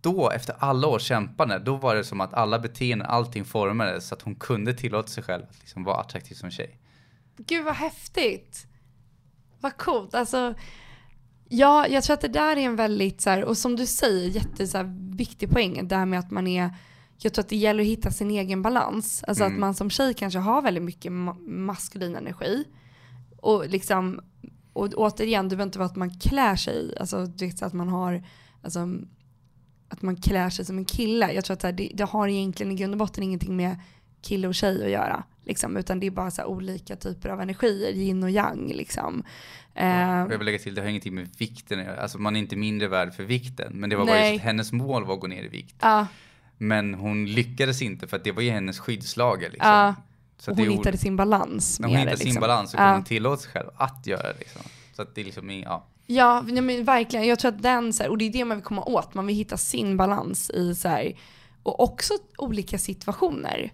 då, 0.00 0.30
efter 0.30 0.54
alla 0.58 0.86
års 0.86 1.02
kämpande, 1.02 1.58
då 1.58 1.76
var 1.76 1.94
det 1.94 2.04
som 2.04 2.20
att 2.20 2.34
alla 2.34 2.58
beteenden, 2.58 3.08
allting 3.08 3.44
formades 3.44 4.08
så 4.08 4.14
att 4.14 4.22
hon 4.22 4.34
kunde 4.34 4.74
tillåta 4.74 5.08
sig 5.08 5.22
själv 5.22 5.44
att 5.50 5.60
liksom 5.60 5.84
vara 5.84 6.00
attraktiv 6.00 6.34
som 6.34 6.50
tjej. 6.50 6.78
Gud 7.36 7.64
vad 7.64 7.74
häftigt! 7.74 8.66
Vad 9.60 9.76
coolt. 9.76 10.14
Alltså, 10.14 10.54
ja, 11.48 11.86
jag 11.86 12.04
tror 12.04 12.14
att 12.14 12.20
det 12.20 12.28
där 12.28 12.56
är 12.56 12.60
en 12.60 12.76
väldigt, 12.76 13.20
så 13.20 13.30
här, 13.30 13.44
och 13.44 13.58
som 13.58 13.76
du 13.76 13.86
säger, 13.86 14.28
jätteviktig 14.28 15.50
poäng. 15.50 15.88
Det 15.88 15.96
här 15.96 16.06
med 16.06 16.18
att 16.18 16.30
man 16.30 16.46
är, 16.46 16.74
jag 17.22 17.32
tror 17.32 17.42
att 17.42 17.48
det 17.48 17.56
gäller 17.56 17.82
att 17.82 17.88
hitta 17.88 18.10
sin 18.10 18.30
egen 18.30 18.62
balans. 18.62 19.24
Alltså 19.26 19.44
mm. 19.44 19.54
att 19.54 19.60
man 19.60 19.74
som 19.74 19.90
tjej 19.90 20.14
kanske 20.14 20.38
har 20.38 20.62
väldigt 20.62 20.82
mycket 20.82 21.12
ma 21.12 21.36
maskulin 21.46 22.16
energi. 22.16 22.64
Och 23.36 23.68
liksom, 23.68 24.20
och 24.72 24.88
återigen, 24.94 25.48
det 25.48 25.56
behöver 25.56 25.68
inte 25.68 25.78
vara 25.78 25.86
att 25.86 25.96
man 25.96 26.18
klär 26.18 26.56
sig, 26.56 26.94
alltså 27.00 27.26
du 27.26 27.46
vet, 27.46 27.62
att 27.62 27.72
man 27.72 27.88
har, 27.88 28.24
alltså 28.62 28.88
att 29.88 30.02
man 30.02 30.16
klär 30.16 30.50
sig 30.50 30.64
som 30.64 30.78
en 30.78 30.84
kille. 30.84 31.32
Jag 31.32 31.44
tror 31.44 31.54
att 31.54 31.76
det, 31.76 31.90
det 31.94 32.04
har 32.04 32.28
egentligen 32.28 32.72
i 32.72 32.74
grund 32.74 32.94
och 32.94 32.98
botten 32.98 33.24
ingenting 33.24 33.56
med 33.56 33.76
kille 34.22 34.48
och 34.48 34.54
tjej 34.54 34.84
att 34.84 34.90
göra. 34.90 35.24
Liksom, 35.44 35.76
utan 35.76 36.00
det 36.00 36.06
är 36.06 36.10
bara 36.10 36.30
så 36.30 36.44
olika 36.44 36.96
typer 36.96 37.28
av 37.28 37.40
energier, 37.40 37.92
yin 37.92 38.22
och 38.22 38.30
yang. 38.30 38.68
Liksom. 38.68 39.24
Ja, 39.74 40.18
jag 40.18 40.38
vill 40.38 40.42
lägga 40.42 40.58
till, 40.58 40.74
det 40.74 40.80
har 40.80 40.88
ingenting 40.88 41.14
med 41.14 41.28
vikten. 41.38 41.88
Alltså 41.98 42.18
man 42.18 42.36
är 42.36 42.40
inte 42.40 42.56
mindre 42.56 42.88
värd 42.88 43.14
för 43.14 43.24
vikten. 43.24 43.72
Men 43.74 43.90
det 43.90 43.96
var 43.96 44.04
Nej. 44.04 44.30
bara 44.30 44.36
att 44.36 44.42
hennes 44.42 44.72
mål 44.72 45.04
var 45.04 45.14
att 45.14 45.20
gå 45.20 45.26
ner 45.26 45.42
i 45.42 45.48
vikt. 45.48 45.76
Ja. 45.80 46.06
Men 46.62 46.94
hon 46.94 47.26
lyckades 47.26 47.82
inte 47.82 48.06
för 48.06 48.16
att 48.16 48.24
det 48.24 48.32
var 48.32 48.42
ju 48.42 48.50
hennes 48.50 48.78
skyddslager. 48.78 49.50
Liksom. 49.50 49.70
Ja. 49.70 49.94
Så 50.38 50.50
och 50.50 50.56
hon 50.56 50.68
hittade 50.68 50.98
sin 50.98 51.16
balans. 51.16 51.80
När 51.80 51.88
hon 51.88 51.96
hittade 51.96 52.16
liksom. 52.16 52.32
sin 52.32 52.40
balans 52.40 52.70
så 52.70 52.76
kunde 52.76 52.92
hon 52.92 53.04
tillåta 53.04 53.42
sig 53.42 53.52
själv 53.52 53.68
att 53.74 54.06
göra 54.06 54.22
det. 54.22 54.38
Liksom. 54.38 54.62
Så 54.92 55.02
att 55.02 55.14
det 55.14 55.20
är 55.20 55.24
liksom, 55.24 55.50
ja. 55.50 55.86
Ja, 56.06 56.42
men 56.42 56.84
verkligen. 56.84 57.26
Jag 57.26 57.38
tror 57.38 57.52
att 57.52 57.62
den, 57.62 57.92
så 57.92 58.02
här, 58.02 58.10
och 58.10 58.18
det 58.18 58.24
är 58.24 58.32
det 58.32 58.44
man 58.44 58.56
vill 58.56 58.64
komma 58.64 58.84
åt, 58.84 59.14
man 59.14 59.26
vill 59.26 59.36
hitta 59.36 59.56
sin 59.56 59.96
balans 59.96 60.50
i 60.50 60.74
så 60.74 60.88
här, 60.88 61.18
och 61.62 61.80
också 61.80 62.14
olika 62.38 62.78
situationer. 62.78 63.72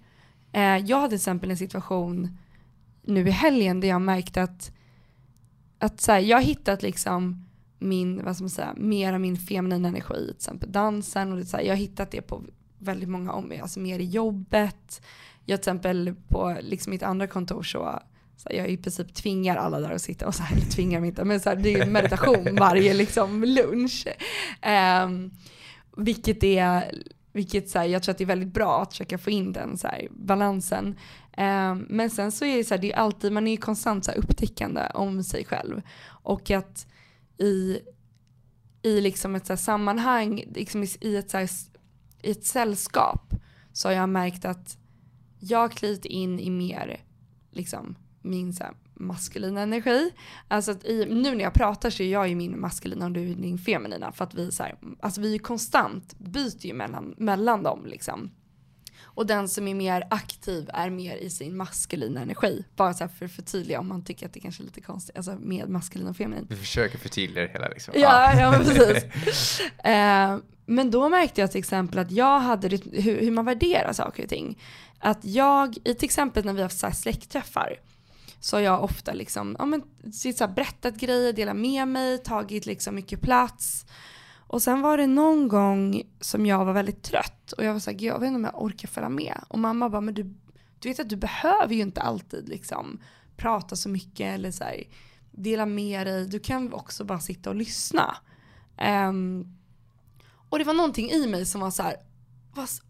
Eh, 0.52 0.76
jag 0.76 0.96
hade 0.96 1.08
till 1.08 1.16
exempel 1.16 1.50
en 1.50 1.56
situation 1.56 2.38
nu 3.02 3.28
i 3.28 3.30
helgen 3.30 3.80
där 3.80 3.88
jag 3.88 4.02
märkte 4.02 4.42
att, 4.42 4.72
att 5.78 6.00
så 6.00 6.12
här, 6.12 6.20
jag 6.20 6.36
har 6.36 6.44
hittat 6.44 6.82
liksom 6.82 7.46
min, 7.78 8.24
vad 8.24 8.34
ska 8.34 8.42
man 8.42 8.50
säga, 8.50 8.74
mera 8.76 9.18
min 9.18 9.36
feminina 9.36 9.88
energi, 9.88 10.26
till 10.26 10.36
exempel 10.36 10.72
dansen 10.72 11.32
och 11.32 11.38
det, 11.38 11.46
så 11.46 11.56
här, 11.56 11.64
jag 11.64 11.72
har 11.72 11.78
hittat 11.78 12.10
det 12.10 12.22
på 12.22 12.42
väldigt 12.86 13.08
många 13.08 13.32
områden, 13.32 13.62
alltså 13.62 13.80
mer 13.80 13.98
i 13.98 14.04
jobbet. 14.04 15.02
Jag 15.44 15.62
till 15.62 15.70
exempel 15.70 16.14
på 16.28 16.56
liksom 16.60 16.90
mitt 16.90 17.02
andra 17.02 17.26
kontor 17.26 17.62
så 17.62 18.02
så 18.36 18.48
jag 18.50 18.68
i 18.68 18.76
princip 18.76 19.14
tvingar 19.14 19.56
alla 19.56 19.80
där 19.80 19.90
att 19.90 20.02
sitta 20.02 20.26
och 20.26 20.34
så 20.34 20.42
här, 20.42 20.56
eller 20.56 20.66
tvingar 20.66 21.00
mig 21.00 21.08
inte, 21.08 21.24
men 21.24 21.40
så 21.40 21.48
här, 21.48 21.56
det 21.56 21.74
är 21.74 21.86
meditation 21.86 22.48
varje 22.58 22.94
liksom 22.94 23.44
lunch. 23.44 24.06
Um, 25.04 25.30
vilket 25.96 26.44
är, 26.44 26.92
vilket 27.32 27.70
så 27.70 27.78
här, 27.78 27.86
jag 27.86 28.02
tror 28.02 28.12
att 28.12 28.18
det 28.18 28.24
är 28.24 28.26
väldigt 28.26 28.54
bra 28.54 28.82
att 28.82 28.90
försöka 28.90 29.18
få 29.18 29.30
in 29.30 29.52
den 29.52 29.78
så 29.78 29.88
här, 29.88 30.08
balansen. 30.10 30.86
Um, 31.36 31.86
men 31.88 32.10
sen 32.10 32.32
så 32.32 32.44
är 32.44 32.56
det 32.56 32.64
så 32.64 32.74
här, 32.74 32.80
det 32.80 32.92
är 32.92 32.96
alltid, 32.96 33.32
man 33.32 33.46
är 33.46 33.50
ju 33.50 33.56
konstant 33.56 34.04
så 34.04 34.10
här, 34.10 34.18
upptäckande 34.18 34.80
om 34.94 35.24
sig 35.24 35.44
själv. 35.44 35.82
Och 36.06 36.50
att 36.50 36.86
i, 37.38 37.78
i 38.82 39.00
liksom 39.00 39.34
ett 39.34 39.46
så 39.46 39.52
här, 39.52 39.58
sammanhang, 39.58 40.44
liksom 40.54 40.82
i, 40.82 40.88
i, 41.00 41.16
ett, 41.16 41.30
så 41.30 41.38
här, 41.38 41.50
i 42.26 42.30
ett 42.30 42.44
sällskap, 42.44 43.34
så 43.72 43.88
har 43.88 43.92
jag 43.92 44.08
märkt 44.08 44.44
att 44.44 44.78
jag 45.38 45.58
har 45.58 45.68
klivit 45.68 46.04
in 46.04 46.40
i 46.40 46.50
mer 46.50 47.00
liksom 47.50 47.96
min 48.22 48.52
så 48.52 48.64
här, 48.64 48.74
maskulina 48.94 49.60
energi. 49.60 50.12
Alltså 50.48 50.70
att 50.70 50.84
i, 50.84 51.04
nu 51.04 51.34
när 51.34 51.44
jag 51.44 51.54
pratar 51.54 51.90
så 51.90 52.02
är 52.02 52.12
jag 52.12 52.30
i 52.30 52.34
min 52.34 52.60
maskulina 52.60 53.04
och 53.04 53.12
du 53.12 53.30
är 53.30 53.34
din 53.34 53.58
feminina 53.58 54.12
för 54.12 54.24
att 54.24 54.34
vi 54.34 54.52
så 54.52 54.62
här, 54.62 54.78
alltså 55.00 55.20
vi 55.20 55.34
är 55.34 55.38
konstant 55.38 56.18
byter 56.18 56.66
ju 56.66 56.74
mellan, 56.74 57.14
mellan 57.18 57.62
dem 57.62 57.86
liksom. 57.86 58.30
Och 59.16 59.26
den 59.26 59.48
som 59.48 59.68
är 59.68 59.74
mer 59.74 60.02
aktiv 60.10 60.70
är 60.74 60.90
mer 60.90 61.16
i 61.16 61.30
sin 61.30 61.56
maskulina 61.56 62.20
energi. 62.20 62.64
Bara 62.76 62.94
så 62.94 63.08
för 63.08 63.24
att 63.24 63.32
förtydliga 63.32 63.80
om 63.80 63.88
man 63.88 64.04
tycker 64.04 64.26
att 64.26 64.32
det 64.32 64.40
kanske 64.40 64.62
är 64.62 64.64
lite 64.64 64.80
konstigt, 64.80 65.16
alltså 65.16 65.36
med 65.40 65.68
maskulin 65.68 66.08
och 66.08 66.16
feminin. 66.16 66.46
Vi 66.50 66.56
försöker 66.56 66.98
förtydliga 66.98 67.44
det 67.44 67.52
hela 67.52 67.68
liksom. 67.68 67.94
Ja, 67.96 68.40
ja 68.40 68.60
precis. 68.64 69.04
eh, 69.84 70.36
men 70.66 70.90
då 70.90 71.08
märkte 71.08 71.40
jag 71.40 71.50
till 71.50 71.58
exempel 71.58 71.98
att 71.98 72.10
jag 72.10 72.40
hade 72.40 72.68
hur, 72.68 73.20
hur 73.20 73.30
man 73.30 73.44
värderar 73.44 73.92
saker 73.92 74.22
och 74.22 74.28
ting. 74.28 74.58
Att 74.98 75.24
jag, 75.24 75.76
i 75.84 75.94
till 75.94 76.04
exempel 76.04 76.44
när 76.44 76.52
vi 76.52 76.62
har 76.62 76.84
haft 76.84 77.02
släktträffar, 77.02 77.76
så 78.40 78.56
har 78.56 78.60
jag 78.60 78.84
ofta 78.84 79.12
liksom, 79.12 79.56
ja 79.58 79.64
men, 79.64 79.82
så 80.12 80.48
berättat 80.48 80.94
grejer, 80.94 81.32
delat 81.32 81.56
med 81.56 81.88
mig, 81.88 82.18
tagit 82.18 82.66
liksom 82.66 82.94
mycket 82.94 83.20
plats. 83.20 83.86
Och 84.46 84.62
sen 84.62 84.82
var 84.82 84.96
det 84.96 85.06
någon 85.06 85.48
gång 85.48 86.02
som 86.20 86.46
jag 86.46 86.64
var 86.64 86.72
väldigt 86.72 87.02
trött 87.02 87.52
och 87.52 87.64
jag 87.64 87.72
var 87.72 87.80
såhär, 87.80 88.04
jag 88.04 88.20
vet 88.20 88.26
inte 88.26 88.36
om 88.36 88.44
jag 88.44 88.62
orkar 88.62 88.88
följa 88.88 89.08
med. 89.08 89.44
Och 89.48 89.58
mamma 89.58 89.88
bara, 89.88 90.00
men 90.00 90.14
du, 90.14 90.34
du 90.78 90.88
vet 90.88 91.00
att 91.00 91.08
du 91.08 91.16
behöver 91.16 91.74
ju 91.74 91.82
inte 91.82 92.00
alltid 92.00 92.48
liksom 92.48 93.00
prata 93.36 93.76
så 93.76 93.88
mycket 93.88 94.34
eller 94.34 94.50
så 94.50 94.64
här, 94.64 94.82
dela 95.30 95.66
med 95.66 96.06
dig. 96.06 96.26
Du 96.26 96.38
kan 96.38 96.72
också 96.72 97.04
bara 97.04 97.20
sitta 97.20 97.50
och 97.50 97.56
lyssna. 97.56 98.16
Um, 99.08 99.56
och 100.48 100.58
det 100.58 100.64
var 100.64 100.74
någonting 100.74 101.10
i 101.10 101.26
mig 101.26 101.46
som 101.46 101.60
var 101.60 101.70
så 101.70 101.82
här, 101.82 101.96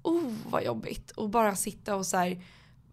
oh 0.03 0.33
vad 0.51 0.65
jobbigt. 0.65 1.11
Och 1.11 1.31
bara 1.31 1.57
sitta 1.57 1.97
och 1.97 2.07
så 2.07 2.17
här, 2.17 2.43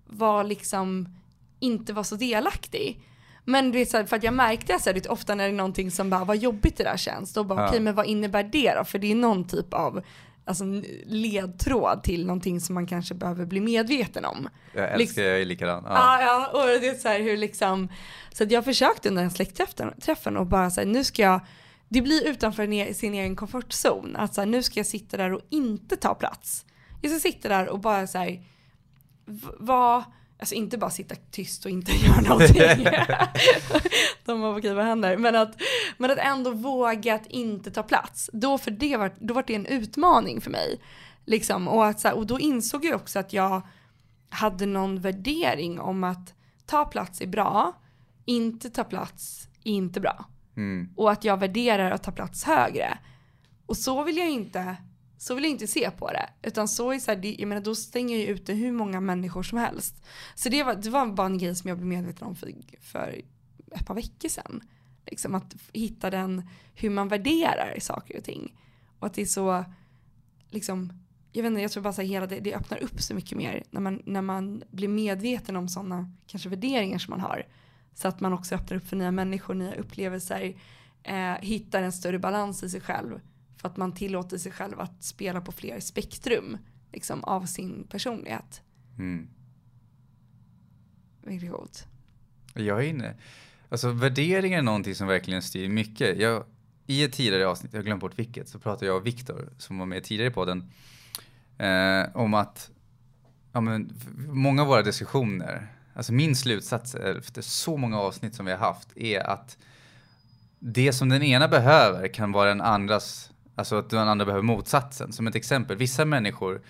var 0.08 0.43
liksom 0.43 1.17
inte 1.60 1.93
vara 1.93 2.04
så 2.04 2.15
delaktig. 2.15 3.02
Men 3.46 3.72
du 3.72 3.78
vet, 3.78 3.90
så 3.90 3.98
här, 3.98 4.06
för 4.06 4.16
att 4.16 4.24
jag 4.24 4.34
märkte 4.34 4.80
så 4.80 4.90
här, 4.90 5.12
ofta 5.12 5.36
när 5.36 5.44
det 5.44 5.50
är 5.50 5.54
någonting 5.54 5.92
som 5.92 6.10
bara, 6.10 6.26
vad 6.26 6.38
jobbigt 6.38 6.78
det 6.78 6.84
där 6.84 6.98
känns, 6.98 7.34
då 7.34 7.44
bara 7.44 7.62
ja. 7.62 7.68
okej 7.68 7.80
men 7.80 7.96
vad 7.96 8.06
innebär 8.06 8.44
det 8.44 8.74
då? 8.74 8.84
För 8.84 9.00
det 9.00 9.12
är 9.12 9.16
någon 9.16 9.48
typ 9.48 9.74
av 9.74 10.04
alltså, 10.46 10.64
ledtråd 11.06 12.04
till 12.04 12.26
någonting 12.26 12.62
som 12.62 12.76
man 12.76 12.88
kanske 12.88 13.14
behöver 13.14 13.46
bli 13.46 13.60
medveten 13.60 14.26
om. 14.26 14.50
Jag 14.74 14.84
älskar, 14.84 14.98
liksom, 14.98 15.24
jag 15.24 15.42
är 15.42 15.46
likadan. 15.46 15.84
Ja. 15.86 16.22
ja, 16.22 16.22
ja, 16.54 16.62
och 16.62 16.80
det 16.82 16.88
är 16.88 16.94
så 16.94 17.08
här 17.08 17.20
hur 17.20 17.38
liksom, 17.38 17.90
så 18.34 18.44
att 18.44 18.52
jag 18.52 18.66
försökte 18.66 19.10
under 19.10 19.22
den 19.22 19.32
släktträffen 19.32 20.38
och 20.38 20.46
bara 20.46 20.70
säga 20.70 20.88
nu 20.88 21.04
ska 21.04 21.22
jag, 21.22 21.40
det 21.90 22.02
blir 22.02 22.28
utanför 22.28 22.94
sin 22.94 23.14
egen 23.14 23.36
komfortzon, 23.36 24.16
att 24.16 24.34
så 24.34 24.42
här, 24.42 24.46
nu 24.46 24.64
ska 24.64 24.80
jag 24.80 24.88
sitta 24.88 25.18
där 25.18 25.34
och 25.34 25.42
inte 25.50 25.98
ta 25.98 26.16
plats. 26.16 26.66
Jag 27.02 27.12
ska 27.12 27.20
sitta 27.20 27.50
där 27.50 27.70
och 27.70 27.80
bara 27.80 28.08
så 28.08 28.18
här, 28.18 28.44
vad 29.60 30.04
Alltså 30.39 30.56
inte 30.56 30.78
bara 30.78 30.89
sitta 30.89 31.15
tyst 31.32 31.65
och 31.65 31.72
inte 31.72 31.91
göra 32.06 32.22
någonting. 32.22 32.88
De 34.26 34.41
har 34.41 34.60
okej 34.60 34.74
vad 34.74 34.86
händer? 34.86 35.17
Men 35.17 35.36
att, 35.36 35.62
men 35.98 36.12
att 36.12 36.17
ändå 36.17 36.52
våga 36.52 37.15
att 37.15 37.28
inte 37.28 37.72
ta 37.72 37.84
plats. 37.84 38.30
Då, 38.34 38.58
för 38.58 38.72
det 38.72 38.98
var, 38.98 39.13
då 39.19 39.34
var 39.34 39.43
det 39.48 39.56
en 39.56 39.65
utmaning 39.65 40.41
för 40.41 40.52
mig. 40.52 40.82
Liksom, 41.26 41.67
och, 41.67 41.86
att, 41.86 42.13
och 42.13 42.28
då 42.28 42.39
insåg 42.39 42.86
jag 42.86 42.96
också 42.96 43.19
att 43.19 43.34
jag 43.34 43.62
hade 44.30 44.65
någon 44.65 45.00
värdering 45.00 45.80
om 45.80 46.04
att 46.04 46.34
ta 46.65 46.86
plats 46.86 47.22
är 47.22 47.28
bra, 47.28 47.82
inte 48.26 48.69
ta 48.69 48.84
plats 48.84 49.48
är 49.63 49.72
inte 49.72 50.00
bra. 50.00 50.26
Mm. 50.58 50.89
Och 50.96 51.12
att 51.12 51.24
jag 51.24 51.39
värderar 51.39 51.91
att 51.91 52.04
ta 52.04 52.12
plats 52.12 52.43
högre. 52.43 52.98
Och 53.65 53.78
så 53.78 54.04
vill 54.04 54.17
jag 54.17 54.30
inte 54.30 54.78
så 55.24 55.36
vill 55.36 55.44
jag 55.44 55.52
inte 55.52 55.68
se 55.68 55.92
på 55.92 56.08
det. 56.12 56.30
Utan 56.42 56.68
så 56.68 56.92
är 56.92 57.00
så 57.00 57.12
här, 57.12 57.18
det, 57.18 57.36
jag 57.40 57.48
menar 57.48 57.62
då 57.62 57.76
stänger 57.76 58.18
jag 58.18 58.28
ute 58.28 58.54
hur 58.54 58.72
många 58.72 59.02
människor 59.02 59.44
som 59.44 59.58
helst. 59.58 60.06
Så 60.36 60.50
det 60.50 60.64
var, 60.64 60.76
det 60.76 60.90
var 60.90 61.06
bara 61.06 61.28
en 61.28 61.38
grej 61.38 61.56
som 61.56 61.68
jag 61.68 61.78
blev 61.78 61.88
medveten 61.88 62.28
om 62.28 62.36
för, 62.36 62.52
för 62.80 63.22
ett 63.72 63.86
par 63.86 63.96
veckor 63.96 64.30
sedan. 64.30 64.62
Liksom 65.06 65.36
att 65.36 65.56
hitta 65.74 66.10
den, 66.10 66.50
hur 66.76 66.90
man 66.90 67.08
värderar 67.08 67.78
saker 67.80 68.18
och 68.18 68.24
ting. 68.24 68.56
Och 69.00 69.08
att 69.08 69.14
det 69.14 69.22
är 69.22 69.26
så, 69.26 69.66
liksom, 70.50 70.94
jag 71.32 71.44
vet 71.44 71.50
inte, 71.50 71.62
jag 71.62 71.72
tror 71.72 71.84
bara 71.84 71.94
så 71.94 72.02
här, 72.02 72.10
hela 72.10 72.28
det, 72.28 72.40
det 72.40 72.56
öppnar 72.56 72.84
upp 72.84 73.02
så 73.02 73.14
mycket 73.14 73.38
mer 73.38 73.64
när 73.70 73.82
man, 73.82 74.02
när 74.06 74.22
man 74.22 74.64
blir 74.72 74.88
medveten 74.88 75.56
om 75.56 75.68
sådana 75.68 76.12
kanske 76.28 76.50
värderingar 76.50 76.98
som 76.98 77.12
man 77.12 77.22
har. 77.22 77.48
Så 77.94 78.08
att 78.08 78.20
man 78.20 78.34
också 78.34 78.56
öppnar 78.56 78.78
upp 78.78 78.88
för 78.88 78.96
nya 78.96 79.12
människor, 79.12 79.54
nya 79.54 79.76
upplevelser, 79.76 80.56
eh, 81.04 81.34
hittar 81.42 81.84
en 81.84 81.92
större 81.92 82.20
balans 82.20 82.64
i 82.64 82.70
sig 82.70 82.82
själv 82.82 83.20
för 83.63 83.69
att 83.69 83.78
man 83.78 83.91
tillåter 83.91 84.38
sig 84.38 84.52
själv 84.52 84.80
att 84.80 85.04
spela 85.04 85.41
på 85.41 85.52
fler 85.52 85.80
spektrum 85.80 86.58
liksom, 86.91 87.23
av 87.23 87.45
sin 87.45 87.88
personlighet. 87.89 88.62
Mm. 88.97 89.28
Väldigt 91.21 91.52
coolt. 91.52 91.88
Jag 92.54 92.84
är 92.84 92.88
inne. 92.88 93.15
Alltså 93.69 93.91
värderingar 93.91 94.58
är 94.58 94.62
någonting 94.62 94.95
som 94.95 95.08
verkligen 95.08 95.41
styr 95.41 95.69
mycket. 95.69 96.19
Jag, 96.19 96.43
I 96.88 97.04
ett 97.04 97.13
tidigare 97.13 97.47
avsnitt, 97.47 97.73
jag 97.73 97.86
glömt 97.86 98.02
bort 98.02 98.19
vilket, 98.19 98.49
så 98.49 98.60
pratade 98.60 98.86
jag 98.86 98.95
och 98.95 99.08
Viktor 99.08 99.49
som 99.58 99.78
var 99.78 99.86
med 99.86 100.04
tidigare 100.04 100.32
på 100.32 100.45
den 100.45 100.71
eh, 101.58 102.15
om 102.15 102.34
att 102.34 102.71
ja, 103.52 103.62
men, 103.62 103.93
många 104.28 104.62
av 104.62 104.67
våra 104.67 104.82
diskussioner, 104.82 105.67
alltså 105.93 106.13
min 106.13 106.36
slutsats 106.36 106.95
efter 106.95 107.41
så 107.41 107.78
många 107.78 107.99
avsnitt 107.99 108.36
som 108.36 108.45
vi 108.45 108.52
har 108.52 108.60
haft 108.60 108.97
är 108.97 109.19
att 109.19 109.58
det 110.60 110.93
som 110.93 111.10
den 111.10 111.23
ena 111.23 111.47
behöver 111.47 112.08
kan 112.08 112.32
vara 112.32 112.49
den 112.49 112.62
andras 112.62 113.33
Alltså 113.56 113.76
att 113.76 113.89
den 113.89 114.08
andra 114.08 114.26
behöver 114.26 114.44
motsatsen. 114.44 115.13
Som 115.13 115.28
ett 115.28 115.36
exempel, 115.36 115.78
vissa 115.78 116.06
människor 116.06 116.62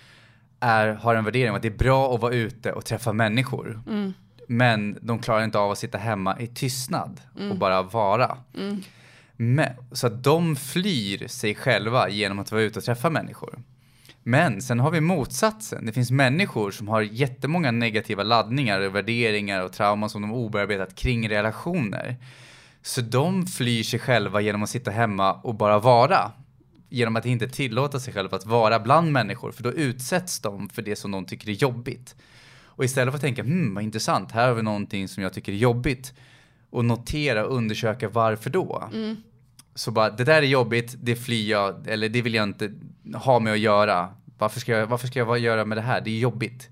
är, 0.60 0.88
har 0.88 1.14
en 1.14 1.24
värdering 1.24 1.54
att 1.54 1.62
det 1.62 1.68
är 1.68 1.78
bra 1.78 2.14
att 2.14 2.20
vara 2.20 2.34
ute 2.34 2.72
och 2.72 2.84
träffa 2.84 3.12
människor. 3.12 3.82
Mm. 3.86 4.12
Men 4.48 4.98
de 5.00 5.18
klarar 5.18 5.44
inte 5.44 5.58
av 5.58 5.70
att 5.70 5.78
sitta 5.78 5.98
hemma 5.98 6.40
i 6.40 6.46
tystnad 6.46 7.20
mm. 7.36 7.50
och 7.50 7.58
bara 7.58 7.82
vara. 7.82 8.38
Mm. 8.54 8.82
Men, 9.36 9.70
så 9.92 10.06
att 10.06 10.24
de 10.24 10.56
flyr 10.56 11.28
sig 11.28 11.54
själva 11.54 12.08
genom 12.08 12.38
att 12.38 12.52
vara 12.52 12.62
ute 12.62 12.78
och 12.78 12.84
träffa 12.84 13.10
människor. 13.10 13.58
Men 14.22 14.62
sen 14.62 14.80
har 14.80 14.90
vi 14.90 15.00
motsatsen. 15.00 15.86
Det 15.86 15.92
finns 15.92 16.10
människor 16.10 16.70
som 16.70 16.88
har 16.88 17.00
jättemånga 17.00 17.70
negativa 17.70 18.22
laddningar, 18.22 18.80
värderingar 18.80 19.64
och 19.64 19.72
trauman 19.72 20.10
som 20.10 20.22
de 20.22 20.32
obearbetat 20.32 20.94
kring 20.94 21.28
relationer. 21.28 22.16
Så 22.82 23.00
de 23.00 23.46
flyr 23.46 23.82
sig 23.82 23.98
själva 23.98 24.40
genom 24.40 24.62
att 24.62 24.70
sitta 24.70 24.90
hemma 24.90 25.32
och 25.32 25.54
bara 25.54 25.78
vara 25.78 26.32
genom 26.94 27.16
att 27.16 27.26
inte 27.26 27.48
tillåta 27.48 28.00
sig 28.00 28.14
själv 28.14 28.34
att 28.34 28.46
vara 28.46 28.80
bland 28.80 29.12
människor, 29.12 29.52
för 29.52 29.62
då 29.62 29.72
utsätts 29.72 30.40
de 30.40 30.68
för 30.68 30.82
det 30.82 30.96
som 30.96 31.10
de 31.10 31.24
tycker 31.24 31.48
är 31.48 31.52
jobbigt. 31.52 32.16
Och 32.64 32.84
istället 32.84 33.12
för 33.12 33.16
att 33.16 33.22
tänka, 33.22 33.42
hmm 33.42 33.74
vad 33.74 33.84
intressant, 33.84 34.32
här 34.32 34.48
har 34.48 34.54
vi 34.54 34.62
någonting 34.62 35.08
som 35.08 35.22
jag 35.22 35.32
tycker 35.32 35.52
är 35.52 35.56
jobbigt, 35.56 36.12
och 36.70 36.84
notera 36.84 37.46
och 37.46 37.56
undersöka 37.56 38.08
varför 38.08 38.50
då. 38.50 38.88
Mm. 38.92 39.16
Så 39.74 39.90
bara, 39.90 40.10
det 40.10 40.24
där 40.24 40.42
är 40.42 40.46
jobbigt, 40.46 40.96
det 41.02 41.16
flyr 41.16 41.50
jag, 41.50 41.88
eller 41.88 42.08
det 42.08 42.22
vill 42.22 42.34
jag 42.34 42.42
inte 42.42 42.72
ha 43.14 43.38
med 43.38 43.52
att 43.52 43.58
göra. 43.58 44.08
Varför 44.38 44.60
ska 44.60 44.72
jag, 44.72 44.86
varför 44.86 45.06
ska 45.06 45.18
jag 45.18 45.38
göra 45.38 45.64
med 45.64 45.78
det 45.78 45.82
här? 45.82 46.00
Det 46.00 46.10
är 46.10 46.18
jobbigt. 46.18 46.68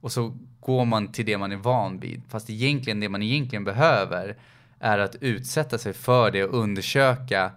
Och 0.00 0.12
så 0.12 0.36
går 0.60 0.84
man 0.84 1.12
till 1.12 1.26
det 1.26 1.38
man 1.38 1.52
är 1.52 1.56
van 1.56 2.00
vid. 2.00 2.22
Fast 2.28 2.50
egentligen, 2.50 3.00
det 3.00 3.08
man 3.08 3.22
egentligen 3.22 3.64
behöver 3.64 4.36
är 4.78 4.98
att 4.98 5.16
utsätta 5.20 5.78
sig 5.78 5.92
för 5.92 6.30
det 6.30 6.44
och 6.44 6.58
undersöka. 6.58 7.50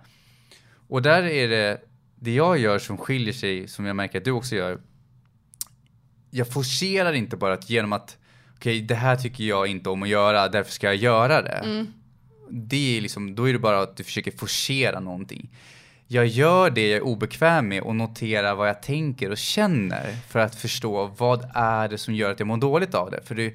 Och 0.87 1.01
där 1.01 1.23
är 1.23 1.47
det 1.47 1.81
det 2.23 2.33
jag 2.33 2.57
gör 2.57 2.79
som 2.79 2.97
skiljer 2.97 3.33
sig, 3.33 3.67
som 3.67 3.85
jag 3.85 3.95
märker 3.95 4.17
att 4.17 4.25
du 4.25 4.31
också 4.31 4.55
gör, 4.55 4.81
jag 6.31 6.47
forcerar 6.47 7.13
inte 7.13 7.37
bara 7.37 7.53
att 7.53 7.69
genom 7.69 7.93
att 7.93 8.17
okej, 8.55 8.77
okay, 8.77 8.87
det 8.87 8.95
här 8.95 9.15
tycker 9.15 9.43
jag 9.43 9.67
inte 9.67 9.89
om 9.89 10.03
att 10.03 10.09
göra, 10.09 10.49
därför 10.49 10.71
ska 10.71 10.87
jag 10.87 10.95
göra 10.95 11.41
det. 11.41 11.61
Mm. 11.63 11.87
Det 12.49 12.97
är 12.97 13.01
liksom, 13.01 13.35
då 13.35 13.49
är 13.49 13.53
det 13.53 13.59
bara 13.59 13.81
att 13.81 13.97
du 13.97 14.03
försöker 14.03 14.31
forcera 14.31 14.99
någonting. 14.99 15.49
Jag 16.07 16.27
gör 16.27 16.69
det 16.69 16.87
jag 16.87 16.97
är 16.97 17.01
obekväm 17.01 17.67
med 17.67 17.81
och 17.81 17.95
noterar 17.95 18.55
vad 18.55 18.69
jag 18.69 18.83
tänker 18.83 19.29
och 19.31 19.37
känner 19.37 20.15
för 20.27 20.39
att 20.39 20.55
förstå 20.55 21.11
vad 21.17 21.49
är 21.53 21.89
det 21.89 21.97
som 21.97 22.13
gör 22.13 22.31
att 22.31 22.39
jag 22.39 22.47
mår 22.47 22.57
dåligt 22.57 22.95
av 22.95 23.11
det. 23.11 23.21
För 23.25 23.35
det, 23.35 23.53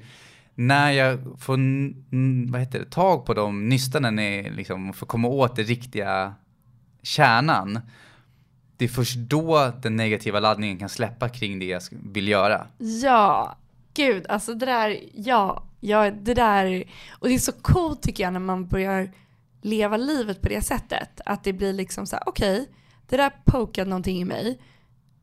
när 0.55 0.91
jag 0.91 1.19
får 1.39 1.57
vad 2.51 2.61
heter 2.61 2.79
det, 2.79 2.85
tag 2.85 3.25
på 3.25 3.33
de 3.33 3.69
nystanen, 3.69 4.15
liksom, 4.55 4.93
får 4.93 5.07
komma 5.07 5.27
åt 5.27 5.55
det 5.55 5.63
riktiga 5.63 6.33
kärnan, 7.03 7.79
det 8.79 8.85
är 8.85 8.89
först 8.89 9.17
då 9.17 9.71
den 9.81 9.95
negativa 9.95 10.39
laddningen 10.39 10.77
kan 10.77 10.89
släppa 10.89 11.29
kring 11.29 11.59
det 11.59 11.65
jag 11.65 11.81
vill 11.89 12.27
göra. 12.27 12.67
Ja, 12.77 13.57
gud, 13.93 14.25
alltså 14.27 14.53
det 14.53 14.65
där, 14.65 14.99
ja, 15.13 15.69
Ja, 15.79 16.11
det 16.11 16.33
där, 16.33 16.83
och 17.11 17.27
det 17.27 17.33
är 17.33 17.39
så 17.39 17.51
coolt 17.51 18.01
tycker 18.01 18.23
jag 18.23 18.33
när 18.33 18.39
man 18.39 18.67
börjar 18.67 19.11
leva 19.61 19.97
livet 19.97 20.41
på 20.41 20.49
det 20.49 20.61
sättet. 20.61 21.21
Att 21.25 21.43
det 21.43 21.53
blir 21.53 21.73
liksom 21.73 22.05
så 22.05 22.15
här: 22.15 22.23
okej, 22.25 22.61
okay, 22.61 22.73
det 23.09 23.17
där 23.17 23.31
pokade 23.45 23.89
någonting 23.89 24.21
i 24.21 24.25
mig, 24.25 24.61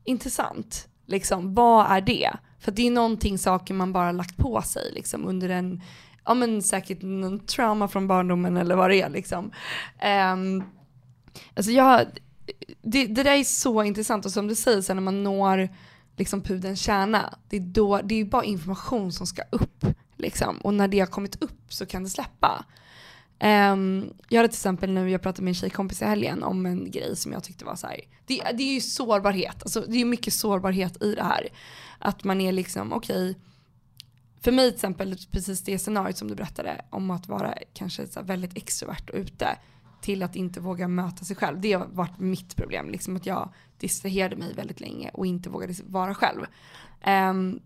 intressant. 0.03 0.87
Liksom, 1.05 1.53
vad 1.53 1.91
är 1.91 2.01
det? 2.01 2.31
För 2.59 2.71
det 2.71 2.87
är 2.87 2.91
någonting, 2.91 3.37
saker 3.37 3.73
man 3.73 3.93
bara 3.93 4.11
lagt 4.11 4.37
på 4.37 4.61
sig 4.61 4.91
liksom 4.93 5.25
under 5.27 5.49
en, 5.49 5.81
ja 6.25 6.33
men 6.33 6.61
säkert 6.61 7.01
någon 7.01 7.39
trauma 7.39 7.87
från 7.87 8.07
barndomen 8.07 8.57
eller 8.57 8.75
vad 8.75 8.89
det 8.89 9.01
är 9.01 9.09
liksom. 9.09 9.51
Um, 10.33 10.63
alltså 11.55 11.71
jag, 11.71 12.05
det, 12.81 13.07
det 13.07 13.23
där 13.23 13.39
är 13.39 13.43
så 13.43 13.83
intressant 13.83 14.25
och 14.25 14.31
som 14.31 14.47
du 14.47 14.55
säger, 14.55 14.81
sen 14.81 14.97
när 14.97 15.03
man 15.03 15.23
når 15.23 15.69
liksom 16.17 16.41
pudelns 16.41 16.81
kärna, 16.81 17.33
det 17.49 17.57
är, 17.57 17.61
då, 17.61 18.01
det 18.03 18.15
är 18.15 18.25
bara 18.25 18.43
information 18.43 19.11
som 19.11 19.27
ska 19.27 19.41
upp. 19.51 19.85
Liksom. 20.17 20.57
Och 20.57 20.73
när 20.73 20.87
det 20.87 20.99
har 20.99 21.07
kommit 21.07 21.41
upp 21.41 21.73
så 21.73 21.85
kan 21.85 22.03
det 22.03 22.09
släppa. 22.09 22.65
Um, 23.43 24.13
jag 24.29 24.37
hade 24.37 24.47
till 24.47 24.57
exempel 24.57 24.91
nu, 24.91 25.09
jag 25.11 25.21
pratade 25.21 25.43
med 25.43 25.51
en 25.51 25.55
tjejkompis 25.55 26.01
i 26.01 26.05
helgen 26.05 26.43
om 26.43 26.65
en 26.65 26.91
grej 26.91 27.15
som 27.15 27.31
jag 27.31 27.43
tyckte 27.43 27.65
var 27.65 27.75
så 27.75 27.87
här, 27.87 28.01
det, 28.25 28.43
det 28.53 28.63
är 28.63 28.73
ju 28.73 28.81
sårbarhet, 28.81 29.63
alltså 29.63 29.81
det 29.81 30.01
är 30.01 30.05
mycket 30.05 30.33
sårbarhet 30.33 31.03
i 31.03 31.15
det 31.15 31.23
här. 31.23 31.47
Att 31.99 32.23
man 32.23 32.41
är 32.41 32.51
liksom, 32.51 32.93
okej, 32.93 33.29
okay, 33.29 33.41
för 34.41 34.51
mig 34.51 34.69
till 34.69 34.75
exempel, 34.75 35.17
precis 35.31 35.61
det 35.61 35.79
scenariot 35.79 36.17
som 36.17 36.27
du 36.27 36.35
berättade 36.35 36.85
om 36.89 37.11
att 37.11 37.27
vara 37.27 37.53
kanske 37.73 38.07
så 38.07 38.21
väldigt 38.21 38.57
extrovert 38.57 39.09
och 39.09 39.15
ute 39.15 39.57
till 40.01 40.23
att 40.23 40.35
inte 40.35 40.59
våga 40.59 40.87
möta 40.87 41.25
sig 41.25 41.35
själv. 41.35 41.61
Det 41.61 41.73
har 41.73 41.87
varit 41.87 42.19
mitt 42.19 42.55
problem, 42.55 42.89
liksom 42.89 43.15
att 43.15 43.25
jag 43.25 43.53
distraherade 43.77 44.35
mig 44.35 44.53
väldigt 44.53 44.79
länge 44.79 45.09
och 45.13 45.25
inte 45.25 45.49
vågade 45.49 45.73
vara 45.85 46.13
själv. 46.13 46.45
Um, 47.07 47.59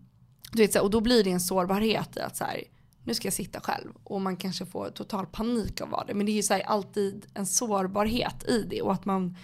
du 0.52 0.62
vet, 0.62 0.72
så, 0.72 0.82
och 0.82 0.90
då 0.90 1.00
blir 1.00 1.24
det 1.24 1.30
en 1.30 1.40
sårbarhet 1.40 2.16
i 2.16 2.20
att 2.20 2.36
så 2.36 2.44
här, 2.44 2.62
nu 3.04 3.14
ska 3.14 3.26
jag 3.26 3.32
sitta 3.32 3.60
själv 3.60 3.92
och 4.04 4.20
man 4.20 4.36
kanske 4.36 4.66
får 4.66 4.90
total 4.90 5.26
panik 5.26 5.80
av 5.80 6.04
det. 6.06 6.14
Men 6.14 6.26
det 6.26 6.32
är 6.32 6.36
ju 6.36 6.42
så 6.42 6.54
här, 6.54 6.62
alltid 6.62 7.26
en 7.34 7.46
sårbarhet 7.46 8.48
i 8.48 8.62
det 8.62 8.82
och 8.82 8.92
att 8.92 9.04
man 9.04 9.36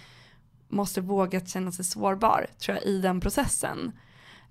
måste 0.67 1.01
våga 1.01 1.45
känna 1.45 1.71
sig 1.71 1.85
sårbar 1.85 2.47
tror 2.59 2.77
jag 2.77 2.85
i 2.85 3.01
den 3.01 3.19
processen. 3.19 3.91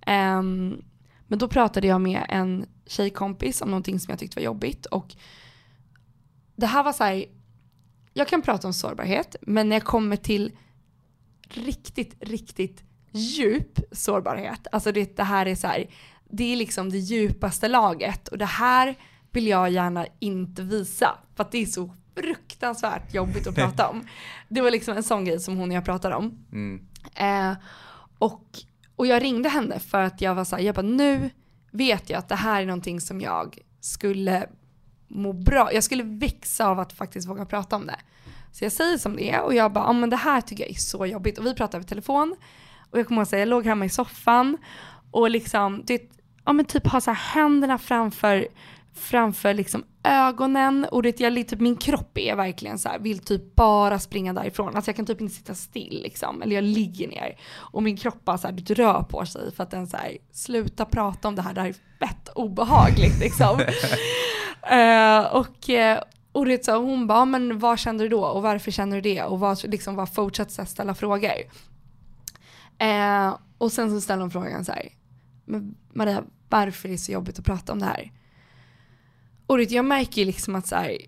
Um, 0.07 0.85
men 1.27 1.39
då 1.39 1.49
pratade 1.49 1.87
jag 1.87 2.01
med 2.01 2.27
en 2.29 2.67
tjejkompis 2.87 3.63
om 3.63 3.71
någonting 3.71 4.01
som 4.01 4.13
jag 4.13 4.19
tyckte 4.19 4.41
var 4.41 4.45
jobbigt 4.45 4.87
och 4.87 5.17
det 6.57 6.67
här 6.67 6.83
var 6.83 6.93
så 6.93 7.05
här, 7.05 7.25
jag 8.19 8.29
kan 8.29 8.43
prata 8.43 8.67
om 8.67 8.73
sårbarhet 8.73 9.37
men 9.41 9.69
när 9.69 9.77
jag 9.77 9.85
kommer 9.85 10.17
till 10.17 10.53
riktigt, 11.49 12.17
riktigt 12.21 12.83
djup 13.13 13.81
sårbarhet, 13.93 14.67
alltså 14.73 14.93
det, 14.93 15.17
det 15.17 15.23
här 15.23 15.47
är 15.47 15.55
så 15.55 15.67
här, 15.67 15.87
det 16.31 16.53
är 16.53 16.57
liksom 16.57 16.91
det 16.91 16.99
djupaste 16.99 17.69
laget 17.69 18.29
och 18.29 18.39
det 18.39 18.45
här 18.45 18.95
vill 19.33 19.47
jag 19.47 19.71
gärna 19.71 20.07
inte 20.19 20.63
visa 20.63 21.19
för 21.37 21.45
att 21.45 21.53
det 21.53 21.59
är 21.59 21.67
så 21.67 21.95
fruktansvärt 22.15 23.15
jobbigt 23.15 23.47
att 23.47 23.55
prata 23.55 23.89
om. 23.89 24.07
Det 24.49 24.61
var 24.61 24.71
liksom 24.71 24.97
en 24.97 25.03
sån 25.03 25.25
grej 25.25 25.41
som 25.41 25.57
hon 25.57 25.71
och 25.71 25.77
jag 25.77 25.85
pratade 25.85 26.15
om. 26.15 26.47
Mm. 26.53 26.87
Eh, 27.15 27.59
och, 28.19 28.45
och 28.97 29.07
jag 29.07 29.23
ringde 29.23 29.49
henne 29.49 29.79
för 29.79 30.03
att 30.03 30.21
jag 30.21 30.35
var 30.35 30.45
såhär, 30.45 30.63
jag 30.63 30.75
bara 30.75 30.87
nu 30.87 31.31
vet 31.71 32.11
jag 32.11 32.19
att 32.19 32.29
det 32.29 32.35
här 32.35 32.63
är 32.63 32.67
någonting 32.67 33.01
som 33.01 33.21
jag 33.21 33.59
skulle 33.81 34.49
må 35.09 35.33
bra, 35.33 35.73
jag 35.73 35.85
skulle 35.85 36.03
växa 36.03 36.67
av 36.67 36.81
att 36.81 36.93
faktiskt 36.93 37.29
våga 37.29 37.45
prata 37.45 37.77
om 37.77 37.87
det. 37.87 37.99
Så 38.53 38.65
jag 38.65 38.73
säger 38.73 38.99
som 38.99 39.17
det 39.17 39.31
är 39.31 39.43
och 39.43 39.55
jag 39.55 39.73
bara, 39.73 39.85
ja 39.85 39.93
men 39.93 40.11
det 40.11 40.17
här 40.17 40.41
tycker 40.41 40.65
jag 40.65 40.71
är 40.71 40.75
så 40.75 41.07
jobbigt. 41.07 41.39
Och 41.39 41.47
vi 41.47 41.55
pratade 41.55 41.77
över 41.77 41.89
telefon. 41.89 42.37
Och 42.91 42.99
jag 42.99 43.07
kommer 43.07 43.21
ihåg 43.21 43.27
att 43.27 43.39
jag 43.39 43.49
låg 43.49 43.67
hemma 43.67 43.85
i 43.85 43.89
soffan. 43.89 44.59
Och 45.11 45.31
liksom, 45.31 45.83
det, 45.87 46.03
ja 46.45 46.53
men 46.53 46.65
typ 46.65 46.87
ha 46.87 47.01
så 47.01 47.11
här 47.11 47.35
händerna 47.35 47.79
framför, 47.79 48.49
framför 48.95 49.55
liksom 49.55 49.85
ögonen. 50.05 50.87
Och 50.91 51.03
det, 51.03 51.21
jag, 51.21 51.49
typ 51.49 51.61
min 51.61 51.77
kropp 51.77 52.19
är 52.19 52.37
verkligen 52.37 52.79
så 52.79 52.89
här, 52.89 52.99
vill 52.99 53.19
typ 53.19 53.55
bara 53.55 53.99
springa 53.99 54.33
därifrån. 54.33 54.77
Alltså 54.77 54.89
jag 54.89 54.97
kan 54.97 55.07
typ 55.07 55.21
inte 55.21 55.35
sitta 55.35 55.55
still 55.55 56.01
liksom, 56.03 56.43
eller 56.43 56.55
jag 56.55 56.65
ligger 56.65 57.09
ner. 57.09 57.39
Och 57.55 57.83
min 57.83 57.97
kropp 57.97 58.25
bara 58.25 58.39
så 58.39 58.47
här, 58.47 58.55
du 58.55 58.75
rör 58.75 59.03
på 59.03 59.27
sig 59.27 59.55
för 59.55 59.63
att 59.63 59.71
den 59.71 59.87
så 59.87 59.97
här, 59.97 60.17
sluta 60.33 60.85
prata 60.85 61.29
om 61.29 61.35
det 61.35 61.43
här, 61.43 61.55
det 61.55 61.61
här 61.61 61.69
är 61.69 62.07
fett 62.07 62.29
obehagligt. 62.35 63.21
Liksom. 63.21 63.61
uh, 64.73 65.37
och, 65.37 65.71
och 66.33 66.47
det 66.47 66.65
så, 66.65 66.77
hon 66.77 67.07
bara, 67.07 67.25
men 67.25 67.59
vad 67.59 67.79
kände 67.79 68.05
du 68.05 68.09
då 68.09 68.25
och 68.25 68.43
varför 68.43 68.71
känner 68.71 68.97
du 68.97 69.01
det 69.01 69.23
och 69.23 69.41
vad, 69.41 69.65
liksom, 69.65 69.95
vad 69.95 70.15
fortsatte 70.15 70.67
ställa 70.67 70.95
frågor. 70.95 71.39
Uh, 72.83 73.37
och 73.59 73.73
sen 73.73 73.91
så 73.91 74.01
ställer 74.01 74.21
hon 74.21 74.31
frågan 74.31 74.65
så 74.65 74.73
här, 74.73 74.89
men 75.45 75.77
Maria, 75.93 76.25
varför 76.49 76.89
är 76.89 76.93
det 76.93 76.99
så 76.99 77.13
jobbigt 77.13 77.39
att 77.39 77.45
prata 77.45 77.73
om 77.73 77.79
det 77.79 77.87
här. 77.87 78.13
Och 79.47 79.61
jag 79.61 79.85
märker 79.85 80.25
liksom 80.25 80.55
att 80.55 80.67
så 80.67 80.75
här, 80.75 80.99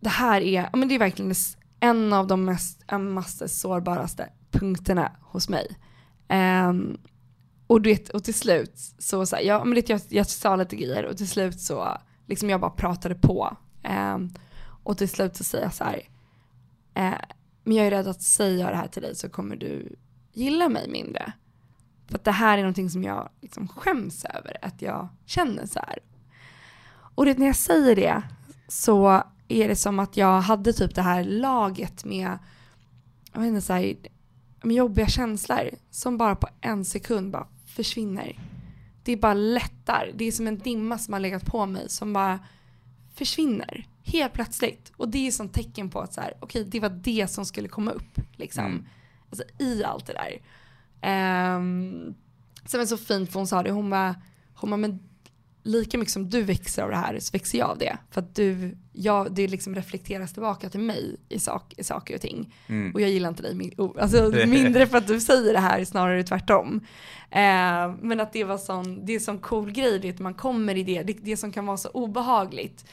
det 0.00 0.08
här 0.08 0.40
är, 0.40 0.70
men 0.72 0.88
det 0.88 0.94
är 0.94 0.98
verkligen 0.98 1.34
en 1.80 2.12
av 2.12 2.26
de 2.26 2.44
mest 2.44 2.84
ömmaste, 2.92 3.48
sårbaraste 3.48 4.28
punkterna 4.50 5.12
hos 5.22 5.48
mig. 5.48 5.76
Um, 6.68 6.98
och, 7.66 7.80
du 7.80 7.90
vet, 7.90 8.08
och 8.08 8.24
till 8.24 8.34
slut 8.34 8.72
så, 8.98 9.26
så 9.26 9.36
här, 9.36 9.42
ja, 9.42 9.64
men 9.64 9.74
det, 9.74 9.88
jag, 9.88 10.00
jag 10.08 10.26
sa 10.26 10.56
lite 10.56 10.76
grejer 10.76 11.04
och 11.04 11.16
till 11.16 11.28
slut 11.28 11.60
så 11.60 11.98
liksom 12.30 12.50
jag 12.50 12.60
bara 12.60 12.70
pratade 12.70 13.14
på. 13.14 13.56
Eh, 13.82 14.18
och 14.82 14.98
till 14.98 15.08
slut 15.08 15.36
så 15.36 15.44
säger 15.44 15.64
jag 15.64 15.74
så 15.74 15.84
här, 15.84 16.02
eh, 16.94 17.20
men 17.64 17.76
jag 17.76 17.86
är 17.86 17.90
rädd 17.90 18.08
att 18.08 18.22
säga 18.22 18.70
det 18.70 18.76
här 18.76 18.88
till 18.88 19.02
dig 19.02 19.14
så 19.14 19.28
kommer 19.28 19.56
du 19.56 19.96
gilla 20.32 20.68
mig 20.68 20.88
mindre. 20.88 21.32
För 22.06 22.14
att 22.14 22.24
det 22.24 22.30
här 22.30 22.58
är 22.58 22.62
någonting 22.62 22.90
som 22.90 23.04
jag 23.04 23.28
liksom 23.40 23.68
skäms 23.68 24.24
över, 24.24 24.56
att 24.62 24.82
jag 24.82 25.08
känner 25.26 25.66
så 25.66 25.78
här. 25.78 25.98
Och 27.14 27.24
det, 27.24 27.38
när 27.38 27.46
jag 27.46 27.56
säger 27.56 27.96
det 27.96 28.22
så 28.68 29.22
är 29.48 29.68
det 29.68 29.76
som 29.76 29.98
att 29.98 30.16
jag 30.16 30.40
hade 30.40 30.72
typ 30.72 30.94
det 30.94 31.02
här 31.02 31.24
laget 31.24 32.04
med, 32.04 32.38
jag 33.32 33.40
vet 33.40 33.48
inte, 33.48 33.60
så 33.60 33.72
här, 33.72 33.96
med 34.62 34.76
jobbiga 34.76 35.06
känslor 35.06 35.70
som 35.90 36.18
bara 36.18 36.36
på 36.36 36.48
en 36.60 36.84
sekund 36.84 37.32
bara 37.32 37.46
försvinner. 37.66 38.38
Det 39.02 39.12
är 39.12 39.16
bara 39.16 39.34
lättar. 39.34 40.10
Det 40.14 40.24
är 40.24 40.32
som 40.32 40.46
en 40.46 40.58
dimma 40.58 40.98
som 40.98 41.12
har 41.12 41.20
legat 41.20 41.46
på 41.46 41.66
mig 41.66 41.88
som 41.88 42.12
bara 42.12 42.38
försvinner. 43.14 43.86
Helt 44.02 44.32
plötsligt. 44.32 44.92
Och 44.96 45.08
det 45.08 45.26
är 45.26 45.30
som 45.30 45.48
tecken 45.48 45.90
på 45.90 46.00
att 46.00 46.14
så 46.14 46.20
här, 46.20 46.34
okej, 46.40 46.60
okay, 46.60 46.70
det 46.70 46.80
var 46.80 46.88
det 46.88 47.30
som 47.30 47.44
skulle 47.44 47.68
komma 47.68 47.90
upp. 47.90 48.20
Liksom. 48.36 48.64
Mm. 48.64 48.86
Alltså, 49.30 49.44
I 49.58 49.84
allt 49.84 50.06
det 50.06 50.12
där. 50.12 50.32
Um, 51.56 52.14
sen 52.64 52.78
var 52.78 52.84
det 52.84 52.86
så 52.86 52.96
fint 52.96 53.32
för 53.32 53.40
hon 53.40 53.46
sa 53.46 53.62
det, 53.62 53.70
hon 53.70 53.90
bara, 53.90 54.14
hon 54.54 54.70
bara 54.70 54.76
men 54.76 55.09
lika 55.70 55.98
mycket 55.98 56.12
som 56.12 56.30
du 56.30 56.42
växer 56.42 56.82
av 56.82 56.90
det 56.90 56.96
här 56.96 57.18
så 57.18 57.32
växer 57.32 57.58
jag 57.58 57.70
av 57.70 57.78
det. 57.78 57.98
För 58.10 58.20
att 58.20 58.34
du, 58.34 58.76
jag, 58.92 59.32
det 59.32 59.48
liksom 59.48 59.74
reflekteras 59.74 60.32
tillbaka 60.32 60.68
till 60.68 60.80
mig 60.80 61.16
i, 61.28 61.38
sak, 61.38 61.74
i 61.76 61.84
saker 61.84 62.14
och 62.14 62.20
ting. 62.20 62.54
Mm. 62.66 62.94
Och 62.94 63.00
jag 63.00 63.10
gillar 63.10 63.28
inte 63.28 63.42
dig 63.42 63.74
alltså, 63.78 64.32
mindre 64.46 64.86
för 64.86 64.98
att 64.98 65.06
du 65.06 65.20
säger 65.20 65.52
det 65.52 65.60
här, 65.60 65.84
snarare 65.84 66.22
tvärtom. 66.22 66.80
Uh, 67.32 67.96
men 68.00 68.20
att 68.20 68.32
det 68.32 68.44
var 68.44 68.58
sån, 68.58 69.06
det 69.06 69.14
är 69.14 69.20
sån 69.20 69.38
cool 69.38 69.70
grej, 69.70 69.98
det 69.98 70.18
man 70.18 70.34
kommer 70.34 70.76
i 70.76 70.82
det, 70.82 71.02
det, 71.02 71.12
det 71.12 71.36
som 71.36 71.52
kan 71.52 71.66
vara 71.66 71.76
så 71.76 71.88
obehagligt 71.88 72.84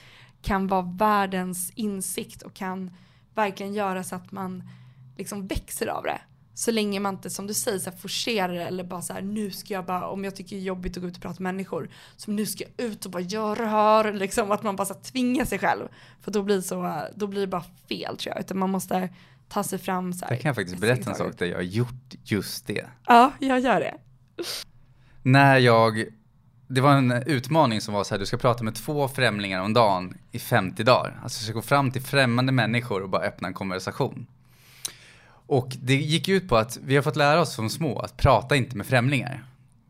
kan 0.42 0.68
vara 0.68 0.82
världens 0.82 1.72
insikt 1.76 2.42
och 2.42 2.54
kan 2.54 2.92
verkligen 3.36 3.74
göra 3.74 4.04
så 4.04 4.16
att 4.16 4.32
man 4.32 4.63
liksom 5.18 5.48
växer 5.48 5.88
av 5.88 6.04
det. 6.04 6.22
Så 6.58 6.72
länge 6.72 7.00
man 7.00 7.13
inte, 7.13 7.30
som 7.30 7.48
du 7.48 7.54
säger, 7.54 7.80
så 7.80 7.89
här, 7.89 7.98
forcerar 7.98 8.54
det 8.54 8.63
eller 8.63 8.84
bara 8.84 9.02
så 9.02 9.13
här, 9.13 9.22
nu 9.22 9.52
ska 9.52 9.74
jag 9.74 9.86
bara, 9.86 10.08
om 10.08 10.24
jag 10.24 10.36
tycker 10.36 10.56
det 10.56 10.62
är 10.62 10.63
jobbigt 10.63 10.98
att 10.98 11.04
gå 11.04 11.10
ut 11.10 11.16
och 11.16 11.22
prata 11.22 11.43
med 11.43 11.53
människor, 11.55 11.89
så 12.16 12.32
nu 12.32 12.45
ska 12.45 12.64
jag 12.64 12.86
ut 12.88 13.05
och 13.05 13.12
bara 13.12 13.22
göra 13.22 13.55
det 13.55 13.70
här, 13.70 14.14
liksom 14.14 14.51
att 14.51 14.64
man 14.64 14.76
bara 14.76 14.86
så 14.86 14.93
här, 14.93 15.01
tvingar 15.01 15.45
sig 15.45 15.60
själv. 15.60 15.88
För 16.22 16.32
då 16.32 16.43
blir, 16.43 16.62
så, 16.62 17.01
då 17.16 17.28
blir 17.28 17.41
det 17.41 17.47
bara 17.47 17.64
fel 17.89 18.18
tror 18.18 18.36
jag, 18.36 18.39
utan 18.39 18.58
man 18.58 18.70
måste 18.70 19.10
ta 19.49 19.64
sig 19.64 19.80
fram 19.80 20.14
så 20.14 20.26
här. 20.26 20.34
Jag 20.34 20.41
kan 20.41 20.55
faktiskt 20.55 20.78
berätta 20.78 21.10
en 21.10 21.16
sak 21.16 21.38
där 21.38 21.45
jag 21.45 21.55
har 21.55 21.64
gjort 21.64 22.16
just 22.24 22.68
det. 22.68 22.86
Ja, 23.05 23.32
jag 23.39 23.60
gör 23.60 23.80
det. 23.80 23.95
När 25.24 25.58
jag, 25.58 26.05
det 26.68 26.82
var 26.82 26.93
en 26.93 27.12
utmaning 27.12 27.82
som 27.82 27.93
var 27.93 28.03
så 28.03 28.14
här, 28.14 28.20
du 28.20 28.26
ska 28.26 28.38
prata 28.38 28.64
med 28.64 28.76
två 28.76 29.08
främlingar 29.08 29.62
om 29.62 29.74
dagen 29.74 30.18
i 30.32 30.39
50 30.39 30.84
dagar. 30.84 31.20
Alltså 31.24 31.39
du 31.39 31.45
ska 31.45 31.53
gå 31.53 31.62
fram 31.62 31.91
till 31.91 32.01
främmande 32.01 32.51
människor 32.51 33.01
och 33.01 33.10
bara 33.10 33.22
öppna 33.22 33.47
en 33.47 33.53
konversation. 33.53 34.28
Och 35.48 35.78
det 35.82 35.95
gick 35.95 36.28
ut 36.28 36.50
på 36.50 36.58
att 36.58 36.78
vi 36.84 36.95
har 36.95 37.04
fått 37.04 37.16
lära 37.16 37.41
oss 37.41 37.54
som 37.54 37.70
små 37.70 38.00
att 38.00 38.18
prata 38.18 38.56
inte 38.56 38.78
med 38.78 38.86
främlingar. 38.86 39.43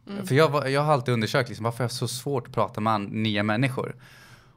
Mm. 0.10 0.28
För 0.28 0.36
jag, 0.36 0.72
jag 0.72 0.82
har 0.82 0.94
alltid 0.94 1.14
undersökt 1.14 1.50
liksom, 1.50 1.64
varför 1.64 1.84
jag 1.84 1.90
har 1.90 1.94
så 1.94 2.08
svårt 2.08 2.48
att 2.48 2.54
prata 2.54 2.82
med 2.82 3.02
nya 3.02 3.44
människor. 3.44 3.96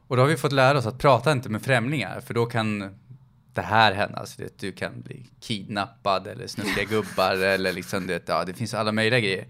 Och 0.07 0.15
då 0.15 0.23
har 0.23 0.27
vi 0.27 0.37
fått 0.37 0.51
lära 0.51 0.77
oss 0.77 0.85
att 0.85 0.97
prata 0.97 1.31
inte 1.31 1.49
med 1.49 1.61
främlingar, 1.61 2.21
för 2.21 2.33
då 2.33 2.45
kan 2.45 2.95
det 3.53 3.61
här 3.61 3.91
hända. 3.91 4.19
Alltså, 4.19 4.41
det, 4.41 4.57
du 4.57 4.71
kan 4.71 5.01
bli 5.01 5.29
kidnappad 5.39 6.27
eller 6.27 6.47
snuskiga 6.47 6.85
gubbar 6.85 7.35
eller 7.43 7.73
liksom 7.73 8.07
det, 8.07 8.23
ja, 8.27 8.45
det 8.45 8.53
finns 8.53 8.73
alla 8.73 8.91
möjliga 8.91 9.19
grejer. 9.19 9.45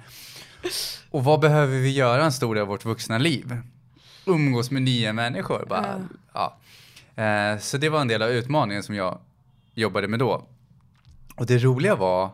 Och 1.09 1.23
vad 1.23 1.39
behöver 1.39 1.77
vi 1.77 1.91
göra 1.91 2.25
en 2.25 2.31
stor 2.31 2.55
del 2.55 2.61
av 2.61 2.67
vårt 2.67 2.85
vuxna 2.85 3.17
liv? 3.17 3.57
Umgås 4.25 4.71
med 4.71 4.81
nya 4.81 5.13
människor. 5.13 5.65
Bara, 5.69 5.93
mm. 5.93 6.07
ja. 6.33 6.57
Eh, 7.23 7.59
så 7.59 7.77
det 7.77 7.89
var 7.89 8.01
en 8.01 8.07
del 8.07 8.21
av 8.21 8.29
utmaningen 8.29 8.83
som 8.83 8.95
jag 8.95 9.19
jobbade 9.73 10.07
med 10.07 10.19
då. 10.19 10.47
Och 11.35 11.45
det 11.45 11.57
roliga 11.57 11.95
var 11.95 12.31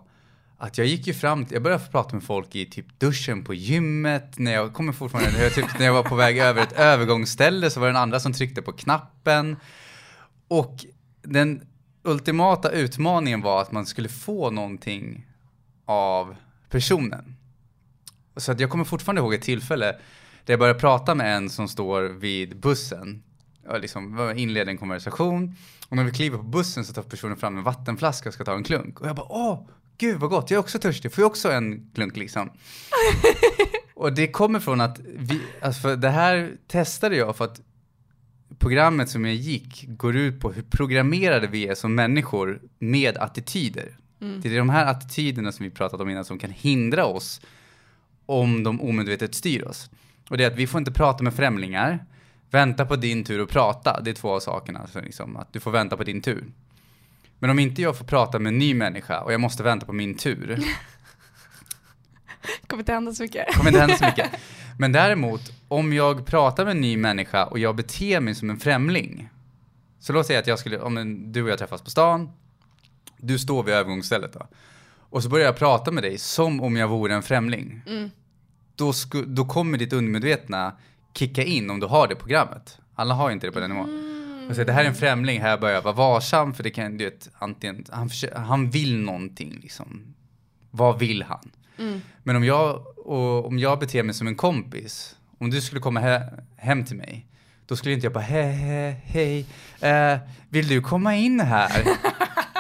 att 0.57 0.77
jag 0.77 0.87
gick 0.87 1.07
ju 1.07 1.13
fram, 1.13 1.45
jag 1.49 1.63
började 1.63 1.83
få 1.83 1.91
prata 1.91 2.15
med 2.15 2.23
folk 2.23 2.55
i 2.55 2.65
typ 2.65 2.99
duschen 2.99 3.43
på 3.43 3.53
gymmet, 3.53 4.39
när 4.39 4.53
jag 4.53 4.73
kommer 4.73 4.93
fortfarande, 4.93 5.43
jag 5.43 5.53
typ, 5.53 5.79
när 5.79 5.85
jag 5.85 5.93
var 5.93 6.03
på 6.03 6.15
väg 6.15 6.37
över 6.37 6.63
ett 6.63 6.73
övergångsställe 6.73 7.69
så 7.69 7.79
var 7.79 7.87
det 7.87 7.91
en 7.91 7.97
andra 7.97 8.19
som 8.19 8.33
tryckte 8.33 8.61
på 8.61 8.71
knappen. 8.71 9.57
Och 10.47 10.85
den 11.21 11.67
ultimata 12.03 12.71
utmaningen 12.71 13.41
var 13.41 13.61
att 13.61 13.71
man 13.71 13.85
skulle 13.85 14.09
få 14.09 14.51
någonting 14.51 15.27
av 15.85 16.35
personen. 16.69 17.35
Så 18.35 18.51
att 18.51 18.59
jag 18.59 18.69
kommer 18.69 18.83
fortfarande 18.83 19.21
ihåg 19.21 19.33
ett 19.33 19.41
tillfälle 19.41 19.85
där 20.45 20.53
jag 20.53 20.59
började 20.59 20.79
prata 20.79 21.15
med 21.15 21.37
en 21.37 21.49
som 21.49 21.67
står 21.67 22.01
vid 22.01 22.59
bussen. 22.59 23.23
Liksom 23.81 24.33
inleder 24.35 24.71
en 24.71 24.77
konversation. 24.77 25.55
Och 25.89 25.95
när 25.95 26.03
vi 26.03 26.11
kliver 26.11 26.37
på 26.37 26.43
bussen 26.43 26.85
så 26.85 26.93
tar 26.93 27.01
personen 27.01 27.37
fram 27.37 27.57
en 27.57 27.63
vattenflaska 27.63 28.29
och 28.29 28.33
ska 28.33 28.43
ta 28.43 28.55
en 28.55 28.63
klunk. 28.63 29.01
Och 29.01 29.07
jag 29.07 29.15
bara 29.15 29.27
åh, 29.29 29.67
gud 29.97 30.19
vad 30.19 30.29
gott, 30.29 30.51
jag 30.51 30.57
är 30.57 30.61
också 30.61 30.79
törstig, 30.79 31.13
får 31.13 31.21
jag 31.21 31.29
också 31.29 31.51
en 31.51 31.91
klunk 31.95 32.17
liksom? 32.17 32.49
och 33.95 34.13
det 34.13 34.27
kommer 34.27 34.59
från 34.59 34.81
att 34.81 34.99
vi, 35.17 35.41
alltså 35.61 35.81
för 35.81 35.95
det 35.95 36.09
här 36.09 36.51
testade 36.67 37.15
jag 37.15 37.35
för 37.35 37.45
att 37.45 37.61
programmet 38.59 39.09
som 39.09 39.25
jag 39.25 39.35
gick 39.35 39.85
går 39.87 40.15
ut 40.15 40.39
på 40.39 40.51
hur 40.51 40.61
programmerade 40.61 41.47
vi 41.47 41.67
är 41.67 41.75
som 41.75 41.95
människor 41.95 42.61
med 42.79 43.17
attityder. 43.17 43.97
Mm. 44.21 44.41
Det 44.41 44.53
är 44.53 44.57
de 44.57 44.69
här 44.69 44.85
attityderna 44.85 45.51
som 45.51 45.63
vi 45.63 45.69
pratat 45.69 46.01
om 46.01 46.09
innan 46.09 46.25
som 46.25 46.39
kan 46.39 46.51
hindra 46.51 47.05
oss 47.05 47.41
om 48.25 48.63
de 48.63 48.81
omedvetet 48.81 49.35
styr 49.35 49.63
oss. 49.63 49.89
Och 50.29 50.37
det 50.37 50.43
är 50.43 50.51
att 50.51 50.57
vi 50.57 50.67
får 50.67 50.79
inte 50.79 50.91
prata 50.91 51.23
med 51.23 51.33
främlingar, 51.33 52.05
vänta 52.51 52.85
på 52.85 52.95
din 52.95 53.23
tur 53.23 53.43
att 53.43 53.49
prata. 53.49 54.01
Det 54.01 54.09
är 54.09 54.13
två 54.13 54.35
av 54.35 54.39
sakerna, 54.39 54.87
så 54.87 55.01
liksom, 55.01 55.37
att 55.37 55.53
du 55.53 55.59
får 55.59 55.71
vänta 55.71 55.97
på 55.97 56.03
din 56.03 56.21
tur. 56.21 56.45
Men 57.39 57.49
om 57.49 57.59
inte 57.59 57.81
jag 57.81 57.97
får 57.97 58.05
prata 58.05 58.39
med 58.39 58.49
en 58.49 58.57
ny 58.57 58.73
människa 58.73 59.21
och 59.21 59.33
jag 59.33 59.41
måste 59.41 59.63
vänta 59.63 59.85
på 59.85 59.93
min 59.93 60.15
tur. 60.15 60.63
kommer 62.67 62.81
inte 62.81 62.93
hända 62.93 63.13
så 63.13 63.23
mycket. 63.23 63.55
kommer 63.55 63.69
inte 63.69 63.79
hända 63.79 63.97
så 63.97 64.05
mycket. 64.05 64.31
Men 64.79 64.91
däremot, 64.91 65.41
om 65.67 65.93
jag 65.93 66.25
pratar 66.25 66.65
med 66.65 66.71
en 66.71 66.81
ny 66.81 66.97
människa 66.97 67.45
och 67.45 67.59
jag 67.59 67.75
beter 67.75 68.19
mig 68.19 68.35
som 68.35 68.49
en 68.49 68.57
främling. 68.57 69.29
Så 69.99 70.13
låt 70.13 70.27
säga 70.27 70.39
att 70.39 70.47
jag 70.47 70.59
skulle, 70.59 70.79
om 70.79 70.97
en, 70.97 71.31
du 71.31 71.43
och 71.43 71.49
jag 71.49 71.59
träffas 71.59 71.81
på 71.81 71.89
stan, 71.89 72.31
du 73.17 73.39
står 73.39 73.63
vid 73.63 73.73
övergångsstället 73.73 74.33
då. 74.33 74.47
Och 75.09 75.23
så 75.23 75.29
börjar 75.29 75.45
jag 75.45 75.57
prata 75.57 75.91
med 75.91 76.03
dig 76.03 76.17
som 76.17 76.61
om 76.61 76.75
jag 76.75 76.87
vore 76.87 77.15
en 77.15 77.23
främling. 77.23 77.81
Mm. 77.87 78.09
Då, 78.75 78.93
sku, 78.93 79.25
då 79.25 79.45
kommer 79.45 79.77
ditt 79.77 79.93
undermedvetna 79.93 80.77
kicka 81.17 81.43
in 81.43 81.69
om 81.69 81.79
du 81.79 81.87
har 81.87 82.07
det 82.07 82.15
programmet. 82.15 82.77
Alla 82.95 83.13
har 83.13 83.31
inte 83.31 83.47
det 83.47 83.51
på 83.51 83.59
den 83.59 83.69
nivån. 83.69 83.89
Mm. 83.89 84.55
Så, 84.55 84.63
det 84.63 84.71
här 84.71 84.83
är 84.83 84.87
en 84.87 84.95
främling, 84.95 85.41
här 85.41 85.57
bör 85.57 85.69
jag 85.69 85.81
vara 85.81 85.93
varsam 85.93 86.53
för 86.53 86.63
det 86.63 86.69
kan, 86.69 86.97
du 86.97 87.05
vet, 87.05 87.29
antingen, 87.39 87.85
han, 87.89 88.09
han 88.35 88.69
vill 88.69 88.97
någonting 88.97 89.59
liksom. 89.61 90.15
Vad 90.71 90.99
vill 90.99 91.23
han? 91.23 91.51
Mm. 91.79 92.01
Men 92.23 92.35
om 92.35 92.43
jag, 92.43 92.85
om 93.45 93.59
jag 93.59 93.79
beter 93.79 94.03
mig 94.03 94.15
som 94.15 94.27
en 94.27 94.35
kompis, 94.35 95.15
om 95.37 95.49
du 95.49 95.61
skulle 95.61 95.81
komma 95.81 95.99
he, 95.99 96.21
hem 96.57 96.85
till 96.85 96.95
mig, 96.97 97.27
då 97.65 97.75
skulle 97.75 97.93
inte 97.93 98.05
jag 98.05 98.13
bara 98.13 98.23
hej, 98.23 98.51
hej, 98.51 99.01
hej, 99.03 99.45
eh, 99.91 100.19
vill 100.49 100.67
du 100.67 100.81
komma 100.81 101.15
in 101.15 101.39
här? 101.39 101.83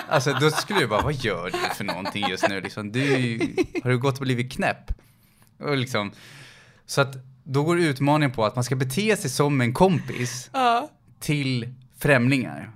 Alltså 0.09 0.33
då 0.33 0.51
skulle 0.51 0.79
jag 0.79 0.89
bara, 0.89 1.01
vad 1.01 1.13
gör 1.13 1.45
du 1.45 1.75
för 1.75 1.83
någonting 1.83 2.27
just 2.29 2.49
nu? 2.49 2.61
Liksom, 2.61 2.91
du, 2.91 3.39
har 3.83 3.89
du 3.89 3.97
gått 3.97 4.15
och 4.15 4.21
blivit 4.21 4.51
knäpp? 4.51 4.91
Och 5.59 5.77
liksom, 5.77 6.11
så 6.85 7.01
att 7.01 7.15
då 7.47 7.63
går 7.63 7.79
utmaningen 7.79 8.31
på 8.31 8.45
att 8.45 8.55
man 8.55 8.63
ska 8.63 8.75
bete 8.75 9.17
sig 9.17 9.29
som 9.29 9.61
en 9.61 9.73
kompis 9.73 10.49
ja. 10.53 10.89
till 11.19 11.73
främlingar. 11.97 12.71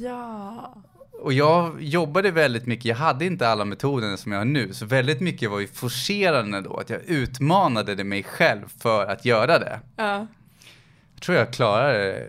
Ja. 0.00 0.74
Och 1.22 1.32
jag 1.32 1.82
jobbade 1.82 2.30
väldigt 2.30 2.66
mycket, 2.66 2.84
jag 2.84 2.96
hade 2.96 3.24
inte 3.24 3.48
alla 3.48 3.64
metoderna 3.64 4.16
som 4.16 4.32
jag 4.32 4.38
har 4.38 4.44
nu, 4.44 4.72
så 4.74 4.86
väldigt 4.86 5.20
mycket 5.20 5.50
var 5.50 5.60
ju 5.60 5.66
forcerande 5.66 6.60
då, 6.60 6.76
att 6.76 6.90
jag 6.90 7.00
utmanade 7.04 8.04
mig 8.04 8.22
själv 8.22 8.72
för 8.78 9.06
att 9.06 9.24
göra 9.24 9.58
det. 9.58 9.80
Ja. 9.96 10.26
Jag 11.14 11.22
tror 11.22 11.38
jag 11.38 11.52
klarade 11.52 11.98
det 11.98 12.28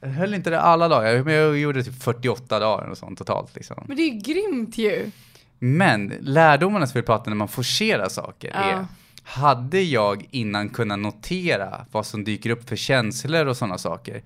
jag 0.00 0.08
höll 0.08 0.34
inte 0.34 0.50
det 0.50 0.60
alla 0.60 0.88
dagar, 0.88 1.22
men 1.22 1.34
jag 1.34 1.58
gjorde 1.58 1.84
typ 1.84 2.02
48 2.02 2.58
dagar 2.58 2.88
och 2.88 2.98
sånt 2.98 3.18
totalt 3.18 3.54
liksom. 3.54 3.84
Men 3.86 3.96
det 3.96 4.02
är 4.02 4.12
ju 4.12 4.18
grymt 4.20 4.78
ju! 4.78 5.10
Men 5.58 6.12
lärdomarna 6.20 6.86
som 6.86 7.00
vi 7.00 7.06
pratar 7.06 7.30
när 7.30 7.36
man 7.36 7.48
forcerar 7.48 8.08
saker 8.08 8.50
ja. 8.54 8.60
är, 8.60 8.86
hade 9.30 9.80
jag 9.80 10.28
innan 10.30 10.68
kunnat 10.68 10.98
notera 10.98 11.86
vad 11.90 12.06
som 12.06 12.24
dyker 12.24 12.50
upp 12.50 12.68
för 12.68 12.76
känslor 12.76 13.46
och 13.46 13.56
sådana 13.56 13.78
saker, 13.78 14.22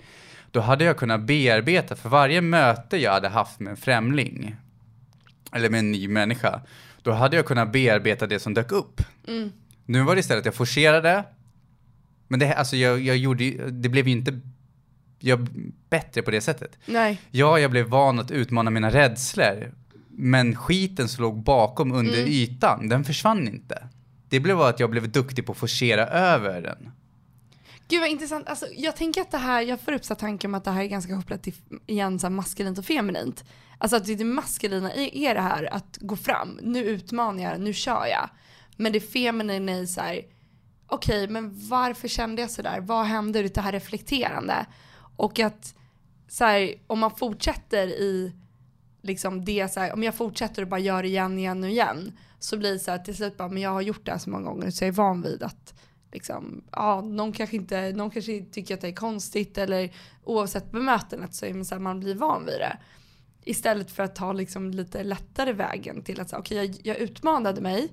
då 0.50 0.61
hade 0.61 0.84
jag 0.84 0.96
kunnat 0.96 1.20
bearbeta 1.20 1.96
för 1.96 2.09
varje 2.09 2.40
möte 2.40 2.96
jag 2.96 3.12
hade 3.12 3.28
haft 3.28 3.61
med 3.61 3.70
en 3.70 3.76
främling, 3.76 4.57
eller 5.52 5.70
med 5.70 5.78
en 5.78 5.92
ny 5.92 6.09
människa, 6.09 6.61
då 7.02 7.12
hade 7.12 7.36
jag 7.36 7.46
kunnat 7.46 7.72
bearbeta 7.72 8.26
det 8.26 8.40
som 8.40 8.55
dök 8.55 8.72
upp. 8.72 9.00
Mm. 9.28 9.52
Nu 9.86 10.02
var 10.02 10.14
det 10.14 10.20
istället 10.20 10.40
att 10.40 10.46
jag 10.46 10.55
forcerade, 10.55 11.24
men 12.28 12.40
det, 12.40 12.55
alltså 12.55 12.76
jag, 12.76 13.00
jag 13.00 13.16
gjorde, 13.16 13.70
det 13.70 13.88
blev 13.88 14.09
ju 14.09 14.12
inte 14.12 14.40
jag 15.18 15.48
bättre 15.90 16.22
på 16.22 16.30
det 16.30 16.40
sättet. 16.40 16.78
Nej. 16.86 17.20
Ja, 17.30 17.59
jag 17.59 17.70
blev 17.70 17.86
van 17.86 18.18
att 18.18 18.30
utmana 18.30 18.70
mina 18.70 18.90
rädslor, 18.90 19.72
men 20.09 20.57
skiten 20.57 21.09
som 21.09 21.22
låg 21.22 21.42
bakom 21.42 21.92
under 21.92 22.18
mm. 22.18 22.32
ytan, 22.32 22.88
den 22.88 23.05
försvann 23.05 23.48
inte. 23.48 23.88
Det 24.35 24.41
blev 24.41 24.61
att 24.61 24.80
jag 24.80 24.91
blev 24.91 25.12
duktig 25.12 25.47
på 25.47 25.53
att 25.53 25.59
forcera 25.59 26.07
över 26.07 26.62
den. 26.62 26.93
Gud 27.89 28.01
vad 28.01 28.09
intressant. 28.09 28.49
Alltså, 28.49 28.66
jag 28.76 28.97
tänker 28.97 29.20
att 29.20 29.30
det 29.30 29.39
här, 29.39 29.62
jag 29.62 29.80
får 29.80 29.93
upp 29.93 30.05
så 30.05 30.14
tanken 30.14 30.51
om 30.51 30.55
att 30.55 30.64
det 30.64 30.70
här 30.70 30.82
är 30.82 30.87
ganska 30.87 31.16
kopplat 31.16 31.43
till 31.43 31.55
igen, 31.87 32.18
så 32.18 32.30
maskulint 32.30 32.78
och 32.78 32.85
feminint. 32.85 33.45
Alltså 33.78 33.97
att 33.97 34.05
det 34.05 34.24
maskulina 34.24 34.93
är 34.95 35.35
det 35.35 35.41
här 35.41 35.74
att 35.74 35.99
gå 36.01 36.16
fram, 36.16 36.59
nu 36.62 36.85
utmanar 36.85 37.43
jag, 37.43 37.61
nu 37.61 37.72
kör 37.72 38.07
jag. 38.07 38.30
Men 38.76 38.93
det 38.93 39.01
feminina 39.01 39.72
är 39.72 39.87
så 39.87 40.01
här, 40.01 40.22
okej 40.87 41.24
okay, 41.24 41.28
men 41.28 41.68
varför 41.68 42.09
kände 42.09 42.43
jag 42.43 42.51
sådär? 42.51 42.80
Vad 42.80 43.07
hände? 43.07 43.43
Det 43.43 43.61
här 43.61 43.72
reflekterande. 43.72 44.66
Och 45.16 45.39
att 45.39 45.74
så 46.28 46.45
här, 46.45 46.74
om 46.87 46.99
man 46.99 47.16
fortsätter 47.16 47.87
i 47.87 48.32
liksom 49.05 49.44
det 49.44 49.72
så 49.72 49.80
här, 49.80 49.92
om 49.92 50.02
jag 50.02 50.14
fortsätter 50.14 50.62
och 50.62 50.68
bara 50.68 50.80
gör 50.80 51.02
det 51.02 51.09
igen, 51.09 51.38
igen 51.38 51.64
och 51.64 51.70
igen 51.70 52.12
så 52.38 52.57
blir 52.57 52.72
det 52.72 52.78
så 52.78 52.90
här 52.90 52.98
till 52.98 53.16
slut 53.16 53.36
bara, 53.36 53.48
men 53.48 53.62
jag 53.62 53.70
har 53.70 53.80
gjort 53.80 54.05
det 54.05 54.12
här 54.12 54.18
så 54.18 54.30
många 54.30 54.44
gånger 54.44 54.70
så 54.70 54.84
jag 54.84 54.88
är 54.88 54.92
van 54.92 55.22
vid 55.22 55.42
att 55.42 55.74
liksom, 56.12 56.64
ja, 56.72 57.00
någon 57.00 57.32
kanske 57.32 57.57
inte, 57.57 57.92
någon 57.92 58.11
kanske 58.11 58.44
tycker 58.52 58.74
att 58.74 58.80
det 58.80 58.88
är 58.88 58.92
konstigt 58.92 59.59
eller 59.59 59.94
oavsett 60.24 60.70
bemötandet 60.70 61.34
så 61.34 61.46
är 61.46 61.55
man 61.55 61.64
så 61.64 61.74
här, 61.74 61.82
man 61.82 62.00
blir 62.00 62.14
van 62.14 62.46
vid 62.46 62.61
det. 62.61 62.76
Istället 63.44 63.90
för 63.90 64.02
att 64.02 64.16
ta 64.16 64.32
liksom 64.32 64.70
lite 64.70 65.02
lättare 65.02 65.52
vägen 65.52 66.02
till 66.02 66.20
att 66.20 66.30
säga, 66.30 66.40
okej 66.40 66.70
okay, 66.70 66.80
jag, 66.82 66.96
jag 66.96 67.02
utmanade 67.02 67.61
mig 67.61 67.88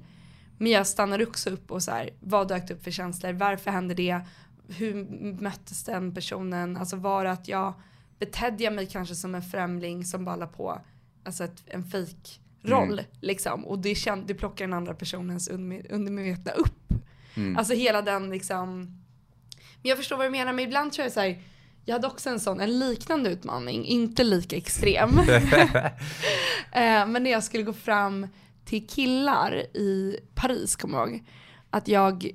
men 0.57 0.71
jag 0.71 0.87
stannar 0.87 1.27
också 1.27 1.49
upp 1.49 1.71
och 1.71 1.83
så 1.83 1.91
här, 1.91 2.09
vad 2.19 2.47
dök 2.47 2.67
det 2.67 2.73
upp 2.73 2.83
för 2.83 2.91
känslor, 2.91 3.33
varför 3.33 3.71
hände 3.71 3.93
det, 3.93 4.21
hur 4.67 4.93
möttes 5.41 5.83
den 5.83 6.13
personen? 6.13 6.77
Alltså 6.77 6.95
var 6.95 7.23
det 7.23 7.31
att 7.31 7.47
jag 7.47 7.73
betedde 8.19 8.63
jag 8.63 8.73
mig 8.73 8.87
kanske 8.87 9.15
som 9.15 9.35
en 9.35 9.41
främling 9.41 10.05
som 10.05 10.25
bara 10.25 10.47
på 10.47 10.81
alltså 11.23 11.43
ett, 11.43 11.63
en 11.65 11.83
fejkroll 11.83 12.93
mm. 12.93 13.05
liksom 13.21 13.65
och 13.65 13.79
det, 13.79 13.95
känd, 13.95 14.27
det 14.27 14.33
plockar 14.33 14.65
den 14.65 14.73
andra 14.73 14.93
personens 14.93 15.47
undermedvetna 15.47 16.51
upp. 16.51 16.93
Mm. 17.35 17.57
Alltså 17.57 17.73
hela 17.73 18.01
den 18.01 18.29
liksom. 18.29 18.81
Men 19.81 19.89
jag 19.89 19.97
förstår 19.97 20.17
vad 20.17 20.25
du 20.25 20.29
menar 20.29 20.53
men 20.53 20.65
ibland 20.65 20.93
tror 20.93 21.05
jag 21.05 21.11
så 21.11 21.19
här, 21.19 21.41
jag 21.85 21.95
hade 21.95 22.07
också 22.07 22.29
en 22.29 22.39
sån, 22.39 22.59
en 22.59 22.79
liknande 22.79 23.29
utmaning, 23.29 23.85
inte 23.85 24.23
lika 24.23 24.55
extrem. 24.55 25.09
Eh, 26.73 27.07
men 27.07 27.23
när 27.23 27.31
jag 27.31 27.43
skulle 27.43 27.63
gå 27.63 27.73
fram 27.73 28.27
till 28.65 28.87
killar 28.87 29.55
i 29.73 30.19
Paris, 30.35 30.75
kommer 30.75 30.97
jag 30.97 31.09
ihåg. 31.09 31.23
Att 31.69 31.87
jag 31.87 32.31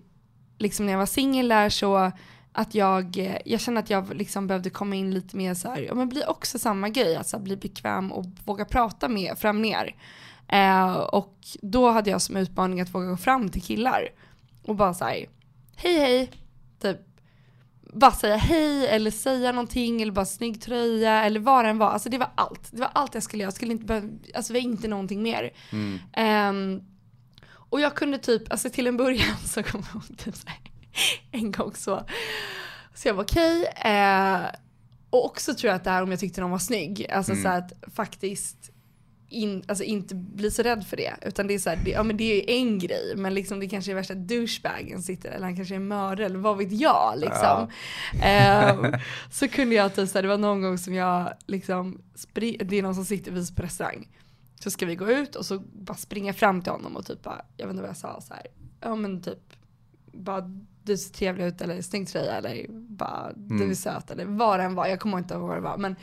liksom 0.59 0.87
när 0.87 0.93
jag 0.93 0.99
var 0.99 1.07
singel 1.07 1.49
där 1.49 1.69
så 1.69 2.13
att 2.59 2.75
jag, 2.75 3.39
jag 3.45 3.61
kände 3.61 3.81
att 3.81 3.91
jag 3.91 4.15
liksom 4.15 4.47
behövde 4.47 4.71
komma 4.71 4.95
in 4.95 5.15
lite 5.15 5.37
mer 5.37 5.55
så 5.55 5.69
här, 5.69 5.81
ja 5.81 5.95
men 5.95 6.09
bli 6.09 6.23
också 6.29 6.59
samma 6.59 6.89
grej, 6.89 7.17
alltså 7.17 7.39
bli 7.39 7.57
bekväm 7.57 8.13
och 8.13 8.25
våga 8.45 8.65
prata 8.65 9.09
med 9.09 9.39
främlingar. 9.39 9.95
Eh, 10.49 10.93
och 10.93 11.37
då 11.63 11.91
hade 11.91 12.11
jag 12.11 12.23
som 12.23 12.37
utmaning 12.37 12.81
att 12.81 12.95
våga 12.95 13.07
gå 13.07 13.17
fram 13.17 13.49
till 13.49 13.63
killar 13.63 14.09
och 14.63 14.77
bara 14.77 14.95
säga 14.95 15.27
hej 15.77 15.99
hej, 15.99 16.31
typ 16.83 16.99
bara 17.93 18.13
säga 18.13 18.37
hej 18.37 18.87
eller 18.87 19.11
säga 19.11 19.53
någonting 19.53 20.03
eller 20.03 20.13
bara 20.13 20.25
snygg 20.25 20.63
tröja 20.63 21.25
eller 21.25 21.41
vad 21.41 21.65
det 21.65 21.69
än 21.69 21.79
var. 21.79 21.91
Alltså 21.91 22.09
det 22.09 22.19
var 22.19 22.31
allt. 22.35 22.69
Det 22.71 22.81
var 22.81 22.91
allt 22.93 23.15
jag 23.15 23.23
skulle 23.23 23.43
göra. 23.43 23.47
Jag 23.47 23.55
skulle 23.55 23.73
inte 23.73 23.87
behöva, 23.87 24.09
alltså 24.35 24.53
det 24.53 24.59
var 24.59 24.65
inte 24.65 24.89
någonting 24.89 25.23
mer. 25.23 25.51
Mm. 25.73 25.99
Um, 26.77 26.83
och 27.53 27.81
jag 27.81 27.95
kunde 27.95 28.19
typ, 28.19 28.53
alltså 28.53 28.71
till 28.71 28.87
en 28.87 28.97
början 28.97 29.37
så 29.45 29.63
kom 29.63 29.83
jag 29.93 29.95
ihåg 29.95 30.19
typ 30.19 30.37
så 30.37 30.49
här, 30.49 30.59
en 31.31 31.53
gång 31.53 31.75
så, 31.75 32.07
så 32.95 33.09
jag 33.09 33.15
var 33.15 33.23
okej. 33.23 33.61
Okay, 33.61 33.93
eh, 33.93 34.51
och 35.11 35.25
också 35.25 35.55
tror 35.55 35.69
jag 35.69 35.77
att 35.77 35.85
det 35.85 35.91
här 35.91 36.03
om 36.03 36.11
jag 36.11 36.21
tyckte 36.21 36.41
någon 36.41 36.51
var 36.51 36.59
snygg, 36.59 37.07
alltså 37.11 37.33
mm. 37.33 37.43
så 37.43 37.49
att 37.49 37.73
faktiskt 37.95 38.71
in, 39.29 39.65
alltså 39.69 39.85
inte 39.85 40.15
bli 40.15 40.51
så 40.51 40.63
rädd 40.63 40.87
för 40.87 40.97
det. 40.97 41.15
Utan 41.23 41.47
det 41.47 41.55
är 41.55 41.59
så 41.59 41.71
här, 41.71 41.79
det, 41.85 41.91
ja 41.91 42.03
men 42.03 42.17
det 42.17 42.25
är 42.25 42.57
en 42.57 42.79
grej, 42.79 43.13
men 43.17 43.35
liksom 43.35 43.61
det 43.61 43.69
kanske 43.69 43.93
är 43.93 43.95
värsta 43.95 44.15
douchebagen 44.15 45.03
sitter, 45.03 45.31
eller 45.31 45.45
han 45.45 45.57
kanske 45.57 45.75
är 45.75 45.79
mördare, 45.79 46.27
eller 46.27 46.39
vad 46.39 46.57
vet 46.57 46.73
jag 46.73 47.15
liksom. 47.17 47.69
Ja. 48.23 48.73
Um, 48.73 48.93
så 49.31 49.49
kunde 49.49 49.75
jag 49.75 49.95
typ 49.95 50.09
så 50.09 50.19
här, 50.19 50.23
det 50.23 50.29
var 50.29 50.39
någon 50.39 50.63
gång 50.63 50.79
som 50.79 50.95
jag 50.95 51.33
liksom, 51.47 52.03
det 52.35 52.79
är 52.79 52.83
någon 52.83 52.95
som 52.95 53.05
sitter 53.05 53.33
vid 53.33 53.57
på 53.57 53.63
restaurang. 53.63 54.09
så 54.61 54.71
ska 54.71 54.87
vi 54.87 54.97
gå 54.97 55.11
ut 55.11 55.37
och 55.37 55.47
så 55.47 55.59
bara 55.59 55.97
springa 55.97 56.33
fram 56.33 56.63
till 56.63 56.73
honom 56.73 56.97
och 56.97 57.07
typ 57.07 57.23
bara, 57.23 57.45
jag 57.57 57.67
vet 57.67 57.73
inte 57.73 57.83
vad 57.83 57.91
jag 57.91 57.97
sa 57.97 58.21
så 58.21 58.35
här, 58.35 58.47
ja 58.81 58.95
men 58.95 59.23
typ, 59.23 59.53
bara 60.13 60.51
du 60.87 60.97
ser 60.97 61.13
trevlig 61.15 61.45
ut 61.45 61.61
eller 61.61 61.83
snygg 61.83 62.09
tröja 62.09 62.33
eller 62.33 62.67
bara 62.71 63.33
du 63.37 63.55
är 63.57 63.61
Mm. 63.63 63.75
söt 63.75 64.11
eller 64.11 64.25
vad 64.25 64.59
det 64.61 64.65
än 64.65 64.75
var, 64.75 64.87
jag 64.87 65.01
kommer 65.01 65.19
inte 65.19 65.35
ihåg 65.35 65.49
vad 65.49 65.57
det 65.57 65.61
var 65.61 65.77
men 65.77 65.97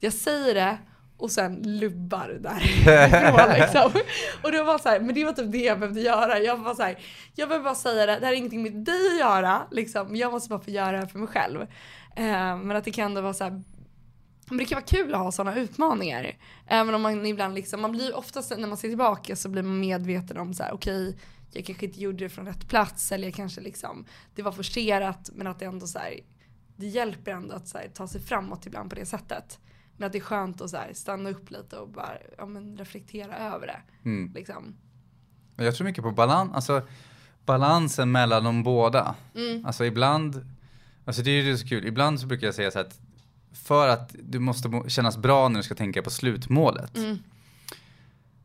jag 0.00 0.12
säger 0.12 0.54
det 0.54 0.78
och 1.18 1.30
sen 1.30 1.62
lubbar 1.78 2.38
därifrån 2.40 3.50
liksom. 3.60 4.00
Och 4.42 4.52
det 4.52 4.62
var 4.62 4.78
så 4.78 4.88
här, 4.88 5.00
men 5.00 5.14
det 5.14 5.24
var 5.24 5.32
typ 5.32 5.52
det 5.52 5.58
jag 5.58 5.78
behövde 5.80 6.00
göra. 6.00 6.38
Jag 6.38 6.56
var 6.56 6.74
så 6.74 6.82
här, 6.82 6.98
jag 7.34 7.48
behöver 7.48 7.64
bara 7.64 7.74
säga 7.74 8.06
det, 8.06 8.18
det 8.20 8.26
här 8.26 8.32
är 8.32 8.36
ingenting 8.36 8.62
med 8.62 8.72
dig 8.72 9.06
att 9.12 9.18
göra 9.18 9.62
liksom. 9.70 10.16
Jag 10.16 10.32
måste 10.32 10.48
bara 10.48 10.60
få 10.60 10.70
göra 10.70 10.92
det 10.92 10.98
här 10.98 11.06
för 11.06 11.18
mig 11.18 11.28
själv. 11.28 11.60
Eh, 12.16 12.56
men 12.56 12.70
att 12.70 12.84
det 12.84 12.90
kan 12.90 13.04
ändå 13.04 13.20
vara 13.20 13.34
så 13.34 13.44
här, 13.44 13.62
men 14.48 14.58
det 14.58 14.64
kan 14.64 14.76
vara 14.76 14.84
kul 14.86 15.14
att 15.14 15.20
ha 15.20 15.32
sådana 15.32 15.56
utmaningar. 15.56 16.32
Även 16.66 16.94
om 16.94 17.02
man 17.02 17.26
ibland 17.26 17.54
liksom, 17.54 17.80
man 17.82 17.92
blir 17.92 18.16
oftast 18.16 18.50
när 18.58 18.68
man 18.68 18.76
ser 18.76 18.88
tillbaka 18.88 19.36
så 19.36 19.48
blir 19.48 19.62
man 19.62 19.80
medveten 19.80 20.36
om 20.38 20.54
så 20.54 20.62
här, 20.62 20.74
okej, 20.74 21.16
jag 21.56 21.64
kanske 21.64 21.86
inte 21.86 22.00
gjorde 22.00 22.24
det 22.24 22.28
från 22.28 22.46
rätt 22.46 22.68
plats 22.68 23.12
eller 23.12 23.24
jag 23.24 23.34
kanske 23.34 23.60
liksom, 23.60 24.04
det 24.34 24.42
var 24.42 24.52
forcerat 24.52 25.30
men 25.34 25.46
att 25.46 25.58
det 25.58 25.64
ändå 25.64 25.86
så 25.86 25.98
här, 25.98 26.20
det 26.76 26.86
hjälper 26.86 27.30
ändå 27.30 27.54
att 27.54 27.74
här, 27.74 27.88
ta 27.94 28.08
sig 28.08 28.20
framåt 28.20 28.66
ibland 28.66 28.90
på 28.90 28.96
det 28.96 29.06
sättet. 29.06 29.58
Men 29.96 30.06
att 30.06 30.12
det 30.12 30.18
är 30.18 30.22
skönt 30.22 30.60
att 30.60 30.70
så 30.70 30.76
här, 30.76 30.92
stanna 30.94 31.30
upp 31.30 31.50
lite 31.50 31.76
och 31.76 31.88
bara 31.88 32.18
ja, 32.38 32.46
men 32.46 32.76
reflektera 32.76 33.38
över 33.38 33.66
det. 33.66 33.80
Mm. 34.04 34.32
Liksom. 34.34 34.76
Jag 35.56 35.74
tror 35.74 35.84
mycket 35.84 36.04
på 36.04 36.10
balans, 36.10 36.50
alltså 36.54 36.82
balansen 37.44 38.12
mellan 38.12 38.44
de 38.44 38.62
båda. 38.62 39.14
Mm. 39.34 39.66
Alltså 39.66 39.84
ibland, 39.84 40.46
alltså 41.04 41.22
det 41.22 41.30
är 41.30 41.42
ju 41.42 41.58
så 41.58 41.66
kul, 41.66 41.86
ibland 41.86 42.20
så 42.20 42.26
brukar 42.26 42.46
jag 42.46 42.54
säga 42.54 42.70
så 42.70 42.78
att 42.78 43.00
för 43.52 43.88
att 43.88 44.14
du 44.22 44.38
måste 44.38 44.68
må- 44.68 44.88
kännas 44.88 45.16
bra 45.16 45.48
när 45.48 45.56
du 45.58 45.62
ska 45.62 45.74
tänka 45.74 46.02
på 46.02 46.10
slutmålet. 46.10 46.96
Mm. 46.96 47.18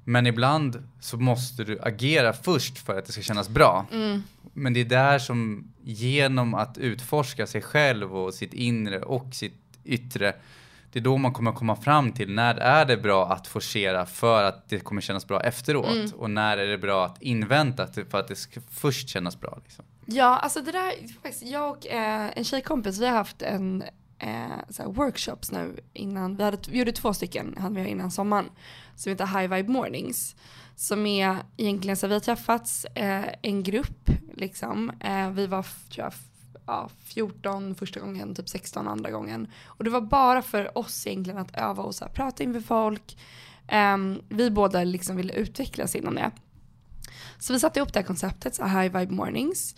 Men 0.04 0.28
ibland 0.28 0.84
så 1.00 1.18
måste 1.18 1.64
du 1.64 1.80
agera 1.82 2.34
först 2.34 2.78
för 2.78 2.98
att 2.98 3.06
det 3.06 3.12
ska 3.12 3.22
kännas 3.22 3.50
bra. 3.50 3.86
Mm. 3.92 4.24
Men 4.54 4.74
det 4.74 4.80
är 4.80 4.86
där 4.86 5.20
som 5.20 5.72
genom 5.84 6.54
att 6.54 6.78
utforska 6.78 7.48
sig 7.48 7.62
själv 7.62 8.16
och 8.18 8.34
sitt 8.34 8.54
inre 8.54 9.00
och 9.02 9.34
sitt 9.34 9.54
yttre, 9.84 10.34
det 10.92 11.00
är 11.00 11.04
då 11.04 11.18
man 11.18 11.34
kommer 11.34 11.52
komma 11.52 11.76
fram 11.76 12.12
till 12.12 12.32
när 12.34 12.56
är 12.56 12.86
det 12.86 12.98
bra 12.98 13.32
att 13.32 13.48
forcera 13.48 14.06
för 14.06 14.44
att 14.44 14.70
det 14.70 14.80
kommer 14.80 15.02
kännas 15.02 15.28
bra 15.28 15.42
efteråt 15.42 15.96
Mm. 15.96 16.12
och 16.18 16.30
när 16.30 16.58
är 16.58 16.68
det 16.68 16.78
bra 16.78 17.06
att 17.06 17.22
invänta 17.22 17.88
för 17.88 18.20
att 18.20 18.28
det 18.28 18.36
ska 18.36 18.62
först 18.72 19.10
kännas 19.10 19.40
bra. 19.40 19.60
Liksom. 19.64 19.86
Ja, 20.06 20.38
alltså 20.38 20.62
det 20.62 20.72
där, 20.72 20.94
jag 21.42 21.72
och 21.72 21.88
eh, 21.88 22.30
en 22.36 22.44
tjejkompis, 22.44 23.00
vi 23.00 23.06
har 23.08 23.14
haft 23.14 23.42
en 23.42 23.84
eh, 24.22 24.86
workshops 24.86 25.52
nu 25.52 25.80
innan, 25.94 26.36
vi, 26.36 26.44
hade, 26.44 26.58
vi 26.70 26.78
gjorde 26.78 26.92
två 26.92 27.14
stycken 27.14 27.58
hade 27.58 27.82
vi 27.82 27.90
innan 27.90 28.12
sommaren, 28.12 28.50
som 28.96 29.10
heter 29.10 29.26
High 29.26 29.56
Vibe 29.56 29.72
Mornings. 29.72 30.36
Som 30.76 31.06
är 31.06 31.38
egentligen 31.58 31.98
så 31.98 32.08
vi 32.08 32.14
har 32.14 32.20
träffats 32.20 32.86
eh, 32.86 33.26
en 33.42 33.64
grupp 33.64 34.10
liksom, 34.34 34.90
eh, 35.00 35.30
vi 35.30 35.48
var 35.48 35.64
tror 35.64 36.06
jag, 36.06 36.14
ja, 36.66 36.90
14 37.04 37.76
första 37.76 38.00
gången, 38.00 38.36
typ 38.36 38.50
16 38.50 38.88
andra 38.88 39.12
gången. 39.12 39.48
Och 39.66 39.84
det 39.84 39.90
var 39.90 40.02
bara 40.02 40.42
för 40.42 40.78
oss 40.78 41.08
egentligen 41.08 41.40
att 41.40 41.58
öva 41.58 41.84
och 41.84 41.96
så 41.96 42.06
här, 42.06 42.12
prata 42.12 42.44
inför 42.44 42.62
folk. 42.62 43.18
Ehm, 43.68 44.22
vi 44.30 44.52
båda 44.52 44.84
liksom 44.84 45.16
ville 45.16 45.34
utvecklas 45.34 45.96
inom 45.96 46.16
det. 46.16 46.32
Så 47.40 47.54
vi 47.54 47.60
satte 47.60 47.80
ihop 47.80 47.94
det 47.94 48.00
här 48.00 48.08
konceptet, 48.08 48.56
så 48.56 48.64
här 48.64 48.84
High 48.84 48.98
Vibe 48.98 49.14
Mornings. 49.14 49.76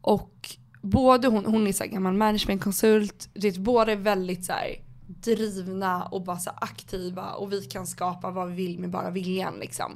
Och 0.00 0.56
både 0.82 1.28
hon, 1.28 1.44
hon 1.44 1.66
är 1.66 1.72
så 1.72 1.84
här 1.84 1.90
gammal 1.90 2.14
managementkonsult, 2.14 3.28
det 3.34 3.58
båda 3.58 3.92
är 3.92 3.96
väldigt 3.96 4.44
så 4.44 4.52
här 4.52 4.76
drivna 5.06 6.04
och 6.04 6.22
bara 6.22 6.38
så 6.38 6.50
aktiva 6.56 7.30
och 7.30 7.52
vi 7.52 7.62
kan 7.62 7.86
skapa 7.86 8.30
vad 8.30 8.48
vi 8.48 8.54
vill 8.54 8.78
med 8.78 8.90
bara 8.90 9.10
viljan 9.10 9.54
liksom. 9.60 9.92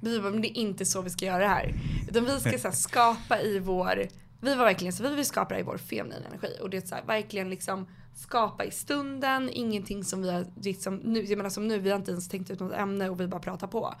Vi 0.00 0.20
bara, 0.20 0.30
men 0.30 0.42
det 0.42 0.48
är 0.48 0.60
inte 0.60 0.84
så 0.84 1.02
vi 1.02 1.10
ska 1.10 1.24
göra 1.24 1.38
det 1.38 1.48
här. 1.48 1.74
Utan 2.08 2.24
vi 2.24 2.40
ska 2.40 2.58
så 2.58 2.68
här, 2.68 2.74
skapa 2.74 3.40
i 3.40 3.58
vår, 3.58 4.08
vi 4.40 4.54
var 4.54 4.64
verkligen 4.64 4.92
så, 4.92 5.02
vi 5.02 5.14
vill 5.14 5.26
skapa 5.26 5.54
det 5.54 5.60
i 5.60 5.62
vår 5.62 5.78
feminina 5.78 6.26
energi. 6.28 6.58
Och 6.62 6.70
det 6.70 6.76
är 6.76 6.80
så 6.80 6.94
här, 6.94 7.04
verkligen 7.04 7.50
liksom 7.50 7.86
skapa 8.14 8.64
i 8.64 8.70
stunden, 8.70 9.50
ingenting 9.52 10.04
som 10.04 10.22
vi 10.22 10.30
har, 10.30 10.46
liksom, 10.62 10.96
nu, 10.96 11.24
jag 11.24 11.36
menar 11.36 11.50
som 11.50 11.68
nu, 11.68 11.78
vi 11.78 11.90
har 11.90 11.96
inte 11.96 12.10
ens 12.10 12.28
tänkt 12.28 12.50
ut 12.50 12.60
något 12.60 12.72
ämne 12.72 13.08
och 13.10 13.20
vi 13.20 13.26
bara 13.26 13.40
pratar 13.40 13.66
på. 13.66 13.94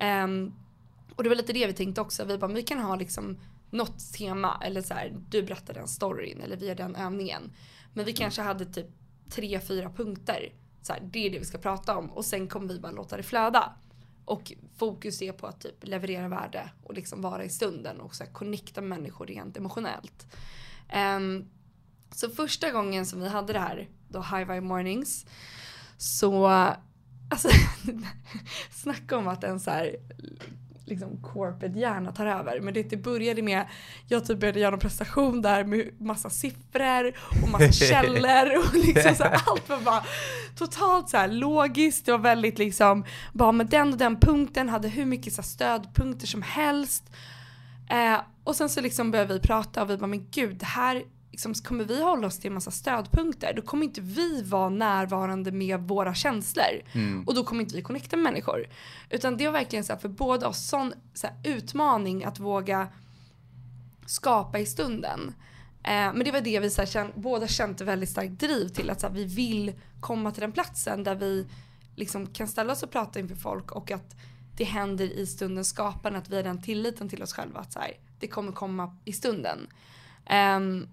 Ehm, 0.00 0.52
och 1.16 1.22
det 1.22 1.28
var 1.28 1.36
lite 1.36 1.52
det 1.52 1.66
vi 1.66 1.72
tänkte 1.72 2.00
också, 2.00 2.24
vi 2.24 2.38
bara, 2.38 2.52
vi 2.52 2.62
kan 2.62 2.78
ha 2.78 2.96
liksom 2.96 3.36
något 3.70 4.12
tema 4.12 4.60
eller 4.64 4.82
så 4.82 4.94
här, 4.94 5.16
du 5.28 5.42
berättar 5.42 5.74
den 5.74 5.88
storyn 5.88 6.40
eller 6.40 6.56
vi 6.56 6.66
gör 6.66 6.74
den 6.74 6.96
övningen. 6.96 7.52
Men 7.94 8.04
vi 8.04 8.12
kanske 8.12 8.42
hade 8.42 8.64
typ 8.64 8.86
tre, 9.30 9.60
fyra 9.60 9.90
punkter. 9.90 10.52
Så 10.82 10.92
här, 10.92 11.00
det 11.12 11.26
är 11.26 11.30
det 11.30 11.38
vi 11.38 11.44
ska 11.44 11.58
prata 11.58 11.96
om 11.96 12.10
och 12.10 12.24
sen 12.24 12.48
kommer 12.48 12.68
vi 12.74 12.80
bara 12.80 12.92
låta 12.92 13.16
det 13.16 13.22
flöda. 13.22 13.72
Och 14.24 14.52
fokus 14.76 15.22
är 15.22 15.32
på 15.32 15.46
att 15.46 15.60
typ 15.60 15.86
leverera 15.86 16.28
värde 16.28 16.70
och 16.82 16.94
liksom 16.94 17.20
vara 17.20 17.44
i 17.44 17.48
stunden 17.48 18.00
och 18.00 18.14
så 18.14 18.24
här 18.24 18.32
connecta 18.32 18.80
med 18.80 18.98
människor 18.98 19.26
rent 19.26 19.56
emotionellt. 19.56 20.26
Ehm, 20.88 21.48
så 22.10 22.30
första 22.30 22.70
gången 22.70 23.06
som 23.06 23.20
vi 23.20 23.28
hade 23.28 23.52
det 23.52 23.58
här, 23.58 23.88
då 24.08 24.20
High 24.20 24.38
Vibe 24.38 24.60
Mornings, 24.60 25.26
så 25.96 26.46
alltså 27.30 27.48
snacka 28.70 29.16
om 29.16 29.28
att 29.28 29.44
en 29.44 29.60
så 29.60 29.70
här 29.70 29.96
liksom 30.88 31.22
corporate 31.22 31.78
hjärna 31.78 32.12
tar 32.12 32.26
över. 32.26 32.60
Men 32.60 32.74
det, 32.74 32.82
det 32.82 32.96
började 32.96 33.42
med, 33.42 33.66
jag 34.06 34.26
typ 34.26 34.40
började 34.40 34.60
göra 34.60 34.74
en 34.74 34.80
prestation 34.80 35.42
där 35.42 35.64
med 35.64 36.00
massa 36.00 36.30
siffror 36.30 37.12
och 37.42 37.48
massa 37.48 37.72
källor 37.86 38.58
och 38.58 38.74
liksom 38.74 39.14
så 39.14 39.22
här, 39.24 39.40
allt 39.46 39.68
var 39.68 39.80
bara 39.80 40.04
totalt 40.56 41.08
så 41.08 41.16
här 41.16 41.28
logiskt. 41.28 42.06
Det 42.06 42.12
var 42.12 42.18
väldigt 42.18 42.58
liksom, 42.58 43.04
bara 43.32 43.52
med 43.52 43.66
den 43.66 43.92
och 43.92 43.98
den 43.98 44.20
punkten 44.20 44.68
hade 44.68 44.88
hur 44.88 45.04
mycket 45.04 45.32
så 45.32 45.42
här 45.42 45.48
stödpunkter 45.48 46.26
som 46.26 46.42
helst. 46.42 47.04
Eh, 47.90 48.20
och 48.44 48.56
sen 48.56 48.68
så 48.68 48.80
liksom 48.80 49.10
började 49.10 49.34
vi 49.34 49.40
prata 49.40 49.82
och 49.82 49.90
vi 49.90 49.96
bara, 49.96 50.06
men 50.06 50.30
gud, 50.30 50.56
det 50.56 50.66
här 50.66 51.02
liksom, 51.38 51.54
kommer 51.54 51.84
vi 51.84 52.02
hålla 52.02 52.26
oss 52.26 52.38
till 52.38 52.48
en 52.48 52.54
massa 52.54 52.70
stödpunkter, 52.70 53.52
då 53.56 53.62
kommer 53.62 53.84
inte 53.84 54.00
vi 54.00 54.42
vara 54.42 54.68
närvarande 54.68 55.52
med 55.52 55.80
våra 55.80 56.14
känslor. 56.14 56.82
Och 57.26 57.34
då 57.34 57.44
kommer 57.44 57.62
inte 57.62 57.76
vi 57.76 57.82
connecta 57.82 58.16
med 58.16 58.24
människor. 58.24 58.66
Utan 59.10 59.36
det 59.36 59.46
var 59.46 59.52
verkligen 59.52 59.84
så 59.84 59.92
här, 59.92 60.00
för 60.00 60.08
båda 60.08 60.48
oss 60.48 60.68
sån 60.68 60.92
så 61.14 61.26
här, 61.26 61.36
utmaning 61.44 62.24
att 62.24 62.38
våga 62.40 62.88
skapa 64.06 64.58
i 64.58 64.66
stunden. 64.66 65.34
Eh, 65.82 66.12
men 66.14 66.24
det 66.24 66.32
var 66.32 66.40
det 66.40 66.60
vi 66.60 66.70
så 66.70 66.80
här, 66.80 66.86
känn, 66.86 67.12
båda 67.14 67.46
kände 67.46 67.84
väldigt 67.84 68.10
starkt 68.10 68.40
driv 68.40 68.68
till, 68.68 68.90
att 68.90 69.00
så 69.00 69.08
vi 69.08 69.24
vill 69.24 69.72
komma 70.00 70.30
till 70.30 70.40
den 70.40 70.52
platsen 70.52 71.04
där 71.04 71.14
vi 71.14 71.46
liksom 71.96 72.26
kan 72.26 72.48
ställa 72.48 72.72
oss 72.72 72.82
och 72.82 72.90
prata 72.90 73.20
inför 73.20 73.36
folk 73.36 73.72
och 73.72 73.90
att 73.90 74.16
det 74.56 74.64
händer 74.64 75.04
i 75.04 75.26
stundens 75.26 75.68
skapande, 75.68 76.18
att 76.18 76.30
vi 76.30 76.36
har 76.36 76.42
den 76.42 76.62
tilliten 76.62 77.08
till 77.08 77.22
oss 77.22 77.32
själva 77.32 77.60
att 77.60 77.72
så 77.72 77.80
det 78.20 78.26
kommer 78.26 78.52
komma 78.52 78.96
i 79.04 79.12
stunden. 79.12 79.58
Ehm, 80.26 80.88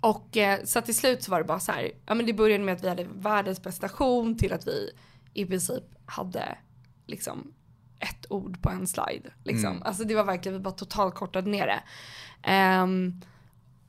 och 0.00 0.36
eh, 0.36 0.64
så 0.64 0.80
till 0.80 0.96
slut 0.96 1.22
så 1.22 1.30
var 1.30 1.38
det 1.38 1.44
bara 1.44 1.60
så 1.60 1.72
här, 1.72 1.90
ja 2.06 2.14
men 2.14 2.26
det 2.26 2.32
började 2.32 2.64
med 2.64 2.74
att 2.74 2.84
vi 2.84 2.88
hade 2.88 3.06
världens 3.14 3.60
prestation 3.60 4.38
till 4.38 4.52
att 4.52 4.66
vi 4.66 4.90
i 5.34 5.46
princip 5.46 5.84
hade 6.06 6.58
liksom 7.06 7.52
ett 7.98 8.26
ord 8.30 8.62
på 8.62 8.70
en 8.70 8.86
slide. 8.86 9.30
Liksom. 9.44 9.70
Mm. 9.70 9.82
Alltså 9.82 10.04
det 10.04 10.14
var 10.14 10.24
verkligen, 10.24 10.58
vi 10.58 10.64
bara 10.64 10.74
totalt 10.74 11.14
kortade 11.14 11.50
ner 11.50 11.66
det. 11.66 11.82
Ehm, 12.42 13.20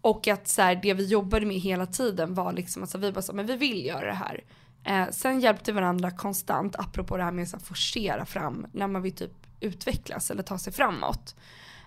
och 0.02 0.28
att 0.28 0.48
så 0.48 0.62
här, 0.62 0.76
det 0.76 0.94
vi 0.94 1.06
jobbade 1.06 1.46
med 1.46 1.60
hela 1.60 1.86
tiden 1.86 2.34
var 2.34 2.54
liksom 2.54 2.84
att 2.84 2.90
så 2.90 2.98
här, 2.98 3.06
vi 3.06 3.12
bara 3.12 3.22
så, 3.22 3.34
men 3.34 3.46
vi 3.46 3.58
vill 3.58 3.86
göra 3.86 4.06
det 4.06 4.14
här. 4.14 4.44
Eh, 4.84 5.10
sen 5.12 5.40
hjälpte 5.40 5.72
vi 5.72 5.76
varandra 5.76 6.12
konstant, 6.12 6.76
apropå 6.76 7.18
det 7.18 7.24
här 7.24 7.32
med 7.32 7.48
att 7.54 7.64
forcera 7.64 8.26
fram 8.26 8.66
när 8.72 8.88
man 8.88 9.02
vill 9.02 9.16
typ 9.16 9.32
utvecklas 9.60 10.32
eller 10.32 10.44
ta 10.44 10.58
sig 10.58 10.74
framåt. 10.74 11.36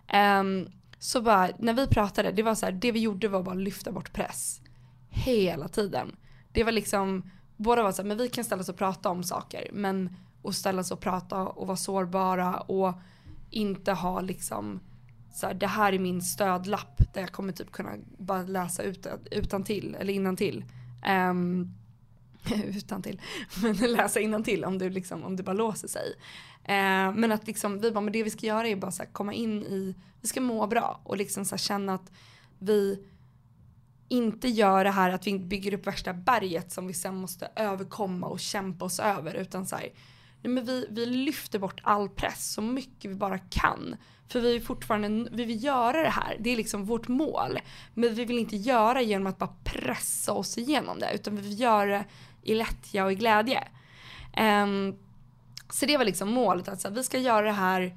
Ehm, 0.09 0.69
så 0.99 1.23
bara, 1.23 1.51
när 1.59 1.75
vi 1.75 1.87
pratade, 1.87 2.33
det 2.33 2.43
var 2.43 2.55
så 2.55 2.67
här, 2.67 2.73
det 2.73 2.93
vi 2.93 3.01
gjorde 3.01 3.29
var 3.29 3.43
bara 3.43 3.55
att 3.55 3.61
lyfta 3.61 3.93
bort 3.93 4.13
press. 4.13 4.61
Hela 5.09 5.69
tiden. 5.69 6.17
Det 6.53 6.65
var 6.65 6.73
liksom, 6.73 7.31
båda 7.57 7.83
var 7.83 7.93
så 7.93 8.03
här, 8.03 8.09
men 8.09 8.19
vi 8.19 8.29
kan 8.29 8.45
ställa 8.45 8.63
oss 8.63 8.69
och 8.69 8.77
prata 8.77 9.09
om 9.09 9.25
saker, 9.25 9.71
men 9.73 10.17
att 10.45 10.55
ställa 10.55 10.85
sig 10.85 10.95
och 10.95 11.01
prata 11.01 11.43
och 11.43 11.67
vara 11.67 11.77
sårbara 11.77 12.61
och 12.61 12.95
inte 13.51 13.93
ha 13.93 14.21
liksom 14.21 14.81
så 15.37 15.47
här, 15.47 15.55
det 15.55 15.67
här 15.67 15.93
är 15.93 15.99
min 15.99 16.23
stödlapp 16.23 17.15
där 17.15 17.21
jag 17.21 17.33
kommer 17.33 17.53
typ 17.53 17.73
kunna 17.73 17.91
bara 18.19 18.43
läsa 18.43 18.83
utan, 18.83 19.19
utan 19.31 19.65
till 19.65 19.97
eller 20.01 20.13
innan 20.13 20.37
till. 20.37 20.65
Um, 21.31 21.75
utan 22.65 23.03
till. 23.03 23.21
Men 23.63 23.77
läsa 23.77 24.21
innan 24.21 24.45
till 24.45 24.65
om 24.65 24.79
du 24.79 24.91
liksom, 24.91 25.25
om 25.25 25.37
det 25.37 25.43
bara 25.43 25.53
låser 25.53 25.89
sig. 25.89 26.15
Eh, 26.69 27.13
men 27.15 27.33
att 27.33 27.47
liksom, 27.47 27.81
vi 27.81 27.91
bara, 27.91 28.01
men 28.01 28.13
det 28.13 28.23
vi 28.23 28.31
ska 28.31 28.47
göra 28.47 28.69
är 28.69 28.77
bara 28.77 28.91
så 28.91 29.03
här, 29.03 29.11
komma 29.11 29.33
in 29.33 29.63
i, 29.63 29.95
vi 30.21 30.29
ska 30.29 30.41
må 30.41 30.67
bra 30.67 31.01
och 31.05 31.17
liksom 31.17 31.45
så 31.45 31.53
här, 31.55 31.59
känna 31.59 31.95
att 31.95 32.13
vi 32.59 33.07
inte 34.09 34.49
gör 34.49 34.85
det 34.85 34.91
här 34.91 35.11
att 35.11 35.27
vi 35.27 35.31
inte 35.31 35.47
bygger 35.47 35.75
upp 35.75 35.87
värsta 35.87 36.13
berget 36.13 36.73
som 36.73 36.87
vi 36.87 36.95
sen 36.95 37.17
måste 37.17 37.51
överkomma 37.57 38.27
och 38.27 38.41
kämpa 38.41 38.85
oss 38.85 39.01
över 39.01 39.35
utan 39.35 39.67
så 39.67 39.77
här, 39.77 39.89
nej 40.43 40.53
men 40.53 40.65
vi, 40.65 40.87
vi 40.91 41.07
lyfter 41.07 41.59
bort 41.59 41.81
all 41.85 42.09
press 42.09 42.53
så 42.53 42.63
mycket 42.63 43.11
vi 43.11 43.15
bara 43.15 43.39
kan. 43.39 43.97
För 44.29 44.41
vi 44.41 44.57
är 44.57 44.61
fortfarande, 44.61 45.31
vi 45.33 45.45
vill 45.45 45.65
göra 45.65 46.03
det 46.03 46.11
här, 46.11 46.37
det 46.41 46.51
är 46.51 46.57
liksom 46.57 46.85
vårt 46.85 47.09
mål. 47.09 47.59
Men 47.95 48.15
vi 48.15 48.25
vill 48.25 48.39
inte 48.39 48.57
göra 48.57 49.03
genom 49.03 49.27
att 49.27 49.39
bara 49.39 49.55
pressa 49.65 50.33
oss 50.33 50.59
igenom 50.59 50.99
det 50.99 51.15
utan 51.15 51.37
vi 51.37 51.43
vill 51.43 51.61
göra 51.61 51.91
det 51.91 52.05
i 52.43 52.55
lättja 52.55 53.05
och 53.05 53.13
i 53.13 53.15
glädje. 53.15 53.69
Ehm, 54.33 54.95
så 55.71 55.87
det 55.87 55.97
var 55.97 56.05
liksom 56.05 56.33
målet, 56.33 56.69
att 56.69 56.81
så 56.81 56.89
här, 56.89 56.95
vi 56.95 57.05
ska 57.05 57.19
göra 57.19 57.47
det 57.47 57.53
här 57.53 57.97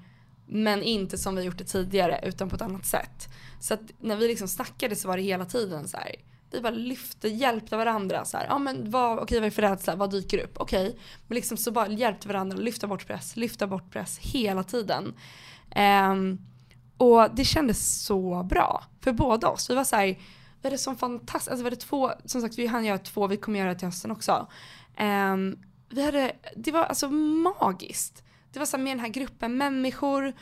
men 0.52 0.84
inte 0.84 1.18
som 1.18 1.36
vi 1.36 1.44
gjort 1.44 1.58
det 1.58 1.64
tidigare 1.64 2.20
utan 2.24 2.50
på 2.50 2.56
ett 2.56 2.62
annat 2.62 2.86
sätt. 2.86 3.28
Så 3.60 3.74
att 3.74 3.82
när 4.00 4.16
vi 4.16 4.28
liksom 4.28 4.48
snackade 4.48 4.96
så 4.96 5.08
var 5.08 5.18
det 5.18 5.24
hela 5.24 5.46
tiden 5.46 5.88
så 5.88 5.98
här, 5.98 6.16
vi 6.52 6.62
bara 6.62 6.74
lyfte, 6.74 7.28
hjälpte 7.28 7.78
varandra 7.78 8.26
så 8.26 8.38
här, 8.38 8.46
ja 8.46 8.60
men 8.60 8.92
vad, 8.92 9.20
okej 9.20 9.38
vad 9.38 9.46
är 9.46 9.50
det 9.50 9.56
för 9.56 9.62
rädsla, 9.62 9.96
vad 9.96 10.12
dyker 10.12 10.38
upp, 10.38 10.58
okej. 10.58 11.00
Men 11.28 11.36
liksom 11.36 11.58
så 11.58 11.72
bara 11.72 11.88
hjälpte 11.88 12.28
varandra, 12.28 12.58
lyfta 12.58 12.88
bort 12.88 13.08
press, 13.08 13.36
lyfta 13.36 13.68
bort 13.68 13.92
press 13.92 14.18
hela 14.18 14.64
tiden. 14.64 15.14
Um, 16.12 16.46
och 16.98 17.36
det 17.36 17.46
kändes 17.46 18.04
så 18.04 18.44
bra 18.44 18.84
för 19.02 19.12
båda 19.12 19.50
oss. 19.50 19.70
Vi 19.70 19.76
var 19.76 19.84
så 19.84 19.96
här, 19.96 20.06
vi 20.62 20.68
hade 20.68 20.78
sån 20.78 20.98
fantastisk, 20.98 21.52
alltså 21.52 21.64
vi 21.64 21.68
hade 21.68 21.82
två, 21.82 22.12
som 22.26 22.42
sagt 22.42 22.58
vi 22.58 22.68
hann 22.68 22.86
göra 22.86 22.98
två, 22.98 23.28
vi 23.28 23.38
kommer 23.38 23.60
göra 23.60 23.74
det 23.74 23.80
till 23.80 23.88
hösten 23.88 24.12
också. 24.12 24.48
Um, 25.00 25.64
vi 25.90 26.06
hade, 26.06 26.32
det 26.56 26.72
var 26.72 26.84
alltså 26.84 27.10
magiskt. 27.10 28.24
Det 28.52 28.60
var 28.60 28.66
så 28.66 28.78
här 28.78 28.84
med 28.84 28.92
den 28.92 29.00
här 29.00 29.08
gruppen 29.08 29.58
människor 29.58 30.34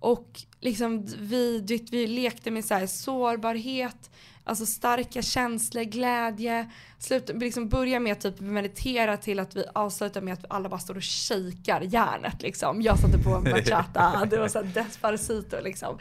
och 0.00 0.42
liksom 0.60 1.06
vi, 1.18 1.78
vi 1.90 2.06
lekte 2.06 2.50
med 2.50 2.64
så 2.64 2.74
här 2.74 2.86
sårbarhet, 2.86 4.10
alltså 4.44 4.66
starka 4.66 5.22
känslor, 5.22 5.82
glädje. 5.82 6.70
Sluta, 6.98 7.32
liksom 7.32 7.68
börja 7.68 8.00
med 8.00 8.12
att 8.12 8.20
typ 8.20 8.40
meditera 8.40 9.16
till 9.16 9.38
att 9.38 9.56
vi 9.56 9.64
avslutar 9.74 10.20
med 10.20 10.34
att 10.34 10.44
alla 10.48 10.68
bara 10.68 10.80
står 10.80 10.96
och 10.96 11.02
kikar 11.02 11.80
järnet 11.80 12.42
liksom. 12.42 12.82
Jag 12.82 12.98
satte 12.98 13.18
på 13.18 13.30
en 13.30 13.44
bachata, 13.44 14.24
det 14.30 14.38
var 14.38 14.48
så 14.48 14.62
här 14.62 14.70
despacito 14.74 15.56
liksom. 15.62 15.98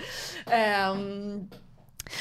Um, 0.91 1.49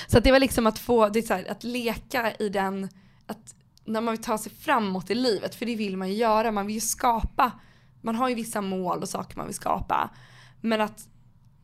så 0.07 0.21
det 0.21 0.33
var 0.33 0.39
liksom 0.39 0.67
att 0.67 0.79
få, 0.79 1.09
det 1.09 1.19
är 1.19 1.23
så 1.23 1.35
här, 1.35 1.51
att 1.51 1.65
leka 1.65 2.35
i 2.39 2.49
den, 2.49 2.89
att 3.27 3.55
när 3.89 4.01
man 4.01 4.13
vill 4.13 4.23
ta 4.23 4.39
sig 4.39 4.53
framåt 4.53 5.11
i 5.11 5.15
livet, 5.15 5.55
för 5.55 5.67
det 5.67 5.77
vill 5.77 5.97
man 5.97 6.09
ju 6.09 6.15
göra, 6.15 6.53
man 6.53 6.67
vill 6.67 6.75
ju 6.75 6.81
skapa, 6.81 7.53
man 8.01 8.15
har 8.15 8.29
ju 8.29 8.35
vissa 8.35 8.61
mål 8.61 9.03
och 9.03 9.09
saker 9.09 9.37
man 9.37 9.47
vill 9.47 9.55
skapa. 9.55 10.11
Men 10.61 10.81
att, 10.81 11.09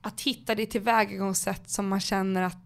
att 0.00 0.20
hitta 0.20 0.54
det 0.54 0.66
tillvägagångssätt 0.66 1.70
som 1.70 1.88
man 1.88 2.00
känner 2.00 2.42
att, 2.42 2.58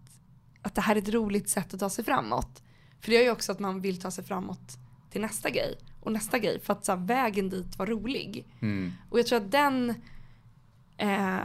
att 0.62 0.74
det 0.74 0.80
här 0.80 0.96
är 0.96 0.98
ett 0.98 1.08
roligt 1.08 1.48
sätt 1.48 1.74
att 1.74 1.80
ta 1.80 1.90
sig 1.90 2.04
framåt. 2.04 2.62
För 3.00 3.10
det 3.10 3.16
gör 3.16 3.22
ju 3.22 3.30
också 3.30 3.52
att 3.52 3.58
man 3.58 3.80
vill 3.80 4.00
ta 4.00 4.10
sig 4.10 4.24
framåt 4.24 4.78
till 5.10 5.20
nästa 5.20 5.50
grej 5.50 5.78
och 6.00 6.12
nästa 6.12 6.38
grej 6.38 6.60
för 6.60 6.72
att 6.72 6.84
så 6.84 6.92
här, 6.92 7.06
vägen 7.06 7.50
dit 7.50 7.78
var 7.78 7.86
rolig. 7.86 8.46
Mm. 8.60 8.92
Och 9.10 9.18
jag 9.18 9.26
tror 9.26 9.38
att 9.38 9.50
den, 9.50 9.90
eh, 10.96 11.38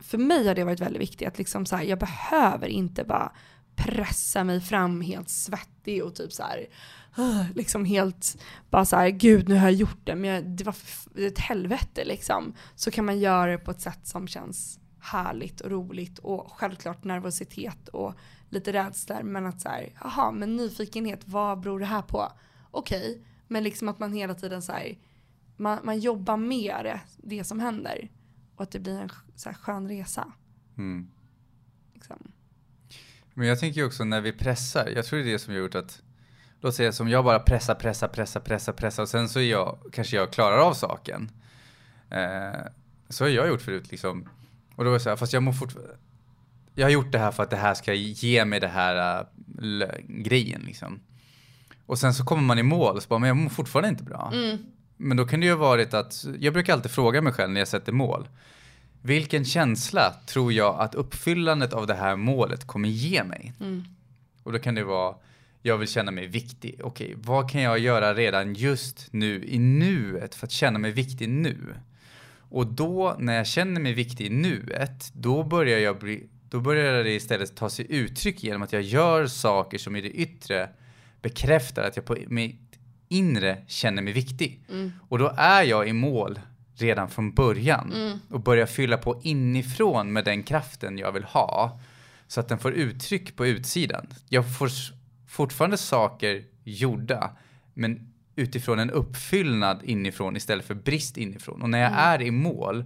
för 0.00 0.18
mig 0.18 0.48
har 0.48 0.54
det 0.54 0.64
varit 0.64 0.80
väldigt 0.80 1.02
viktigt 1.02 1.28
att 1.28 1.38
liksom 1.38 1.66
så 1.66 1.76
här, 1.76 1.84
jag 1.84 1.98
behöver 1.98 2.68
inte 2.68 3.04
bara 3.04 3.32
pressa 3.76 4.44
mig 4.44 4.60
fram 4.60 5.00
helt 5.00 5.28
svettig 5.28 6.04
och 6.04 6.14
typ 6.14 6.32
så 6.32 6.42
här, 6.42 6.66
liksom 7.54 7.84
helt 7.84 8.42
bara 8.70 8.84
så 8.84 8.96
här, 8.96 9.10
gud 9.10 9.48
nu 9.48 9.54
har 9.54 9.62
jag 9.62 9.72
gjort 9.72 10.00
det 10.04 10.14
men 10.14 10.30
jag, 10.30 10.44
det 10.44 10.64
var 10.64 10.76
ett 11.16 11.38
helvete 11.38 12.04
liksom. 12.04 12.54
Så 12.74 12.90
kan 12.90 13.04
man 13.04 13.18
göra 13.18 13.50
det 13.50 13.58
på 13.58 13.70
ett 13.70 13.80
sätt 13.80 14.06
som 14.06 14.28
känns 14.28 14.80
härligt 14.98 15.60
och 15.60 15.70
roligt 15.70 16.18
och 16.18 16.52
självklart 16.52 17.04
nervositet 17.04 17.88
och 17.88 18.14
lite 18.48 18.72
rädslor 18.72 19.22
men 19.22 19.46
att 19.46 19.60
så 19.60 19.68
här, 19.68 19.92
jaha 20.00 20.30
men 20.30 20.56
nyfikenhet, 20.56 21.20
vad 21.24 21.60
beror 21.60 21.80
det 21.80 21.86
här 21.86 22.02
på? 22.02 22.32
Okej, 22.70 23.10
okay, 23.10 23.22
men 23.48 23.64
liksom 23.64 23.88
att 23.88 23.98
man 23.98 24.12
hela 24.12 24.34
tiden 24.34 24.62
så 24.62 24.72
här, 24.72 24.98
man, 25.56 25.78
man 25.82 25.98
jobbar 25.98 26.36
med 26.36 26.84
det, 26.84 27.00
det 27.16 27.44
som 27.44 27.60
händer 27.60 28.10
och 28.56 28.62
att 28.62 28.70
det 28.70 28.78
blir 28.78 29.00
en 29.00 29.10
så 29.34 29.48
här 29.48 29.56
skön 29.56 29.88
resa. 29.88 30.32
Mm. 30.76 31.10
Liksom. 31.94 32.32
Men 33.34 33.46
jag 33.46 33.60
tänker 33.60 33.86
också 33.86 34.04
när 34.04 34.20
vi 34.20 34.32
pressar, 34.32 34.88
jag 34.88 35.04
tror 35.04 35.18
det 35.18 35.28
är 35.28 35.32
det 35.32 35.38
som 35.38 35.54
gjort 35.54 35.74
att 35.74 36.02
låt 36.64 36.74
säga 36.74 36.92
som 36.92 37.08
jag 37.08 37.24
bara 37.24 37.38
pressar, 37.38 37.74
pressar, 37.74 38.08
pressar, 38.08 38.40
pressar, 38.40 38.72
pressar 38.72 39.02
och 39.02 39.08
sen 39.08 39.28
så 39.28 39.38
är 39.40 39.50
jag, 39.50 39.78
kanske 39.92 40.16
jag 40.16 40.32
klarar 40.32 40.58
av 40.58 40.74
saken. 40.74 41.30
Eh, 42.10 42.60
så 43.08 43.24
har 43.24 43.28
jag 43.28 43.48
gjort 43.48 43.62
förut 43.62 43.90
liksom. 43.90 44.28
Och 44.76 44.84
då 44.84 44.90
var 44.90 44.98
det 44.98 45.00
så 45.00 45.08
här, 45.08 45.16
fast 45.16 45.32
jag 45.32 45.42
mår 45.42 45.52
fortfarande, 45.52 45.96
jag 46.74 46.86
har 46.86 46.90
gjort 46.90 47.12
det 47.12 47.18
här 47.18 47.30
för 47.30 47.42
att 47.42 47.50
det 47.50 47.56
här 47.56 47.74
ska 47.74 47.94
ge 47.94 48.44
mig 48.44 48.60
det 48.60 48.68
här 48.68 49.26
uh, 49.62 49.86
grejen 50.08 50.62
liksom. 50.66 51.00
Och 51.86 51.98
sen 51.98 52.14
så 52.14 52.24
kommer 52.24 52.42
man 52.42 52.58
i 52.58 52.62
mål 52.62 52.96
och 52.96 53.02
så 53.02 53.08
bara, 53.08 53.18
men 53.18 53.28
jag 53.28 53.36
mår 53.36 53.50
fortfarande 53.50 53.88
inte 53.88 54.04
bra. 54.04 54.30
Mm. 54.34 54.58
Men 54.96 55.16
då 55.16 55.26
kan 55.26 55.40
det 55.40 55.46
ju 55.46 55.52
ha 55.52 55.58
varit 55.58 55.94
att, 55.94 56.24
jag 56.38 56.52
brukar 56.52 56.72
alltid 56.72 56.90
fråga 56.90 57.22
mig 57.22 57.32
själv 57.32 57.52
när 57.52 57.60
jag 57.60 57.68
sätter 57.68 57.92
mål. 57.92 58.28
Vilken 59.02 59.44
känsla 59.44 60.14
tror 60.26 60.52
jag 60.52 60.80
att 60.80 60.94
uppfyllandet 60.94 61.72
av 61.72 61.86
det 61.86 61.94
här 61.94 62.16
målet 62.16 62.66
kommer 62.66 62.88
ge 62.88 63.24
mig? 63.24 63.52
Mm. 63.60 63.84
Och 64.42 64.52
då 64.52 64.58
kan 64.58 64.74
det 64.74 64.84
vara, 64.84 65.14
jag 65.66 65.78
vill 65.78 65.88
känna 65.88 66.10
mig 66.10 66.26
viktig. 66.26 66.80
Okej, 66.82 67.14
vad 67.16 67.50
kan 67.50 67.62
jag 67.62 67.78
göra 67.78 68.14
redan 68.14 68.54
just 68.54 69.08
nu 69.10 69.44
i 69.44 69.58
nuet 69.58 70.34
för 70.34 70.46
att 70.46 70.50
känna 70.50 70.78
mig 70.78 70.90
viktig 70.90 71.28
nu? 71.28 71.56
Och 72.38 72.66
då, 72.66 73.16
när 73.18 73.36
jag 73.36 73.46
känner 73.46 73.80
mig 73.80 73.92
viktig 73.92 74.26
i 74.26 74.30
nuet, 74.30 75.10
då 75.12 75.42
börjar, 75.44 75.78
jag 75.78 75.98
bli, 75.98 76.26
då 76.48 76.60
börjar 76.60 77.04
det 77.04 77.10
istället 77.10 77.56
ta 77.56 77.70
sig 77.70 77.86
uttryck 77.88 78.44
genom 78.44 78.62
att 78.62 78.72
jag 78.72 78.82
gör 78.82 79.26
saker 79.26 79.78
som 79.78 79.96
i 79.96 80.00
det 80.00 80.10
yttre 80.10 80.68
bekräftar 81.22 81.82
att 81.82 81.96
jag 81.96 82.04
på 82.04 82.16
mitt 82.28 82.78
inre 83.08 83.58
känner 83.66 84.02
mig 84.02 84.12
viktig. 84.12 84.60
Mm. 84.70 84.92
Och 85.08 85.18
då 85.18 85.34
är 85.36 85.62
jag 85.62 85.88
i 85.88 85.92
mål 85.92 86.40
redan 86.76 87.10
från 87.10 87.34
början 87.34 87.92
Mm. 87.92 88.18
och 88.30 88.40
börjar 88.40 88.66
fylla 88.66 88.96
på 88.96 89.20
inifrån 89.22 90.12
med 90.12 90.24
den 90.24 90.42
kraften 90.42 90.98
jag 90.98 91.12
vill 91.12 91.24
ha 91.24 91.80
så 92.28 92.40
att 92.40 92.48
den 92.48 92.58
får 92.58 92.72
uttryck 92.72 93.36
på 93.36 93.46
utsidan. 93.46 94.06
Jag 94.28 94.58
får 94.58 94.70
fortfarande 95.34 95.76
saker 95.76 96.44
gjorda 96.64 97.36
men 97.74 98.12
utifrån 98.36 98.78
en 98.78 98.90
uppfyllnad 98.90 99.82
inifrån 99.82 100.36
istället 100.36 100.64
för 100.66 100.74
brist 100.74 101.16
inifrån. 101.16 101.62
Och 101.62 101.70
när 101.70 101.78
jag 101.78 101.92
Mm. 101.92 102.00
är 102.00 102.22
i 102.22 102.30
mål 102.30 102.84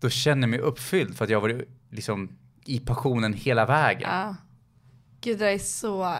då 0.00 0.10
känner 0.10 0.42
jag 0.42 0.50
mig 0.50 0.58
uppfylld 0.58 1.16
för 1.16 1.24
att 1.24 1.30
jag 1.30 1.40
varit 1.40 1.68
liksom 1.90 2.36
i 2.64 2.80
passionen 2.80 3.32
hela 3.32 3.66
vägen. 3.66 4.10
Ja. 4.12 4.36
Gud 5.20 5.38
det 5.38 5.44
där 5.44 5.52
är 5.52 5.58
så, 5.58 6.16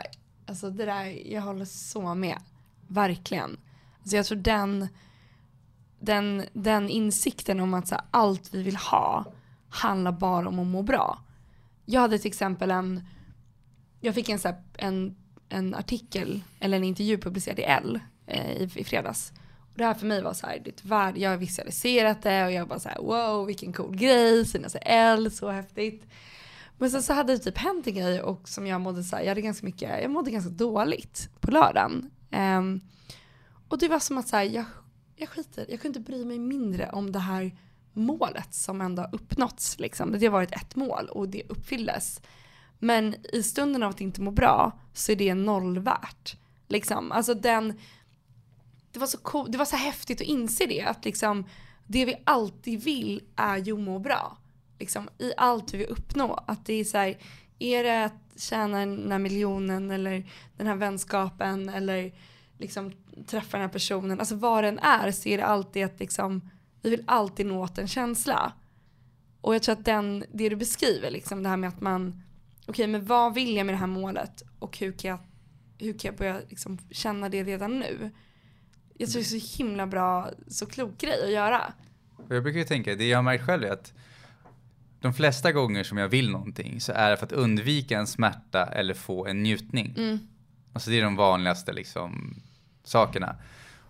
alltså 0.46 0.70
det 0.70 0.84
där, 0.84 1.32
jag 1.32 1.42
håller 1.42 1.64
så 1.64 2.14
med. 2.14 2.38
Verkligen. 2.88 3.56
Alltså 4.00 4.16
jag 4.16 4.26
tror 4.26 4.38
den, 4.38 4.88
den, 6.00 6.44
den 6.52 6.88
insikten 6.88 7.60
om 7.60 7.74
att 7.74 7.88
så 7.88 7.94
här, 7.94 8.04
allt 8.10 8.54
vi 8.54 8.62
vill 8.62 8.76
ha 8.76 9.24
handlar 9.68 10.12
bara 10.12 10.48
om 10.48 10.58
att 10.58 10.66
må 10.66 10.82
bra. 10.82 11.18
Jag 11.84 12.00
hade 12.00 12.18
till 12.18 12.28
exempel 12.28 12.70
en, 12.70 13.04
jag 14.00 14.14
fick 14.14 14.28
en, 14.28 14.38
så 14.38 14.48
här, 14.48 14.62
en, 14.76 15.16
en 15.50 15.74
artikel 15.74 16.42
eller 16.60 16.76
en 16.76 16.84
intervju 16.84 17.18
publicerad 17.18 17.58
i 17.58 17.62
L 17.62 18.00
eh, 18.26 18.52
i, 18.52 18.70
i 18.74 18.84
fredags. 18.84 19.32
Och 19.72 19.78
det 19.78 19.84
här 19.84 19.94
för 19.94 20.06
mig 20.06 20.22
var 20.22 20.34
så 20.34 20.46
här, 20.46 20.62
det 20.64 20.84
var, 20.84 21.12
jag 21.16 21.30
har 21.30 21.36
visualiserat 21.36 22.22
det 22.22 22.44
och 22.44 22.52
jag 22.52 22.68
bara 22.68 22.80
så 22.80 22.88
här, 22.88 22.98
wow 22.98 23.46
vilken 23.46 23.72
cool 23.72 23.96
grej, 23.96 24.46
synas 24.46 24.74
i 24.74 24.78
L, 24.82 25.30
så 25.30 25.50
häftigt. 25.50 26.06
Men 26.78 26.90
sen 26.90 27.02
så 27.02 27.12
hade 27.12 27.32
det 27.32 27.38
typ 27.38 27.58
hänt 27.58 27.86
en 27.86 27.94
grej 27.94 28.22
och 28.22 28.48
som 28.48 28.66
jag 28.66 28.80
mådde 28.80 29.02
så 29.04 29.16
här, 29.16 29.22
jag 29.22 29.28
hade 29.28 29.40
ganska 29.40 29.66
mycket, 29.66 30.02
jag 30.02 30.10
mådde 30.10 30.30
ganska 30.30 30.50
dåligt 30.50 31.28
på 31.40 31.50
lördagen. 31.50 32.10
Um, 32.30 32.80
och 33.68 33.78
det 33.78 33.88
var 33.88 33.98
som 33.98 34.18
att 34.18 34.28
så 34.28 34.36
här, 34.36 34.44
jag, 34.44 34.64
jag 35.16 35.28
skiter, 35.28 35.66
jag 35.68 35.80
kunde 35.80 35.98
inte 35.98 36.12
bry 36.12 36.24
mig 36.24 36.38
mindre 36.38 36.90
om 36.92 37.12
det 37.12 37.18
här 37.18 37.52
målet 37.92 38.54
som 38.54 38.80
ändå 38.80 39.02
har 39.02 39.14
uppnåtts. 39.14 39.78
Liksom. 39.78 40.12
Det 40.12 40.26
har 40.26 40.32
varit 40.32 40.52
ett 40.52 40.76
mål 40.76 41.08
och 41.10 41.28
det 41.28 41.42
uppfylldes. 41.48 42.20
Men 42.80 43.16
i 43.32 43.42
stunden 43.42 43.82
av 43.82 43.90
att 43.90 44.00
inte 44.00 44.20
må 44.20 44.30
bra 44.30 44.78
så 44.92 45.12
är 45.12 45.16
det 45.16 45.34
noll 45.34 45.78
värt. 45.78 46.36
Liksom. 46.68 47.12
Alltså 47.12 47.34
den, 47.34 47.78
det, 48.92 48.98
var 48.98 49.06
så 49.06 49.18
cool, 49.18 49.52
det 49.52 49.58
var 49.58 49.64
så 49.64 49.76
häftigt 49.76 50.20
att 50.20 50.26
inse 50.26 50.66
det. 50.66 50.82
Att 50.82 51.04
liksom, 51.04 51.46
det 51.86 52.04
vi 52.04 52.14
alltid 52.24 52.82
vill 52.82 53.22
är 53.36 53.56
ju 53.56 53.72
att 53.72 53.80
må 53.80 53.98
bra. 53.98 54.38
Liksom, 54.78 55.08
I 55.18 55.32
allt 55.36 55.74
vi 55.74 55.78
vill 55.78 55.86
uppnå. 55.86 56.44
Att 56.46 56.66
det 56.66 56.74
är 56.74 56.84
så 56.84 56.98
här, 56.98 57.18
är 57.58 57.84
det 57.84 58.04
att 58.04 58.40
tjäna 58.40 58.78
den 58.78 59.12
här 59.12 59.18
miljonen 59.18 59.90
eller 59.90 60.30
den 60.56 60.66
här 60.66 60.76
vänskapen 60.76 61.68
eller 61.68 62.12
liksom 62.58 62.92
träffa 63.26 63.56
den 63.56 63.66
här 63.66 63.72
personen. 63.72 64.20
Alltså 64.20 64.34
vad 64.34 64.64
den 64.64 64.78
är 64.78 65.10
så 65.10 65.28
är 65.28 65.38
det 65.38 65.44
alltid 65.44 65.84
att 65.84 66.00
liksom, 66.00 66.50
vi 66.82 66.90
vill 66.90 67.04
alltid 67.06 67.46
nå 67.46 67.62
åt 67.62 67.78
en 67.78 67.88
känsla. 67.88 68.52
Och 69.40 69.54
jag 69.54 69.62
tror 69.62 69.72
att 69.72 69.84
den, 69.84 70.24
det 70.32 70.48
du 70.48 70.56
beskriver, 70.56 71.10
liksom 71.10 71.42
det 71.42 71.48
här 71.48 71.56
med 71.56 71.68
att 71.68 71.80
man, 71.80 72.22
okej 72.70 72.86
men 72.86 73.04
vad 73.04 73.34
vill 73.34 73.56
jag 73.56 73.66
med 73.66 73.74
det 73.74 73.78
här 73.78 73.86
målet 73.86 74.42
och 74.58 74.78
hur 74.78 74.92
kan 74.92 75.10
jag, 75.10 75.18
hur 75.78 75.98
kan 75.98 76.08
jag 76.08 76.16
börja 76.16 76.40
liksom 76.48 76.78
känna 76.90 77.28
det 77.28 77.44
redan 77.44 77.78
nu? 77.78 78.10
Jag 78.98 79.10
tror 79.10 79.22
det 79.22 79.26
är 79.26 79.40
så 79.40 79.56
himla 79.58 79.86
bra, 79.86 80.30
så 80.48 80.66
klok 80.66 80.98
grej 80.98 81.24
att 81.24 81.32
göra. 81.32 81.72
Jag 82.28 82.42
brukar 82.42 82.58
ju 82.58 82.64
tänka, 82.64 82.94
det 82.94 83.08
jag 83.08 83.18
har 83.18 83.22
märkt 83.22 83.46
själv 83.46 83.64
är 83.64 83.72
att 83.72 83.92
de 85.00 85.14
flesta 85.14 85.52
gånger 85.52 85.84
som 85.84 85.98
jag 85.98 86.08
vill 86.08 86.30
någonting 86.30 86.80
så 86.80 86.92
är 86.92 87.10
det 87.10 87.16
för 87.16 87.26
att 87.26 87.32
undvika 87.32 87.98
en 87.98 88.06
smärta 88.06 88.66
eller 88.66 88.94
få 88.94 89.26
en 89.26 89.42
njutning. 89.42 89.94
Mm. 89.96 90.18
Alltså 90.72 90.90
det 90.90 90.98
är 90.98 91.02
de 91.02 91.16
vanligaste 91.16 91.72
liksom 91.72 92.40
sakerna. 92.84 93.36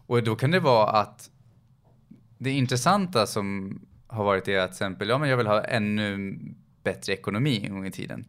Och 0.06 0.22
då 0.22 0.36
kan 0.36 0.50
det 0.50 0.60
vara 0.60 0.90
att 0.90 1.30
det 2.38 2.50
intressanta 2.50 3.26
som 3.26 3.78
har 4.06 4.24
varit 4.24 4.48
är 4.48 4.58
att 4.58 4.70
till 4.70 4.74
exempel, 4.74 5.08
ja 5.08 5.18
men 5.18 5.28
jag 5.28 5.36
vill 5.36 5.46
ha 5.46 5.64
ännu 5.64 6.38
bättre 6.82 7.12
ekonomi 7.12 7.60
en 7.64 7.72
gång 7.72 7.86
i 7.86 7.90
tiden. 7.90 8.24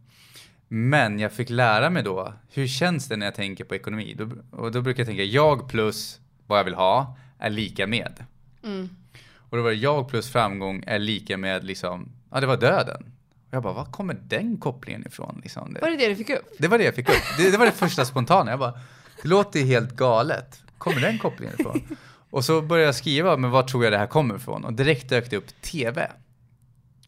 Men 0.74 1.20
jag 1.20 1.32
fick 1.32 1.50
lära 1.50 1.90
mig 1.90 2.04
då, 2.04 2.34
hur 2.54 2.68
känns 2.68 3.08
det 3.08 3.18
när 3.18 3.26
jag 3.26 3.36
tänker 3.36 3.64
på 3.64 3.76
ekonomi? 3.76 4.16
Då, 4.18 4.30
och 4.52 4.72
då 4.72 4.82
brukar 4.82 5.00
jag 5.00 5.08
tänka, 5.08 5.24
jag 5.24 5.70
plus 5.70 6.20
vad 6.48 6.60
jag 6.60 6.64
vill 6.64 6.74
ha 6.74 7.18
är 7.40 7.50
lika 7.50 7.88
med. 7.88 8.26
Mm. 8.64 8.90
Och 9.36 9.58
då 9.58 9.64
var 9.64 9.70
det 9.70 9.76
jag 9.76 10.10
plus 10.10 10.32
framgång 10.32 10.84
är 10.88 11.00
lika 11.00 11.38
med 11.38 11.64
liksom, 11.64 12.12
ja 12.32 12.40
det 12.40 12.48
var 12.48 12.58
döden. 12.58 13.12
Och 13.48 13.54
jag 13.54 13.64
bara, 13.64 13.74
var 13.74 13.86
kommer 13.86 14.14
den 14.24 14.58
kopplingen 14.58 15.08
ifrån? 15.08 15.42
Liksom? 15.44 15.78
Var 15.82 15.90
det 15.90 15.98
det 15.98 16.08
du 16.08 16.16
fick 16.16 16.30
upp? 16.30 16.50
Det 16.60 16.68
var 16.68 16.78
det 16.78 16.84
jag 16.84 16.96
fick 16.96 17.10
upp. 17.10 17.24
Det, 17.38 17.52
det 17.52 17.58
var 17.58 17.66
det 17.66 17.72
första 17.72 18.06
spontana. 18.06 18.52
Jag 18.52 18.60
bara, 18.60 18.80
det 19.22 19.28
låter 19.28 19.60
ju 19.60 19.66
helt 19.66 19.96
galet. 19.96 20.62
Kommer 20.78 21.02
den 21.02 21.20
kopplingen 21.20 21.56
ifrån? 21.60 21.98
Och 22.30 22.46
så 22.46 22.62
började 22.62 22.86
jag 22.86 22.96
skriva, 22.96 23.38
men 23.38 23.52
var 23.52 23.64
tror 23.64 23.84
jag 23.84 23.94
det 23.94 23.98
här 23.98 24.08
kommer 24.08 24.36
ifrån? 24.36 24.66
Och 24.66 24.74
direkt 24.74 25.10
dök 25.10 25.30
det 25.30 25.38
upp 25.38 25.62
TV. 25.62 26.12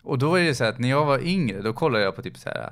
Och 0.01 0.17
då 0.17 0.35
är 0.35 0.43
det 0.43 0.55
så 0.55 0.63
här 0.63 0.71
att 0.71 0.79
när 0.79 0.89
jag 0.89 1.05
var 1.05 1.19
yngre, 1.19 1.61
då 1.61 1.73
kollade 1.73 2.03
jag 2.03 2.15
på 2.15 2.21
typ 2.21 2.37
så 2.37 2.49
här, 2.49 2.71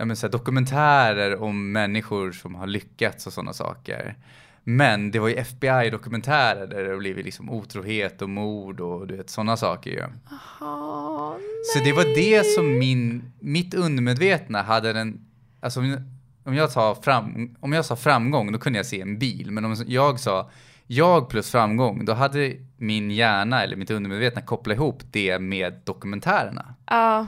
ja 0.00 0.06
men 0.06 0.16
så 0.16 0.26
här 0.26 0.32
dokumentärer 0.32 1.42
om 1.42 1.72
människor 1.72 2.32
som 2.32 2.54
har 2.54 2.66
lyckats 2.66 3.26
och 3.26 3.32
sådana 3.32 3.52
saker. 3.52 4.16
Men 4.64 5.10
det 5.10 5.18
var 5.18 5.28
ju 5.28 5.34
FBI-dokumentärer 5.34 6.66
där 6.66 6.84
det 6.84 6.96
blivit 6.96 7.24
liksom 7.24 7.50
otrohet 7.50 8.22
och 8.22 8.28
mord 8.30 8.80
och 8.80 9.06
du 9.06 9.16
vet 9.16 9.30
sådana 9.30 9.56
saker 9.56 9.90
ju. 9.90 10.02
Oh, 10.60 11.34
Så 11.64 11.84
det 11.84 11.92
var 11.92 12.14
det 12.14 12.46
som 12.46 12.78
min, 12.78 13.32
mitt 13.40 13.74
undermedvetna 13.74 14.62
hade 14.62 14.92
den, 14.92 15.26
alltså 15.60 15.80
om 16.44 16.54
jag, 16.54 16.72
tar 16.72 16.94
fram, 16.94 17.56
om 17.60 17.72
jag 17.72 17.84
sa 17.84 17.96
framgång 17.96 18.52
då 18.52 18.58
kunde 18.58 18.78
jag 18.78 18.86
se 18.86 19.00
en 19.00 19.18
bil, 19.18 19.50
men 19.50 19.64
om 19.64 19.76
jag 19.86 20.20
sa 20.20 20.50
jag 20.86 21.28
plus 21.28 21.50
framgång, 21.50 22.04
då 22.04 22.12
hade 22.12 22.56
min 22.76 23.10
hjärna 23.10 23.62
eller 23.62 23.76
mitt 23.76 23.90
undermedvetna 23.90 24.42
kopplat 24.42 24.76
ihop 24.76 25.02
det 25.10 25.38
med 25.38 25.80
dokumentärerna. 25.84 26.74
Ja. 26.86 27.26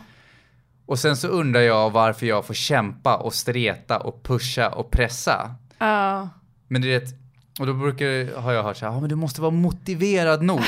Och 0.86 0.98
sen 0.98 1.16
så 1.16 1.28
undrar 1.28 1.60
jag 1.60 1.90
varför 1.90 2.26
jag 2.26 2.46
får 2.46 2.54
kämpa 2.54 3.16
och 3.16 3.34
streta 3.34 3.98
och 3.98 4.22
pusha 4.22 4.68
och 4.68 4.90
pressa. 4.90 5.54
Ja. 5.78 6.28
Men 6.68 6.82
det 6.82 6.92
är 6.92 6.96
ett, 6.96 7.14
och 7.60 7.66
då 7.66 7.74
brukar, 7.74 8.40
har 8.40 8.52
jag 8.52 8.62
hört 8.62 8.76
så 8.76 8.86
här, 8.86 8.92
ja 8.92 9.00
men 9.00 9.08
du 9.08 9.16
måste 9.16 9.40
vara 9.40 9.50
motiverad 9.50 10.42
nog. 10.42 10.60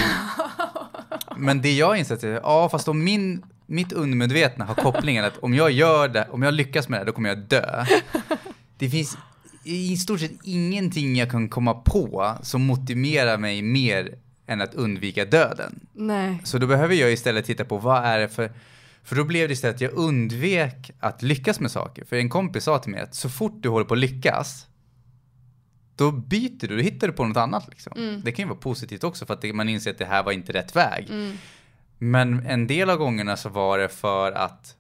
men 1.37 1.63
det 1.63 1.73
jag 1.73 1.99
insett 1.99 2.25
är, 2.25 2.29
ja 2.29 2.69
fast 2.69 2.89
om 2.89 3.05
min, 3.05 3.43
mitt 3.67 3.93
undermedvetna 3.93 4.65
har 4.65 4.75
kopplingen 4.75 5.25
att 5.25 5.39
om 5.39 5.55
jag 5.55 5.71
gör 5.71 6.09
det, 6.09 6.29
om 6.31 6.43
jag 6.43 6.55
lyckas 6.55 6.89
med 6.89 7.01
det, 7.01 7.05
då 7.05 7.13
kommer 7.13 7.29
jag 7.29 7.39
dö. 7.39 7.85
Det 8.79 8.91
finns 8.91 9.17
i 9.65 9.97
stort 9.97 10.21
sett 10.21 10.33
ingenting 10.43 11.17
jag 11.17 11.31
kan 11.31 11.49
komma 11.49 11.75
på 11.75 12.35
som 12.43 12.67
motiverar 12.67 13.39
mig 13.39 13.63
mer 13.63 14.15
än 14.47 14.61
att 14.61 14.75
undvika 14.75 15.25
döden. 15.25 15.81
Nej. 15.93 16.41
Så 16.45 16.59
då 16.59 16.67
behöver 16.67 16.95
jag 16.95 17.13
istället 17.13 17.45
titta 17.45 17.65
på 17.65 17.79
vad 17.79 18.05
är 18.05 18.19
det 18.19 18.29
för 18.29 18.51
för 19.05 19.17
då 19.17 19.25
blev 19.25 19.49
det 19.49 19.53
istället 19.53 19.75
att 19.75 19.81
jag 19.81 19.93
undvek 19.93 20.91
att 21.01 21.23
lyckas 21.23 21.61
med 21.61 21.71
saker. 21.71 22.05
För 22.05 22.17
en 22.17 22.29
kompis 22.29 22.65
sa 22.65 22.79
till 22.79 22.91
mig 22.91 23.01
att 23.01 23.15
så 23.15 23.29
fort 23.29 23.63
du 23.63 23.69
håller 23.69 23.87
på 23.87 23.95
att 23.95 24.01
lyckas, 24.01 24.67
då 25.97 26.13
byter 26.13 26.69
du, 26.69 26.77
då 26.77 26.83
hittar 26.83 27.07
du 27.07 27.13
på 27.13 27.25
något 27.25 27.37
annat. 27.37 27.69
Liksom. 27.69 27.93
Mm. 27.97 28.21
Det 28.25 28.33
kan 28.33 28.43
ju 28.43 28.49
vara 28.49 28.59
positivt 28.59 29.05
också 29.05 29.27
för 29.27 29.35
att 29.35 29.55
man 29.55 29.69
inser 29.69 29.91
att 29.91 29.99
det 29.99 30.05
här 30.05 30.23
var 30.23 30.33
inte 30.33 30.53
rätt 30.53 30.77
väg. 30.77 31.07
Mm. 31.11 31.37
Men 31.99 32.47
en 32.47 32.67
del 32.67 32.91
av 32.91 32.97
gångerna 32.99 33.37
så 33.37 33.49
var 33.49 33.79
det 33.79 33.89
för 33.89 34.33
att 34.33 34.77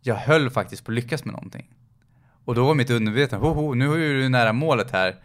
jag 0.00 0.14
höll 0.14 0.50
faktiskt 0.50 0.84
på 0.84 0.90
att 0.90 0.94
lyckas 0.94 1.24
med 1.24 1.32
någonting. 1.34 1.68
Och 2.44 2.54
då 2.54 2.66
var 2.66 2.74
mitt 2.74 2.90
undermedvetna, 2.90 3.38
ho, 3.38 3.52
ho, 3.52 3.74
nu 3.74 3.92
är 3.94 4.14
du 4.14 4.28
nära 4.28 4.52
målet 4.52 4.90
här. 4.90 5.16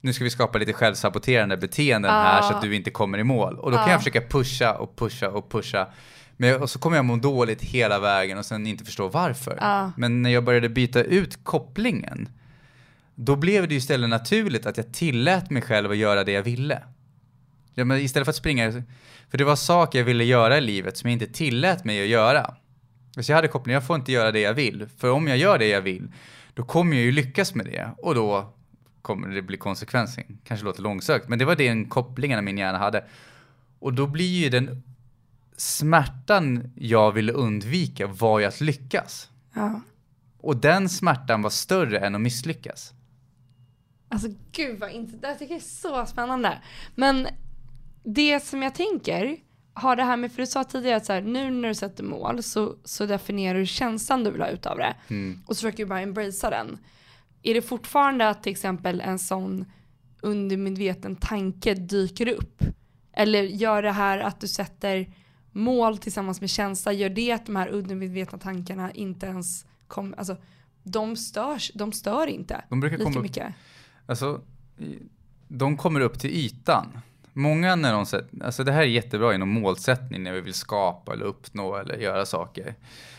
Nu 0.00 0.12
ska 0.12 0.24
vi 0.24 0.30
skapa 0.30 0.58
lite 0.58 0.72
självsaboterande 0.72 1.56
beteenden 1.56 2.10
Ah. 2.10 2.22
här 2.22 2.42
så 2.42 2.54
att 2.54 2.62
du 2.62 2.74
inte 2.76 2.90
kommer 2.90 3.18
i 3.18 3.24
mål. 3.24 3.58
Och 3.58 3.70
då 3.70 3.76
kan 3.76 3.86
Ah. 3.88 3.90
jag 3.90 4.00
försöka 4.00 4.20
pusha 4.20 4.74
och 4.74 4.96
pusha 4.96 5.28
och 5.28 5.50
pusha. 5.50 5.86
Men 6.42 6.50
jag, 6.50 6.62
och 6.62 6.70
så 6.70 6.78
kommer 6.78 6.96
jag 6.96 7.04
må 7.04 7.16
dåligt 7.16 7.62
hela 7.62 7.98
vägen 7.98 8.38
och 8.38 8.46
sen 8.46 8.66
inte 8.66 8.84
förstå 8.84 9.08
varför. 9.08 9.58
Ah. 9.60 9.90
Men 9.96 10.22
när 10.22 10.30
jag 10.30 10.44
började 10.44 10.68
byta 10.68 11.02
ut 11.02 11.44
kopplingen, 11.44 12.28
då 13.14 13.36
blev 13.36 13.68
det 13.68 13.74
ju 13.74 13.78
istället 13.78 14.10
naturligt 14.10 14.66
att 14.66 14.76
jag 14.76 14.92
tillät 14.92 15.50
mig 15.50 15.62
själv 15.62 15.90
att 15.90 15.96
göra 15.96 16.24
det 16.24 16.32
jag 16.32 16.42
ville. 16.42 16.82
Ja, 17.74 17.84
men 17.84 17.98
istället 17.98 18.26
för 18.26 18.30
att 18.30 18.36
springa, 18.36 18.82
för 19.30 19.38
det 19.38 19.44
var 19.44 19.56
saker 19.56 19.98
jag 19.98 20.06
ville 20.06 20.24
göra 20.24 20.58
i 20.58 20.60
livet 20.60 20.96
som 20.96 21.10
jag 21.10 21.12
inte 21.12 21.26
tillät 21.26 21.84
mig 21.84 22.02
att 22.02 22.08
göra. 22.08 22.54
Så 23.20 23.32
jag 23.32 23.36
hade 23.36 23.48
kopplingen, 23.48 23.74
jag 23.74 23.86
får 23.86 23.96
inte 23.96 24.12
göra 24.12 24.32
det 24.32 24.40
jag 24.40 24.54
vill. 24.54 24.86
För 24.98 25.10
om 25.10 25.28
jag 25.28 25.38
gör 25.38 25.58
det 25.58 25.68
jag 25.68 25.82
vill, 25.82 26.12
då 26.54 26.64
kommer 26.64 26.96
jag 26.96 27.04
ju 27.04 27.12
lyckas 27.12 27.54
med 27.54 27.66
det. 27.66 27.90
Och 27.98 28.14
då 28.14 28.54
kommer 29.02 29.28
det 29.28 29.42
bli 29.42 29.56
konsekvenser. 29.56 30.24
Kanske 30.44 30.64
låter 30.64 30.82
långsökt, 30.82 31.28
men 31.28 31.38
det 31.38 31.44
var 31.44 31.56
den 31.56 31.84
kopplingen 31.84 32.44
min 32.44 32.58
hjärna 32.58 32.78
hade. 32.78 33.04
Och 33.78 33.92
då 33.92 34.06
blir 34.06 34.42
ju 34.42 34.48
den 34.50 34.82
smärtan 35.62 36.72
jag 36.76 37.12
ville 37.12 37.32
undvika 37.32 38.06
var 38.06 38.38
ju 38.38 38.44
att 38.44 38.60
lyckas. 38.60 39.30
Ja. 39.54 39.80
Och 40.38 40.56
den 40.56 40.88
smärtan 40.88 41.42
var 41.42 41.50
större 41.50 41.98
än 41.98 42.14
att 42.14 42.20
misslyckas. 42.20 42.92
Alltså 44.08 44.28
gud 44.52 44.80
vad 44.80 44.90
inte, 44.90 45.16
det 45.16 45.26
här 45.26 45.34
tycker 45.34 45.54
jag 45.54 45.62
är 45.62 45.66
så 45.66 46.06
spännande. 46.06 46.58
Men 46.94 47.28
det 48.04 48.40
som 48.40 48.62
jag 48.62 48.74
tänker, 48.74 49.36
har 49.74 49.96
det 49.96 50.04
här 50.04 50.16
med, 50.16 50.32
för 50.32 50.42
du 50.42 50.46
sa 50.46 50.64
tidigare 50.64 50.96
att 50.96 51.06
så 51.06 51.12
här, 51.12 51.22
nu 51.22 51.50
när 51.50 51.68
du 51.68 51.74
sätter 51.74 52.04
mål 52.04 52.42
så, 52.42 52.76
så 52.84 53.06
definierar 53.06 53.58
du 53.58 53.66
känslan 53.66 54.24
du 54.24 54.30
vill 54.30 54.40
ha 54.40 54.48
ut 54.48 54.66
av 54.66 54.78
det. 54.78 54.94
Mm. 55.08 55.42
Och 55.46 55.56
så 55.56 55.60
försöker 55.60 55.84
du 55.84 55.88
bara 55.88 56.00
embracea 56.00 56.50
den. 56.50 56.78
Är 57.42 57.54
det 57.54 57.62
fortfarande 57.62 58.28
att 58.28 58.42
till 58.42 58.52
exempel 58.52 59.00
en 59.00 59.18
sån 59.18 59.64
undermedveten 60.22 61.16
tanke 61.16 61.74
dyker 61.74 62.28
upp? 62.28 62.64
Eller 63.12 63.42
gör 63.42 63.82
det 63.82 63.92
här 63.92 64.18
att 64.18 64.40
du 64.40 64.48
sätter 64.48 65.08
mål 65.52 65.98
tillsammans 65.98 66.40
med 66.40 66.50
känsla, 66.50 66.92
gör 66.92 67.08
det 67.08 67.32
att 67.32 67.46
de 67.46 67.56
här 67.56 67.68
undermedvetna 67.68 68.38
tankarna 68.38 68.90
inte 68.92 69.26
ens 69.26 69.66
kommer, 69.86 70.18
alltså 70.18 70.36
de 70.82 71.16
störs, 71.16 71.70
de 71.74 71.92
stör 71.92 72.26
inte 72.26 72.64
De 72.68 72.80
brukar 72.80 72.96
lika 72.98 73.04
komma 73.04 73.16
upp, 73.18 73.22
mycket? 73.22 73.54
alltså, 74.06 74.40
de 75.48 75.76
kommer 75.76 76.00
upp 76.00 76.18
till 76.18 76.30
ytan. 76.30 76.98
Många 77.32 77.76
när 77.76 77.92
de 77.92 78.06
sätter, 78.06 78.44
alltså 78.44 78.64
det 78.64 78.72
här 78.72 78.80
är 78.82 78.86
jättebra 78.86 79.34
inom 79.34 79.48
målsättning 79.48 80.22
när 80.22 80.32
vi 80.32 80.40
vill 80.40 80.54
skapa 80.54 81.12
eller 81.12 81.24
uppnå 81.24 81.76
eller 81.76 81.96
göra 81.98 82.26
saker. 82.26 82.74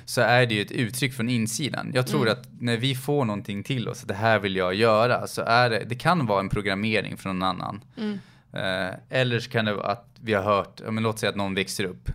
Så 0.05 0.21
är 0.21 0.45
det 0.45 0.53
ju 0.55 0.61
ett 0.61 0.71
uttryck 0.71 1.13
från 1.13 1.29
insidan. 1.29 1.91
Jag 1.93 2.07
tror 2.07 2.21
Mm. 2.21 2.33
att 2.33 2.47
när 2.59 2.77
vi 2.77 2.95
får 2.95 3.25
någonting 3.25 3.63
till 3.63 3.89
oss, 3.89 4.01
det 4.01 4.13
här 4.13 4.39
vill 4.39 4.55
jag 4.55 4.73
göra, 4.73 5.27
så 5.27 5.41
är 5.41 5.69
det, 5.69 5.83
det 5.89 5.95
kan 5.95 6.25
vara 6.25 6.39
en 6.39 6.49
programmering 6.49 7.17
från 7.17 7.39
någon 7.39 7.49
annan. 7.49 7.83
Mm. 7.97 8.19
Eh, 8.53 8.95
eller 9.09 9.39
så 9.39 9.49
kan 9.51 9.65
det 9.65 9.73
vara 9.73 9.91
att 9.91 10.07
vi 10.21 10.33
har 10.33 10.43
hört, 10.43 10.81
men 10.91 11.03
låt 11.03 11.19
säga 11.19 11.29
att 11.29 11.35
någon 11.35 11.53
växer 11.55 11.83
upp. 11.83 12.09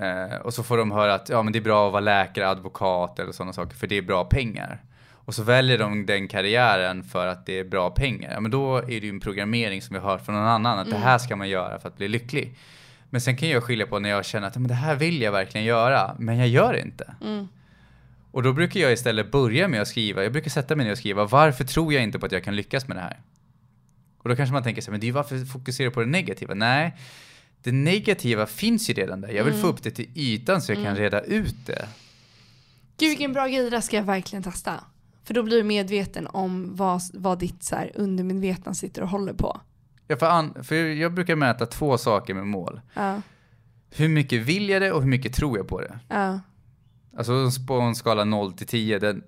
Eh, 0.00 0.36
och 0.36 0.54
så 0.54 0.62
får 0.62 0.78
de 0.78 0.90
höra 0.90 1.14
att 1.14 1.28
ja, 1.28 1.42
men 1.42 1.52
det 1.52 1.58
är 1.58 1.62
bra 1.62 1.86
att 1.86 1.92
vara 1.92 2.00
läkare, 2.00 2.48
advokat 2.48 3.18
eller 3.18 3.32
sådana 3.32 3.52
saker, 3.52 3.76
för 3.76 3.86
det 3.86 3.98
är 3.98 4.02
bra 4.02 4.24
pengar. 4.24 4.82
Och 5.12 5.34
så 5.34 5.42
väljer 5.42 5.78
de 5.78 6.06
den 6.06 6.28
karriären 6.28 7.04
för 7.04 7.26
att 7.26 7.46
det 7.46 7.58
är 7.58 7.64
bra 7.64 7.90
pengar. 7.90 8.32
Ja, 8.32 8.40
men 8.40 8.50
då 8.50 8.76
är 8.76 8.86
det 8.86 8.94
ju 8.94 9.08
en 9.08 9.20
programmering 9.20 9.82
som 9.82 9.94
vi 9.94 10.00
har 10.00 10.10
hört 10.10 10.24
från 10.24 10.34
någon 10.34 10.46
annan, 10.46 10.78
att 10.78 10.90
det 10.90 10.96
här 10.96 11.18
ska 11.18 11.36
man 11.36 11.48
göra 11.48 11.80
för 11.80 11.88
att 11.88 11.96
bli 11.96 12.08
lycklig. 12.08 12.54
Men 13.10 13.20
sen 13.20 13.36
kan 13.36 13.48
jag 13.48 13.62
skilja 13.62 13.86
på 13.86 13.98
när 13.98 14.08
jag 14.08 14.24
känner 14.24 14.48
att 14.48 14.56
men 14.56 14.68
det 14.68 14.74
här 14.74 14.94
vill 14.94 15.22
jag 15.22 15.32
verkligen 15.32 15.66
göra, 15.66 16.16
men 16.18 16.38
jag 16.38 16.48
gör 16.48 16.72
det 16.72 16.80
inte. 16.80 17.14
Mm. 17.24 17.48
Och 18.30 18.42
då 18.42 18.52
brukar 18.52 18.80
jag 18.80 18.92
istället 18.92 19.30
börja 19.30 19.68
med 19.68 19.82
att 19.82 19.88
skriva, 19.88 20.22
jag 20.22 20.32
brukar 20.32 20.50
sätta 20.50 20.76
mig 20.76 20.84
ner 20.84 20.92
och 20.92 20.98
skriva, 20.98 21.24
varför 21.24 21.64
tror 21.64 21.92
jag 21.92 22.02
inte 22.02 22.18
på 22.18 22.26
att 22.26 22.32
jag 22.32 22.44
kan 22.44 22.56
lyckas 22.56 22.88
med 22.88 22.96
det 22.96 23.00
här? 23.00 23.20
Och 24.18 24.28
då 24.28 24.36
kanske 24.36 24.52
man 24.52 24.62
tänker 24.62 24.82
så 24.82 24.86
här, 24.86 24.92
men 24.92 25.00
det 25.00 25.04
är 25.04 25.08
ju 25.08 25.12
varför 25.12 25.44
fokusera 25.44 25.90
på 25.90 26.00
det 26.00 26.06
negativa? 26.06 26.54
Nej, 26.54 26.96
det 27.62 27.72
negativa 27.72 28.46
finns 28.46 28.90
ju 28.90 28.94
redan 28.94 29.20
där. 29.20 29.28
Jag 29.28 29.44
vill 29.44 29.54
få 29.54 29.66
upp 29.66 29.82
det 29.82 29.90
till 29.90 30.08
ytan 30.14 30.62
så 30.62 30.72
jag 30.72 30.84
kan 30.84 30.96
reda 30.96 31.20
ut 31.20 31.66
det. 31.66 31.88
Gud 32.98 33.08
vilken 33.08 33.32
bra 33.32 33.46
grej, 33.46 33.62
det 33.62 33.70
där 33.70 33.80
ska 33.80 33.96
jag 33.96 34.04
verkligen 34.04 34.42
testa. 34.42 34.84
För 35.24 35.34
då 35.34 35.42
blir 35.42 35.56
du 35.56 35.62
medveten 35.62 36.26
om 36.26 36.76
vad, 36.76 37.00
vad 37.14 37.38
ditt 37.38 37.62
så 37.62 37.76
här, 37.76 37.92
undermedvetna 37.94 38.74
sitter 38.74 39.02
och 39.02 39.08
håller 39.08 39.32
på. 39.32 39.60
Ja, 40.06 40.16
för, 40.16 40.26
an, 40.26 40.64
för 40.64 40.74
jag 40.74 41.14
brukar 41.14 41.36
mäta 41.36 41.66
två 41.66 41.98
saker 41.98 42.34
med 42.34 42.46
mål. 42.46 42.80
Ja, 42.94 43.20
Hur 43.90 44.08
mycket 44.08 44.42
vill 44.42 44.68
jag 44.68 44.82
det 44.82 44.92
och 44.92 45.02
hur 45.02 45.08
mycket 45.08 45.34
tror 45.34 45.56
jag 45.58 45.68
på 45.68 45.80
det? 45.80 45.98
ja, 46.08 46.40
Alltså 47.16 47.50
på 47.66 47.74
en 47.80 47.94
skala 47.94 48.24
0 48.24 48.52
till 48.52 48.66
10, 48.66 48.98
den, 48.98 49.22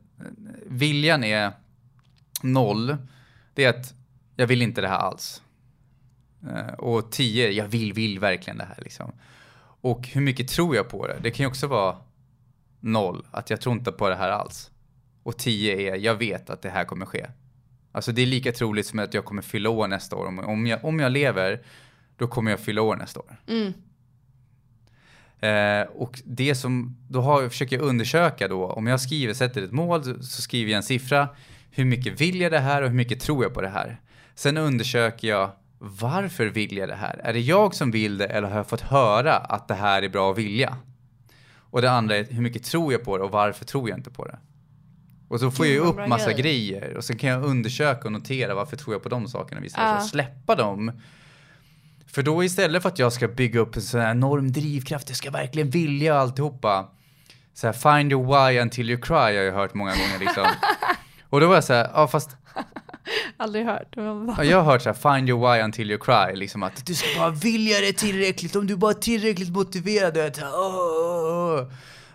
viljan 0.66 1.24
är 1.24 1.52
0. 2.42 2.96
Det 3.54 3.64
är 3.64 3.70
att 3.70 3.94
jag 4.36 4.46
vill 4.46 4.62
inte 4.62 4.80
det 4.80 4.88
här 4.88 4.98
alls. 4.98 5.42
Eh, 6.48 6.74
Och 6.74 7.12
10, 7.12 7.50
jag 7.50 7.66
vill, 7.68 7.92
vill 7.92 8.18
verkligen 8.18 8.58
det 8.58 8.64
här 8.64 8.78
liksom. 8.82 9.12
Och 9.82 10.08
hur 10.08 10.20
mycket 10.20 10.48
tror 10.48 10.76
jag 10.76 10.88
på 10.88 11.06
det? 11.06 11.16
Det 11.22 11.30
kan 11.30 11.44
ju 11.44 11.48
också 11.50 11.66
vara 11.66 11.96
0, 12.80 13.26
att 13.30 13.50
jag 13.50 13.60
tror 13.60 13.74
inte 13.76 13.92
på 13.92 14.08
det 14.08 14.16
här 14.16 14.28
alls. 14.30 14.70
Och 15.22 15.38
10 15.38 15.92
är, 15.92 15.96
jag 15.96 16.14
vet 16.14 16.50
att 16.50 16.62
det 16.62 16.70
här 16.70 16.84
kommer 16.84 17.06
ske. 17.06 17.26
Alltså 17.92 18.12
det 18.12 18.22
är 18.22 18.26
lika 18.26 18.52
troligt 18.52 18.86
som 18.86 18.98
att 18.98 19.14
jag 19.14 19.24
kommer 19.24 19.42
fylla 19.42 19.70
år 19.70 19.88
nästa 19.88 20.16
år. 20.16 20.26
Om- 20.26 20.38
Om 20.38 20.66
jag, 20.66 20.84
om 20.84 21.00
jag 21.00 21.12
lever, 21.12 21.62
då 22.16 22.26
kommer 22.26 22.50
jag 22.50 22.60
fylla 22.60 22.82
år 22.82 22.96
nästa 22.96 23.20
år. 23.20 23.40
mm, 23.48 23.72
Eh, 25.42 25.82
och 25.82 26.20
det 26.24 26.54
som, 26.54 26.96
då 27.08 27.20
har, 27.20 27.48
försöker 27.48 27.76
jag 27.76 27.84
undersöka 27.84 28.48
då, 28.48 28.66
om 28.66 28.86
jag 28.86 29.00
skriver, 29.00 29.34
sätter 29.34 29.62
ett 29.62 29.72
mål, 29.72 30.04
så 30.24 30.42
skriver 30.42 30.70
jag 30.70 30.76
en 30.76 30.82
siffra. 30.82 31.28
Hur 31.70 31.84
mycket 31.84 32.20
vill 32.20 32.40
jag 32.40 32.52
det 32.52 32.58
här 32.58 32.82
och 32.82 32.88
hur 32.88 32.96
mycket 32.96 33.20
tror 33.20 33.44
jag 33.44 33.54
på 33.54 33.60
det 33.60 33.68
här? 33.68 34.00
Sen 34.34 34.56
undersöker 34.56 35.28
jag, 35.28 35.50
varför 35.82 36.46
vill 36.46 36.76
jag 36.76 36.88
det 36.88 36.94
här? 36.94 37.20
Är 37.24 37.32
det 37.32 37.40
jag 37.40 37.74
som 37.74 37.90
vill 37.90 38.18
det 38.18 38.26
eller 38.26 38.48
har 38.48 38.56
jag 38.56 38.66
fått 38.66 38.80
höra 38.80 39.36
att 39.36 39.68
det 39.68 39.74
här 39.74 40.02
är 40.02 40.08
bra 40.08 40.30
att 40.30 40.38
vilja? 40.38 40.76
Och 41.56 41.82
det 41.82 41.90
andra 41.90 42.16
är, 42.16 42.24
hur 42.24 42.42
mycket 42.42 42.64
tror 42.64 42.92
jag 42.92 43.04
på 43.04 43.18
det 43.18 43.24
och 43.24 43.30
varför 43.30 43.64
tror 43.64 43.88
jag 43.88 43.98
inte 43.98 44.10
på 44.10 44.24
det? 44.24 44.38
Och 45.28 45.40
så 45.40 45.50
får 45.50 45.64
Gud, 45.64 45.76
jag 45.76 45.86
upp 45.86 46.08
massa 46.08 46.32
grejer. 46.32 46.80
grejer 46.80 46.96
och 46.96 47.04
sen 47.04 47.18
kan 47.18 47.30
jag 47.30 47.44
undersöka 47.44 48.08
och 48.08 48.12
notera 48.12 48.54
varför 48.54 48.76
tror 48.76 48.94
jag 48.94 49.02
på 49.02 49.08
de 49.08 49.28
sakerna 49.28 49.64
istället 49.64 49.90
för 49.90 49.96
att 49.96 50.08
släppa 50.08 50.54
dem. 50.54 50.92
För 52.06 52.22
då 52.22 52.44
istället 52.44 52.82
för 52.82 52.88
att 52.88 52.98
jag 52.98 53.12
ska 53.12 53.28
bygga 53.28 53.60
upp 53.60 53.76
en 53.76 53.82
sån 53.82 54.00
här 54.00 54.10
enorm 54.10 54.52
drivkraft, 54.52 55.08
jag 55.08 55.16
ska 55.16 55.30
verkligen 55.30 55.70
vilja 55.70 56.18
alltihopa. 56.18 56.88
Så 57.54 57.66
här, 57.66 57.72
find 57.72 58.12
your 58.12 58.24
why 58.24 58.60
until 58.60 58.90
you 58.90 59.00
cry 59.00 59.14
har 59.14 59.30
jag 59.30 59.52
hört 59.52 59.74
många 59.74 59.90
gånger 59.90 60.18
liksom. 60.20 60.46
Och 61.30 61.40
då 61.40 61.46
var 61.46 61.54
jag 61.54 61.64
så 61.64 61.72
här, 61.72 61.90
ja 61.94 62.08
fast 62.08 62.36
Aldrig 63.36 63.64
hört. 63.66 63.88
Ja, 63.96 64.44
jag 64.44 64.56
har 64.62 64.72
hört 64.72 64.82
så 64.82 64.92
här, 64.92 65.16
find 65.16 65.28
your 65.28 65.52
why 65.54 65.62
until 65.62 65.90
you 65.90 66.00
cry, 66.00 66.36
liksom 66.36 66.62
att 66.62 66.86
du 66.86 66.94
ska 66.94 67.06
bara 67.18 67.30
vilja 67.30 67.80
det 67.80 67.92
tillräckligt, 67.92 68.56
om 68.56 68.66
du 68.66 68.76
bara 68.76 68.90
är 68.90 68.94
tillräckligt 68.94 69.50
motiverad. 69.50 70.16
Och 70.16 70.22
jag, 70.22 70.32
åh. 70.54 71.72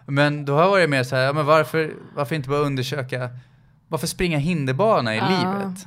Men 0.07 0.45
då 0.45 0.53
har 0.53 0.61
jag 0.61 0.69
varit 0.69 0.89
mer 0.89 1.03
så 1.03 1.15
här, 1.15 1.23
ja, 1.23 1.33
men 1.33 1.45
varför, 1.45 1.93
varför 2.15 2.36
inte 2.36 2.49
bara 2.49 2.59
undersöka, 2.59 3.29
varför 3.88 4.07
springa 4.07 4.38
hinderbana 4.38 5.15
i 5.15 5.17
Ja. 5.17 5.29
livet? 5.29 5.86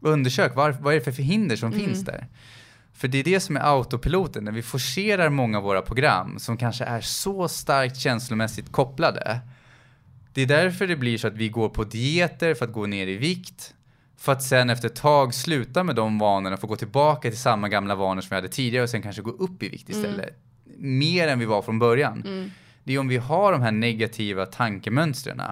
Undersök, 0.00 0.56
var, 0.56 0.70
vad 0.80 0.94
är 0.94 0.98
det 0.98 1.14
för 1.14 1.22
hinder 1.22 1.56
som 1.56 1.72
Mm. 1.72 1.84
finns 1.86 2.04
där? 2.04 2.26
För 2.94 3.08
det 3.08 3.18
är 3.18 3.24
det 3.24 3.40
som 3.40 3.56
är 3.56 3.60
autopiloten, 3.60 4.44
när 4.44 4.52
vi 4.52 4.62
forcerar 4.62 5.28
många 5.28 5.58
av 5.58 5.64
våra 5.64 5.82
program 5.82 6.38
som 6.38 6.56
kanske 6.56 6.84
är 6.84 7.00
så 7.00 7.48
starkt 7.48 7.96
känslomässigt 7.96 8.72
kopplade. 8.72 9.40
Det 10.32 10.42
är 10.42 10.46
därför 10.46 10.86
det 10.86 10.96
blir 10.96 11.18
så 11.18 11.26
att 11.26 11.34
vi 11.36 11.48
går 11.48 11.68
på 11.68 11.84
dieter 11.84 12.54
för 12.54 12.64
att 12.64 12.72
gå 12.72 12.86
ner 12.86 13.06
i 13.06 13.16
vikt. 13.16 13.73
För 14.16 14.32
att 14.32 14.42
sen 14.42 14.70
efter 14.70 14.88
ett 14.88 14.96
tag 14.96 15.34
sluta 15.34 15.84
med 15.84 15.96
de 15.96 16.18
vanorna, 16.18 16.56
få 16.56 16.66
gå 16.66 16.76
tillbaka 16.76 17.30
till 17.30 17.38
samma 17.38 17.68
gamla 17.68 17.94
vanor 17.94 18.20
som 18.20 18.28
vi 18.28 18.34
hade 18.34 18.48
tidigare 18.48 18.82
och 18.82 18.90
sen 18.90 19.02
kanske 19.02 19.22
gå 19.22 19.30
upp 19.30 19.62
i 19.62 19.68
vikt 19.68 19.88
istället. 19.88 20.38
Mer 20.78 21.28
än 21.28 21.38
vi 21.38 21.44
var 21.44 21.62
från 21.62 21.78
början. 21.78 22.22
Mm. 22.26 22.50
Det 22.84 22.94
är 22.94 22.98
om 22.98 23.08
vi 23.08 23.16
har 23.16 23.52
de 23.52 23.62
här 23.62 23.72
negativa 23.72 24.46
tankemönstren 24.46 25.42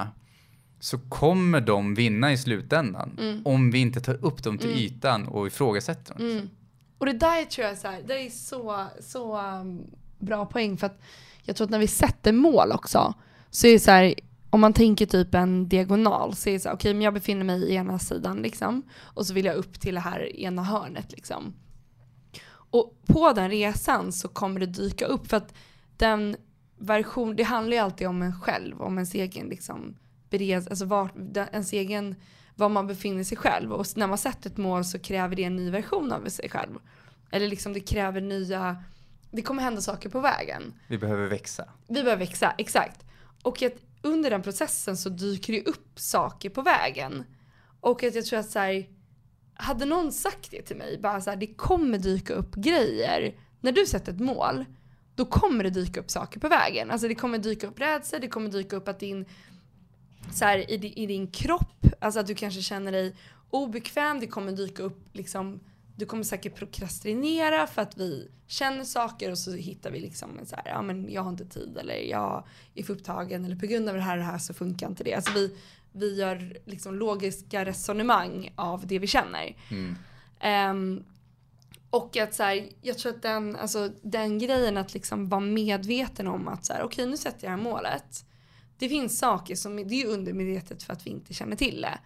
så 0.80 0.98
kommer 0.98 1.60
de 1.60 1.94
vinna 1.94 2.32
i 2.32 2.38
slutändan. 2.38 3.42
Om 3.44 3.70
vi 3.70 3.78
inte 3.78 4.00
tar 4.00 4.24
upp 4.24 4.42
dem 4.42 4.58
till 4.58 4.70
ytan 4.70 5.28
och 5.28 5.46
ifrågasätter 5.46 6.14
dem. 6.14 6.30
Mm. 6.30 6.50
Och 6.98 7.06
det 7.06 7.12
där 7.12 7.44
tror 7.44 7.64
jag 7.64 7.72
är 7.72 7.76
så 7.76 7.88
här, 7.88 8.02
det 8.06 8.26
är 8.26 8.30
så, 8.30 8.86
så 9.00 9.40
um, 9.40 9.90
bra 10.18 10.46
poäng 10.46 10.76
för 10.76 10.86
att 10.86 11.00
jag 11.42 11.56
tror 11.56 11.64
att 11.64 11.70
när 11.70 11.78
vi 11.78 11.86
sätter 11.86 12.32
mål 12.32 12.72
också 12.72 13.14
så 13.50 13.66
är 13.66 13.72
det 13.72 13.78
så 13.78 13.90
här, 13.90 14.14
om 14.52 14.60
man 14.60 14.72
tänker 14.72 15.06
typ 15.06 15.34
en 15.34 15.68
diagonal 15.68 16.34
så 16.34 16.48
är 16.48 16.52
det 16.52 16.60
så 16.60 16.68
här, 16.68 16.76
okej 16.76 16.94
men 16.94 17.02
jag 17.02 17.14
befinner 17.14 17.44
mig 17.44 17.62
i 17.62 17.74
ena 17.74 17.98
sidan 17.98 18.42
liksom 18.42 18.82
och 19.00 19.26
så 19.26 19.34
vill 19.34 19.44
jag 19.44 19.56
upp 19.56 19.80
till 19.80 19.94
det 19.94 20.00
här 20.00 20.36
ena 20.36 20.62
hörnet 20.62 21.12
liksom. 21.12 21.54
Och 22.48 23.02
på 23.06 23.32
den 23.32 23.50
resan 23.50 24.12
så 24.12 24.28
kommer 24.28 24.60
det 24.60 24.66
dyka 24.66 25.06
upp 25.06 25.26
för 25.26 25.36
att 25.36 25.54
den 25.96 26.36
version, 26.78 27.36
det 27.36 27.42
handlar 27.42 27.76
ju 27.76 27.82
alltid 27.82 28.06
om 28.06 28.22
en 28.22 28.40
själv, 28.40 28.82
om 28.82 28.98
ens 28.98 29.14
egen 29.14 29.46
liksom 29.46 29.96
bereds, 30.30 30.66
alltså 30.66 30.84
var, 30.84 31.10
ens 31.52 31.72
egen, 31.72 32.14
var 32.54 32.68
man 32.68 32.86
befinner 32.86 33.24
sig 33.24 33.36
själv. 33.36 33.72
Och 33.72 33.86
när 33.96 34.06
man 34.06 34.18
sätter 34.18 34.50
ett 34.50 34.56
mål 34.56 34.84
så 34.84 34.98
kräver 34.98 35.36
det 35.36 35.44
en 35.44 35.56
ny 35.56 35.70
version 35.70 36.12
av 36.12 36.28
sig 36.28 36.50
själv. 36.50 36.78
Eller 37.30 37.48
liksom 37.48 37.72
det 37.72 37.80
kräver 37.80 38.20
nya, 38.20 38.84
det 39.30 39.42
kommer 39.42 39.62
hända 39.62 39.80
saker 39.80 40.08
på 40.08 40.20
vägen. 40.20 40.74
Vi 40.86 40.98
behöver 40.98 41.26
växa. 41.26 41.64
Vi 41.88 42.02
behöver 42.02 42.26
växa, 42.26 42.54
exakt. 42.58 43.04
Och 43.42 43.62
att 43.62 43.74
under 44.02 44.30
den 44.30 44.42
processen 44.42 44.96
så 44.96 45.08
dyker 45.08 45.52
det 45.52 45.66
upp 45.66 45.98
saker 45.98 46.50
på 46.50 46.62
vägen. 46.62 47.24
Och 47.80 48.04
att 48.04 48.14
jag 48.14 48.24
tror 48.24 48.38
att 48.38 48.50
så 48.50 48.58
här, 48.58 48.88
hade 49.54 49.84
någon 49.84 50.12
sagt 50.12 50.50
det 50.50 50.62
till 50.62 50.76
mig, 50.76 50.98
bara 50.98 51.20
så 51.20 51.30
här, 51.30 51.36
det 51.36 51.46
kommer 51.46 51.98
dyka 51.98 52.34
upp 52.34 52.54
grejer. 52.54 53.34
När 53.60 53.72
du 53.72 53.86
sätter 53.86 54.12
ett 54.12 54.20
mål, 54.20 54.64
då 55.14 55.24
kommer 55.24 55.64
det 55.64 55.70
dyka 55.70 56.00
upp 56.00 56.10
saker 56.10 56.40
på 56.40 56.48
vägen. 56.48 56.90
Alltså 56.90 57.08
det 57.08 57.14
kommer 57.14 57.38
dyka 57.38 57.66
upp 57.66 57.80
rädsla, 57.80 58.18
det 58.18 58.28
kommer 58.28 58.50
dyka 58.50 58.76
upp 58.76 58.88
att 58.88 58.98
din, 58.98 59.24
så 60.32 60.44
här, 60.44 60.70
i, 60.70 60.76
din, 60.76 60.92
i 60.92 61.06
din 61.06 61.26
kropp, 61.26 61.86
alltså 62.00 62.20
att 62.20 62.26
du 62.26 62.34
kanske 62.34 62.62
känner 62.62 62.92
dig 62.92 63.16
obekväm, 63.50 64.20
det 64.20 64.26
kommer 64.26 64.52
dyka 64.52 64.82
upp 64.82 65.08
liksom 65.12 65.60
du 65.96 66.06
kommer 66.06 66.22
säkert 66.22 66.54
prokrastinera 66.54 67.66
för 67.66 67.82
att 67.82 67.96
vi 67.96 68.30
känner 68.46 68.84
saker 68.84 69.30
och 69.30 69.38
så 69.38 69.52
hittar 69.52 69.90
vi 69.90 70.00
liksom 70.00 70.38
en 70.38 70.46
så 70.46 70.56
här, 70.56 70.64
ja 70.66 70.82
men 70.82 71.12
jag 71.12 71.22
har 71.22 71.30
inte 71.30 71.44
tid 71.44 71.78
eller 71.78 71.94
jag 71.94 72.46
är 72.74 72.82
för 72.82 72.92
upptagen 72.92 73.44
eller 73.44 73.56
på 73.56 73.66
grund 73.66 73.88
av 73.88 73.94
det 73.94 74.00
här 74.00 74.16
och 74.16 74.24
det 74.24 74.30
här 74.30 74.38
så 74.38 74.54
funkar 74.54 74.88
inte 74.88 75.04
det. 75.04 75.14
Alltså 75.14 75.32
vi, 75.32 75.56
vi 75.92 76.14
gör 76.14 76.58
liksom 76.64 76.94
logiska 76.94 77.64
resonemang 77.64 78.52
av 78.56 78.86
det 78.86 78.98
vi 78.98 79.06
känner. 79.06 79.56
Mm. 79.70 79.96
Ehm, 80.40 81.04
och 81.90 82.16
att 82.16 82.34
så 82.34 82.42
här, 82.42 82.68
jag 82.82 82.98
tror 82.98 83.12
att 83.12 83.22
den, 83.22 83.56
alltså, 83.56 83.90
den 84.02 84.38
grejen 84.38 84.76
att 84.76 84.94
liksom 84.94 85.28
vara 85.28 85.40
medveten 85.40 86.26
om 86.26 86.48
att 86.48 86.64
så 86.64 86.72
här, 86.72 86.82
okej 86.82 87.06
nu 87.06 87.16
sätter 87.16 87.46
jag 87.46 87.58
det 87.58 87.62
här 87.62 87.70
målet. 87.70 88.24
Det 88.78 88.88
finns 88.88 89.18
saker 89.18 89.56
som, 89.56 89.76
det 89.88 90.02
är 90.02 90.06
undermedvetet 90.06 90.82
för 90.82 90.92
att 90.92 91.06
vi 91.06 91.10
inte 91.10 91.34
känner 91.34 91.56
till 91.56 91.80
det. 91.80 91.98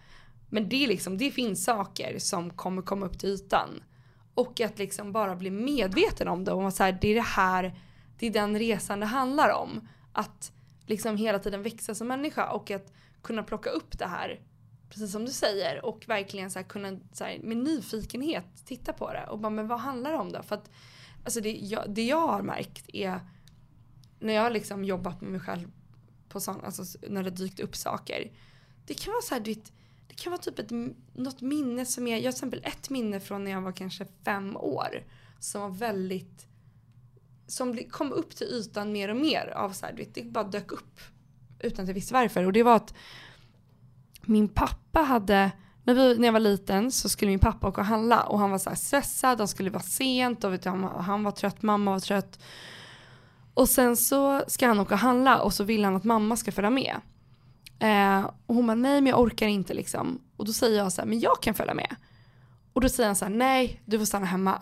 Men 0.49 0.69
det, 0.69 0.87
liksom, 0.87 1.17
det 1.17 1.31
finns 1.31 1.63
saker 1.63 2.19
som 2.19 2.49
kommer 2.49 2.81
komma 2.81 3.05
upp 3.05 3.19
till 3.19 3.29
ytan. 3.29 3.83
Och 4.33 4.61
att 4.61 4.79
liksom 4.79 5.11
bara 5.11 5.35
bli 5.35 5.51
medveten 5.51 6.27
om 6.27 6.43
det. 6.43 6.51
Om 6.51 6.65
att 6.65 6.75
så 6.75 6.83
här, 6.83 6.97
det 7.01 7.07
är 7.07 7.15
det 7.15 7.21
här, 7.21 7.79
det 8.19 8.27
är 8.27 8.31
den 8.31 8.59
resan 8.59 8.99
det 8.99 9.05
handlar 9.05 9.49
om. 9.49 9.87
Att 10.11 10.51
liksom 10.85 11.17
hela 11.17 11.39
tiden 11.39 11.63
växa 11.63 11.95
som 11.95 12.07
människa 12.07 12.49
och 12.49 12.71
att 12.71 12.93
kunna 13.21 13.43
plocka 13.43 13.69
upp 13.69 13.99
det 13.99 14.05
här 14.05 14.39
precis 14.89 15.11
som 15.11 15.25
du 15.25 15.31
säger 15.31 15.85
och 15.85 16.03
verkligen 16.07 16.51
så 16.51 16.59
här 16.59 16.63
kunna 16.63 16.99
så 17.13 17.23
här, 17.23 17.39
med 17.43 17.57
nyfikenhet 17.57 18.45
titta 18.65 18.93
på 18.93 19.13
det 19.13 19.27
och 19.27 19.39
bara 19.39 19.49
men 19.49 19.67
vad 19.67 19.79
handlar 19.79 20.11
det 20.11 20.17
om 20.17 20.31
då? 20.31 20.43
För 20.43 20.55
att 20.55 20.69
alltså 21.23 21.41
det, 21.41 21.51
jag, 21.51 21.83
det 21.89 22.05
jag 22.05 22.27
har 22.27 22.41
märkt 22.41 22.89
är 22.93 23.19
när 24.19 24.33
jag 24.33 24.41
har 24.41 24.49
liksom 24.49 24.83
jobbat 24.83 25.21
med 25.21 25.31
mig 25.31 25.39
själv 25.39 25.71
på 26.29 26.39
sån, 26.39 26.65
alltså 26.65 26.99
när 27.09 27.23
det 27.23 27.29
dykt 27.29 27.59
upp 27.59 27.75
saker. 27.75 28.31
Det 28.85 28.93
kan 28.93 29.13
vara 29.13 29.21
så 29.21 29.33
här, 29.33 29.41
du 29.41 29.53
vet, 29.53 29.71
det 30.07 30.15
kan 30.15 30.31
vara 30.31 30.41
typ 30.41 30.59
ett, 30.59 30.71
något 31.13 31.41
minne 31.41 31.85
som 31.85 32.07
är, 32.07 32.09
jag 32.09 32.15
har 32.15 32.21
till 32.21 32.29
exempel 32.29 32.61
ett 32.63 32.89
minne 32.89 33.19
från 33.19 33.43
när 33.43 33.51
jag 33.51 33.61
var 33.61 33.71
kanske 33.71 34.05
fem 34.25 34.57
år 34.57 35.03
som 35.39 35.61
var 35.61 35.69
väldigt, 35.69 36.47
som 37.47 37.77
kom 37.89 38.11
upp 38.11 38.35
till 38.35 38.47
ytan 38.47 38.91
mer 38.91 39.09
och 39.09 39.17
mer 39.17 39.53
av 39.55 39.71
så 39.71 39.85
här, 39.85 39.93
vet, 39.93 40.15
det 40.15 40.23
bara 40.23 40.43
dök 40.43 40.71
upp 40.71 40.99
utan 41.59 41.83
att 41.83 41.87
jag 41.87 41.95
visste 41.95 42.13
varför 42.13 42.45
och 42.45 42.53
det 42.53 42.63
var 42.63 42.75
att 42.75 42.93
min 44.21 44.49
pappa 44.49 44.99
hade, 44.99 45.51
när, 45.83 45.93
vi, 45.93 46.17
när 46.17 46.27
jag 46.27 46.33
var 46.33 46.39
liten 46.39 46.91
så 46.91 47.09
skulle 47.09 47.31
min 47.31 47.39
pappa 47.39 47.67
åka 47.67 47.81
och 47.81 47.87
handla 47.87 48.23
och 48.23 48.39
han 48.39 48.51
var 48.51 48.57
så 48.57 48.69
här 48.69 48.77
stressad, 48.77 49.39
han 49.39 49.47
skulle 49.47 49.69
vara 49.69 49.83
sent 49.83 50.43
och 50.43 50.53
vet 50.53 50.61
du, 50.61 50.69
han, 50.69 50.83
han 50.83 51.23
var 51.23 51.31
trött, 51.31 51.61
mamma 51.61 51.91
var 51.91 51.99
trött. 51.99 52.39
Och 53.53 53.69
sen 53.69 53.97
så 53.97 54.43
ska 54.47 54.67
han 54.67 54.79
åka 54.79 54.93
och 54.93 54.99
handla 54.99 55.41
och 55.41 55.53
så 55.53 55.63
vill 55.63 55.85
han 55.85 55.95
att 55.95 56.03
mamma 56.03 56.37
ska 56.37 56.51
följa 56.51 56.69
med. 56.69 56.95
Eh, 57.79 58.29
och 58.45 58.55
hon 58.55 58.67
bara 58.67 58.75
nej 58.75 59.01
men 59.01 59.09
jag 59.09 59.19
orkar 59.19 59.47
inte 59.47 59.73
liksom. 59.73 60.21
Och 60.37 60.45
då 60.45 60.53
säger 60.53 60.77
jag 60.77 60.91
så 60.91 61.01
här, 61.01 61.07
men 61.07 61.19
jag 61.19 61.41
kan 61.41 61.53
följa 61.53 61.73
med. 61.73 61.95
Och 62.73 62.81
då 62.81 62.89
säger 62.89 63.07
han 63.07 63.15
så 63.15 63.25
här, 63.25 63.31
nej 63.31 63.81
du 63.85 63.97
får 63.97 64.05
stanna 64.05 64.25
hemma. 64.25 64.61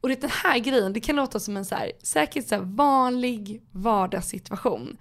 Och 0.00 0.08
det 0.08 0.14
är 0.14 0.20
den 0.20 0.30
här 0.30 0.58
grejen, 0.58 0.92
det 0.92 1.00
kan 1.00 1.16
låta 1.16 1.40
som 1.40 1.56
en 1.56 1.64
så 1.64 1.74
här, 1.74 1.92
säkert 2.02 2.48
så 2.48 2.54
här 2.54 2.62
vanlig 2.62 3.62
vardagssituation. 3.72 4.96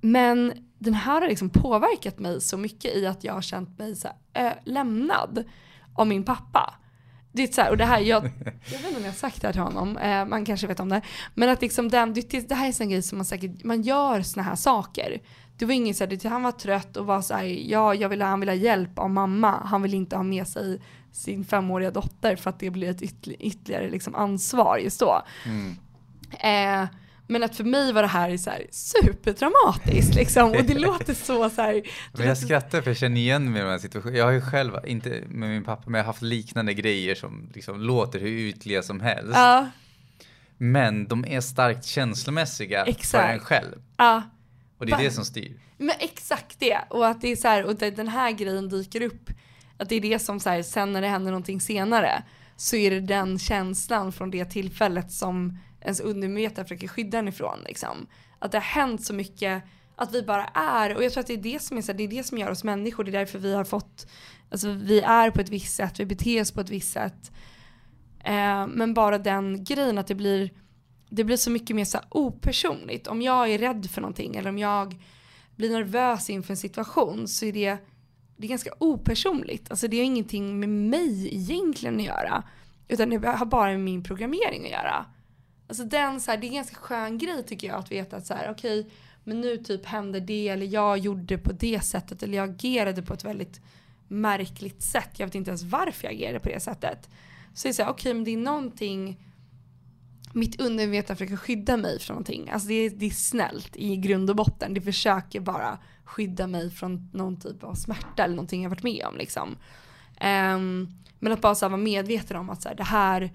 Men 0.00 0.52
den 0.78 0.94
här 0.94 1.20
har 1.20 1.28
liksom 1.28 1.50
påverkat 1.50 2.18
mig 2.18 2.40
så 2.40 2.56
mycket 2.56 2.96
i 2.96 3.06
att 3.06 3.24
jag 3.24 3.34
har 3.34 3.42
känt 3.42 3.78
mig 3.78 3.96
så 3.96 4.08
här, 4.08 4.46
ö, 4.46 4.54
lämnad 4.64 5.44
av 5.94 6.06
min 6.06 6.24
pappa. 6.24 6.74
Det 7.32 7.42
är 7.42 7.46
så 7.46 7.60
här, 7.60 7.70
och 7.70 7.76
det 7.76 7.84
här, 7.84 8.00
jag, 8.00 8.24
jag 8.44 8.78
vet 8.78 8.86
inte 8.86 8.96
om 8.96 9.04
jag 9.04 9.10
har 9.10 9.16
sagt 9.16 9.40
det 9.40 9.48
här 9.48 9.52
till 9.52 9.62
honom, 9.62 9.96
eh, 9.96 10.24
man 10.24 10.44
kanske 10.44 10.66
vet 10.66 10.80
om 10.80 10.88
det. 10.88 11.02
Men 11.34 11.48
att 11.48 11.62
liksom 11.62 11.88
den, 11.88 12.14
det, 12.14 12.48
det 12.48 12.54
här 12.54 12.64
är 12.64 12.66
en 12.66 12.72
sån 12.72 12.88
grej 12.88 13.02
som 13.02 13.18
man 13.18 13.24
säkert, 13.24 13.64
man 13.64 13.82
gör 13.82 14.22
såna 14.22 14.42
här 14.42 14.56
saker. 14.56 15.20
Det 15.60 15.66
var 15.66 15.74
ingen 15.74 15.94
så 15.94 16.04
här, 16.06 16.28
han 16.28 16.42
var 16.42 16.52
trött 16.52 16.96
och 16.96 17.06
var 17.06 17.22
så 17.22 17.34
här, 17.34 17.44
ja 17.44 17.94
jag 17.94 18.08
vill, 18.08 18.22
han 18.22 18.40
vill 18.40 18.48
ha 18.48 18.56
hjälp 18.56 18.98
av 18.98 19.10
mamma. 19.10 19.60
Han 19.64 19.82
vill 19.82 19.94
inte 19.94 20.16
ha 20.16 20.22
med 20.22 20.48
sig 20.48 20.80
sin 21.12 21.44
femåriga 21.44 21.90
dotter 21.90 22.36
för 22.36 22.50
att 22.50 22.58
det 22.60 22.70
blir 22.70 22.90
ett 22.90 23.02
ytterli- 23.02 23.36
ytterligare 23.40 23.90
liksom 23.90 24.14
ansvar 24.14 24.78
just 24.78 25.00
då. 25.00 25.22
Mm. 25.46 25.76
Eh, 26.32 26.88
men 27.26 27.42
att 27.42 27.56
för 27.56 27.64
mig 27.64 27.92
var 27.92 28.02
det 28.02 28.08
här 28.08 28.36
så 28.36 28.50
här 28.50 28.66
superdramatiskt 28.70 30.14
liksom. 30.14 30.50
Och 30.50 30.64
det 30.64 30.78
låter 30.78 31.14
så 31.14 31.50
så 31.50 31.62
här. 31.62 31.82
Men 32.12 32.26
jag 32.26 32.38
skrattar 32.38 32.80
för 32.82 32.90
jag 32.90 32.96
känner 32.96 33.20
igen 33.20 33.52
mig 33.52 33.60
i 33.60 33.64
de 33.64 33.70
här 33.70 33.78
situationerna. 33.78 34.18
Jag 34.18 34.24
har 34.24 34.32
ju 34.32 34.40
själv, 34.40 34.72
inte 34.86 35.22
med 35.28 35.48
min 35.48 35.64
pappa, 35.64 35.82
men 35.86 35.94
jag 35.94 36.04
har 36.04 36.06
haft 36.12 36.22
liknande 36.22 36.74
grejer 36.74 37.14
som 37.14 37.50
liksom 37.54 37.80
låter 37.80 38.20
hur 38.20 38.28
ytliga 38.28 38.82
som 38.82 39.00
helst. 39.00 39.32
Ja, 39.34 39.66
Men 40.58 41.08
de 41.08 41.24
är 41.24 41.40
starkt 41.40 41.84
känslomässiga 41.84 42.84
för 42.84 42.90
Exakt. 42.90 43.32
en 43.32 43.40
själv. 43.40 43.82
ja. 43.96 44.22
Och 44.80 44.86
det 44.86 44.92
är 44.92 44.98
det 44.98 45.10
som 45.10 45.24
styr. 45.24 45.60
Men 45.76 45.94
exakt 45.98 46.60
det. 46.60 46.78
Och 46.90 47.06
att 47.06 47.20
det 47.20 47.28
är 47.28 47.36
så 47.36 47.48
här, 47.48 47.64
och 47.64 47.70
att 47.70 47.96
den 47.96 48.08
här 48.08 48.32
grejen 48.32 48.68
dyker 48.68 49.02
upp. 49.02 49.30
Att 49.76 49.88
det 49.88 49.94
är 49.94 50.00
det 50.00 50.18
som 50.18 50.40
så 50.40 50.50
här, 50.50 50.62
sen 50.62 50.92
när 50.92 51.00
det 51.00 51.08
händer 51.08 51.30
någonting 51.30 51.60
senare 51.60 52.22
så 52.56 52.76
är 52.76 52.90
det 52.90 53.00
den 53.00 53.38
känslan 53.38 54.12
från 54.12 54.30
det 54.30 54.44
tillfället 54.44 55.12
som 55.12 55.58
ens 55.80 56.00
undermedvetna 56.00 56.64
försöker 56.64 56.88
skydda 56.88 57.18
en 57.18 57.28
ifrån. 57.28 57.58
Liksom. 57.66 58.06
Att 58.38 58.52
det 58.52 58.58
har 58.58 58.62
hänt 58.62 59.04
så 59.04 59.14
mycket, 59.14 59.62
att 59.96 60.14
vi 60.14 60.22
bara 60.22 60.44
är, 60.46 60.96
och 60.96 61.04
jag 61.04 61.12
tror 61.12 61.20
att 61.20 61.26
det 61.26 61.32
är 61.32 61.42
det 61.52 61.62
som, 61.62 61.78
är, 61.78 61.82
så 61.82 61.92
här, 61.92 61.96
det 61.98 62.04
är 62.04 62.08
det 62.08 62.24
som 62.24 62.38
gör 62.38 62.50
oss 62.50 62.64
människor, 62.64 63.04
det 63.04 63.10
är 63.10 63.18
därför 63.18 63.38
vi 63.38 63.54
har 63.54 63.64
fått, 63.64 64.06
alltså 64.50 64.70
vi 64.70 65.00
är 65.00 65.30
på 65.30 65.40
ett 65.40 65.48
visst 65.48 65.74
sätt, 65.74 66.00
vi 66.00 66.06
beter 66.06 66.40
oss 66.40 66.52
på 66.52 66.60
ett 66.60 66.70
visst 66.70 66.92
sätt. 66.92 67.32
Eh, 68.24 68.66
men 68.66 68.94
bara 68.94 69.18
den 69.18 69.64
grejen 69.64 69.98
att 69.98 70.06
det 70.06 70.14
blir, 70.14 70.50
det 71.10 71.24
blir 71.24 71.36
så 71.36 71.50
mycket 71.50 71.76
mer 71.76 71.84
så 71.84 71.98
opersonligt. 72.08 73.06
Om 73.06 73.22
jag 73.22 73.50
är 73.50 73.58
rädd 73.58 73.90
för 73.90 74.00
någonting 74.00 74.36
eller 74.36 74.50
om 74.50 74.58
jag 74.58 74.96
blir 75.56 75.70
nervös 75.70 76.30
inför 76.30 76.52
en 76.52 76.56
situation 76.56 77.28
så 77.28 77.44
är 77.44 77.52
det, 77.52 77.76
det 78.36 78.46
är 78.46 78.48
ganska 78.48 78.70
opersonligt. 78.78 79.70
Alltså 79.70 79.88
det 79.88 79.96
har 79.96 80.04
ingenting 80.04 80.60
med 80.60 80.68
mig 80.68 81.34
egentligen 81.34 81.96
att 81.96 82.02
göra. 82.02 82.42
Utan 82.88 83.10
det 83.10 83.28
har 83.28 83.46
bara 83.46 83.70
med 83.70 83.80
min 83.80 84.02
programmering 84.02 84.64
att 84.64 84.70
göra. 84.70 85.06
Alltså 85.68 85.84
den 85.84 86.20
så 86.20 86.30
här, 86.30 86.38
det 86.38 86.46
är 86.46 86.48
en 86.48 86.54
ganska 86.54 86.76
skön 86.76 87.18
grej 87.18 87.42
tycker 87.42 87.68
jag 87.68 87.78
att 87.78 87.92
veta 87.92 88.16
att 88.16 88.26
så 88.26 88.34
här, 88.34 88.50
okej, 88.50 88.80
okay, 88.80 88.92
men 89.24 89.40
nu 89.40 89.56
typ 89.56 89.86
händer 89.86 90.20
det 90.20 90.48
eller 90.48 90.66
jag 90.66 90.98
gjorde 90.98 91.38
på 91.38 91.52
det 91.52 91.80
sättet 91.80 92.22
eller 92.22 92.36
jag 92.36 92.50
agerade 92.50 93.02
på 93.02 93.14
ett 93.14 93.24
väldigt 93.24 93.60
märkligt 94.08 94.82
sätt. 94.82 95.10
Jag 95.16 95.26
vet 95.26 95.34
inte 95.34 95.50
ens 95.50 95.62
varför 95.62 96.04
jag 96.04 96.14
agerade 96.14 96.40
på 96.40 96.48
det 96.48 96.60
sättet. 96.60 97.08
Så 97.54 97.68
det 97.68 97.70
är 97.70 97.72
såhär, 97.72 97.90
okej 97.90 98.00
okay, 98.00 98.14
men 98.14 98.24
det 98.24 98.30
är 98.30 98.36
någonting 98.36 99.29
mitt 100.32 100.60
undermedvetna 100.60 101.14
försöker 101.14 101.36
skydda 101.36 101.76
mig 101.76 101.98
från 101.98 102.14
någonting. 102.14 102.50
Alltså 102.50 102.68
det 102.68 102.74
är, 102.74 102.90
det 102.90 103.06
är 103.06 103.10
snällt 103.10 103.76
i 103.76 103.96
grund 103.96 104.30
och 104.30 104.36
botten. 104.36 104.74
Det 104.74 104.80
försöker 104.80 105.40
bara 105.40 105.78
skydda 106.04 106.46
mig 106.46 106.70
från 106.70 107.10
någon 107.12 107.40
typ 107.40 107.64
av 107.64 107.74
smärta 107.74 108.24
eller 108.24 108.34
någonting 108.34 108.62
jag 108.62 108.70
varit 108.70 108.82
med 108.82 109.04
om 109.06 109.16
liksom. 109.16 109.48
Um, 110.20 110.94
men 111.18 111.32
att 111.32 111.40
bara 111.40 111.54
så 111.54 111.68
vara 111.68 111.80
medveten 111.80 112.36
om 112.36 112.50
att 112.50 112.62
så 112.62 112.68
här, 112.68 112.76
det 112.76 112.84
här, 112.84 113.34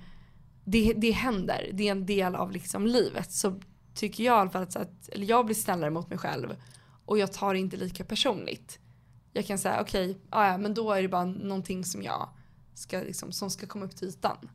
det, 0.65 0.93
det 0.93 1.11
händer. 1.11 1.69
Det 1.73 1.87
är 1.87 1.91
en 1.91 2.05
del 2.05 2.35
av 2.35 2.51
liksom 2.51 2.87
livet. 2.87 3.31
Så 3.31 3.59
tycker 3.93 4.23
jag 4.23 4.37
i 4.37 4.39
alla 4.39 4.49
fall 4.49 4.63
att, 4.63 4.71
så 4.71 4.79
att 4.79 5.09
eller 5.09 5.25
jag 5.25 5.45
blir 5.45 5.55
snällare 5.55 5.89
mot 5.89 6.09
mig 6.09 6.19
själv. 6.19 6.55
Och 7.05 7.17
jag 7.17 7.33
tar 7.33 7.53
det 7.53 7.59
inte 7.59 7.77
lika 7.77 8.03
personligt. 8.03 8.79
Jag 9.33 9.45
kan 9.45 9.57
säga 9.57 9.81
okej, 9.81 10.09
okay, 10.09 10.21
ja 10.31 10.57
men 10.57 10.73
då 10.73 10.91
är 10.91 11.01
det 11.01 11.07
bara 11.07 11.25
någonting 11.25 11.83
som 11.83 12.03
jag 12.03 12.29
ska 12.73 12.99
liksom, 12.99 13.31
som 13.31 13.49
ska 13.49 13.67
komma 13.67 13.85
upp 13.85 13.95
till 13.95 14.07
ytan. 14.07 14.49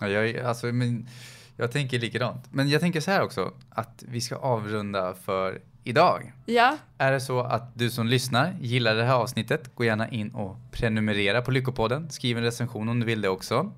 Ja, 0.00 0.08
jag, 0.08 0.46
alltså, 0.46 0.66
men, 0.66 1.08
jag 1.56 1.72
tänker 1.72 1.98
likadant. 1.98 2.44
Men 2.50 2.68
jag 2.68 2.80
tänker 2.80 3.00
så 3.00 3.10
här 3.10 3.22
också, 3.22 3.52
att 3.70 4.04
vi 4.08 4.20
ska 4.20 4.36
avrunda 4.36 5.14
för 5.14 5.60
idag. 5.84 6.32
Ja. 6.46 6.76
Är 6.98 7.12
det 7.12 7.20
så 7.20 7.40
att 7.40 7.74
du 7.74 7.90
som 7.90 8.06
lyssnar 8.06 8.56
gillar 8.60 8.94
det 8.94 9.04
här 9.04 9.14
avsnittet, 9.14 9.74
gå 9.74 9.84
gärna 9.84 10.08
in 10.08 10.30
och 10.30 10.56
prenumerera 10.70 11.42
på 11.42 11.50
Lyckopodden. 11.50 12.10
Skriv 12.10 12.38
en 12.38 12.44
recension 12.44 12.88
om 12.88 13.00
du 13.00 13.06
vill 13.06 13.20
det 13.20 13.28
också. 13.28 13.72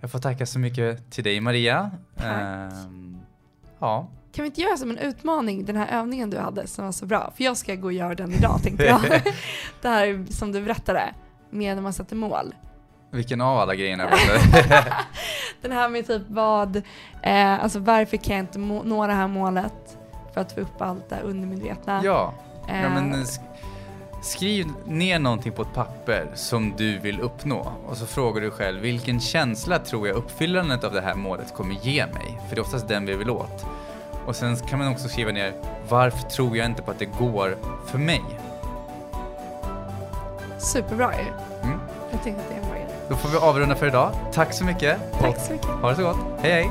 Jag 0.00 0.10
får 0.10 0.18
tacka 0.18 0.46
så 0.46 0.58
mycket 0.58 1.10
till 1.10 1.24
dig 1.24 1.40
Maria. 1.40 1.90
Tack. 2.16 2.26
Ehm, 2.26 3.18
ja. 3.78 4.08
Kan 4.32 4.42
vi 4.42 4.46
inte 4.46 4.60
göra 4.60 4.76
som 4.76 4.90
en 4.90 4.98
utmaning 4.98 5.64
den 5.64 5.76
här 5.76 6.00
övningen 6.00 6.30
du 6.30 6.38
hade 6.38 6.66
som 6.66 6.84
var 6.84 6.92
så 6.92 7.06
bra? 7.06 7.32
För 7.36 7.44
jag 7.44 7.56
ska 7.56 7.74
gå 7.74 7.86
och 7.86 7.92
göra 7.92 8.14
den 8.14 8.32
idag 8.32 8.62
tänkte 8.62 8.84
jag. 8.84 9.00
det 9.82 9.88
här 9.88 10.26
som 10.30 10.52
du 10.52 10.62
berättade 10.62 11.14
med 11.50 11.76
när 11.76 11.82
man 11.82 11.92
sätter 11.92 12.16
mål. 12.16 12.54
Vilken 13.10 13.40
av 13.40 13.58
alla 13.58 13.74
grejerna? 13.74 14.10
den 15.62 15.72
här 15.72 15.88
med 15.88 16.06
typ 16.06 16.22
vad, 16.28 16.76
eh, 17.22 17.62
alltså 17.62 17.78
varför 17.78 18.16
kan 18.16 18.36
jag 18.36 18.42
inte 18.42 18.58
nå 18.58 19.06
det 19.06 19.12
här 19.12 19.28
målet? 19.28 19.98
För 20.34 20.40
att 20.40 20.52
få 20.52 20.60
upp 20.60 20.80
allt 20.80 21.08
det 21.08 21.20
undermedvetna. 21.20 22.00
Ja, 22.04 22.34
eh, 22.68 22.82
ja 22.82 22.88
men 22.88 23.14
eh, 23.14 23.26
skriv 24.22 24.66
ner 24.86 25.18
någonting 25.18 25.52
på 25.52 25.62
ett 25.62 25.74
papper 25.74 26.30
som 26.34 26.76
du 26.76 26.98
vill 26.98 27.20
uppnå 27.20 27.72
och 27.86 27.96
så 27.96 28.06
frågar 28.06 28.40
du 28.40 28.50
själv 28.50 28.80
vilken 28.80 29.20
känsla 29.20 29.78
tror 29.78 30.08
jag 30.08 30.16
uppfyllandet 30.16 30.84
av 30.84 30.92
det 30.92 31.00
här 31.00 31.14
målet 31.14 31.54
kommer 31.54 31.74
ge 31.74 32.06
mig? 32.06 32.40
För 32.48 32.56
det 32.56 32.60
är 32.60 32.64
oftast 32.64 32.88
den 32.88 33.06
vi 33.06 33.14
vill 33.14 33.30
åt. 33.30 33.66
Och 34.26 34.36
sen 34.36 34.56
kan 34.56 34.78
man 34.78 34.88
också 34.88 35.08
skriva 35.08 35.32
ner 35.32 35.52
varför 35.88 36.28
tror 36.28 36.56
jag 36.56 36.66
inte 36.66 36.82
på 36.82 36.90
att 36.90 36.98
det 36.98 37.18
går 37.18 37.56
för 37.86 37.98
mig? 37.98 38.22
Superbra 40.58 41.12
ju. 41.12 41.28
Mm. 41.62 41.78
Jag 42.10 42.18
att 42.18 42.24
det 42.24 42.54
bra 42.54 42.55
då 43.08 43.16
får 43.16 43.28
vi 43.28 43.36
avrunda 43.36 43.76
för 43.76 43.86
idag. 43.86 44.12
Tack 44.32 44.52
så 44.52 44.64
mycket. 44.64 44.98
Tack 45.20 45.36
så 45.46 45.52
mycket. 45.52 45.68
Ha 45.68 45.90
det 45.90 45.96
så 45.96 46.02
gott. 46.02 46.16
Hej 46.42 46.52
hej. 46.52 46.70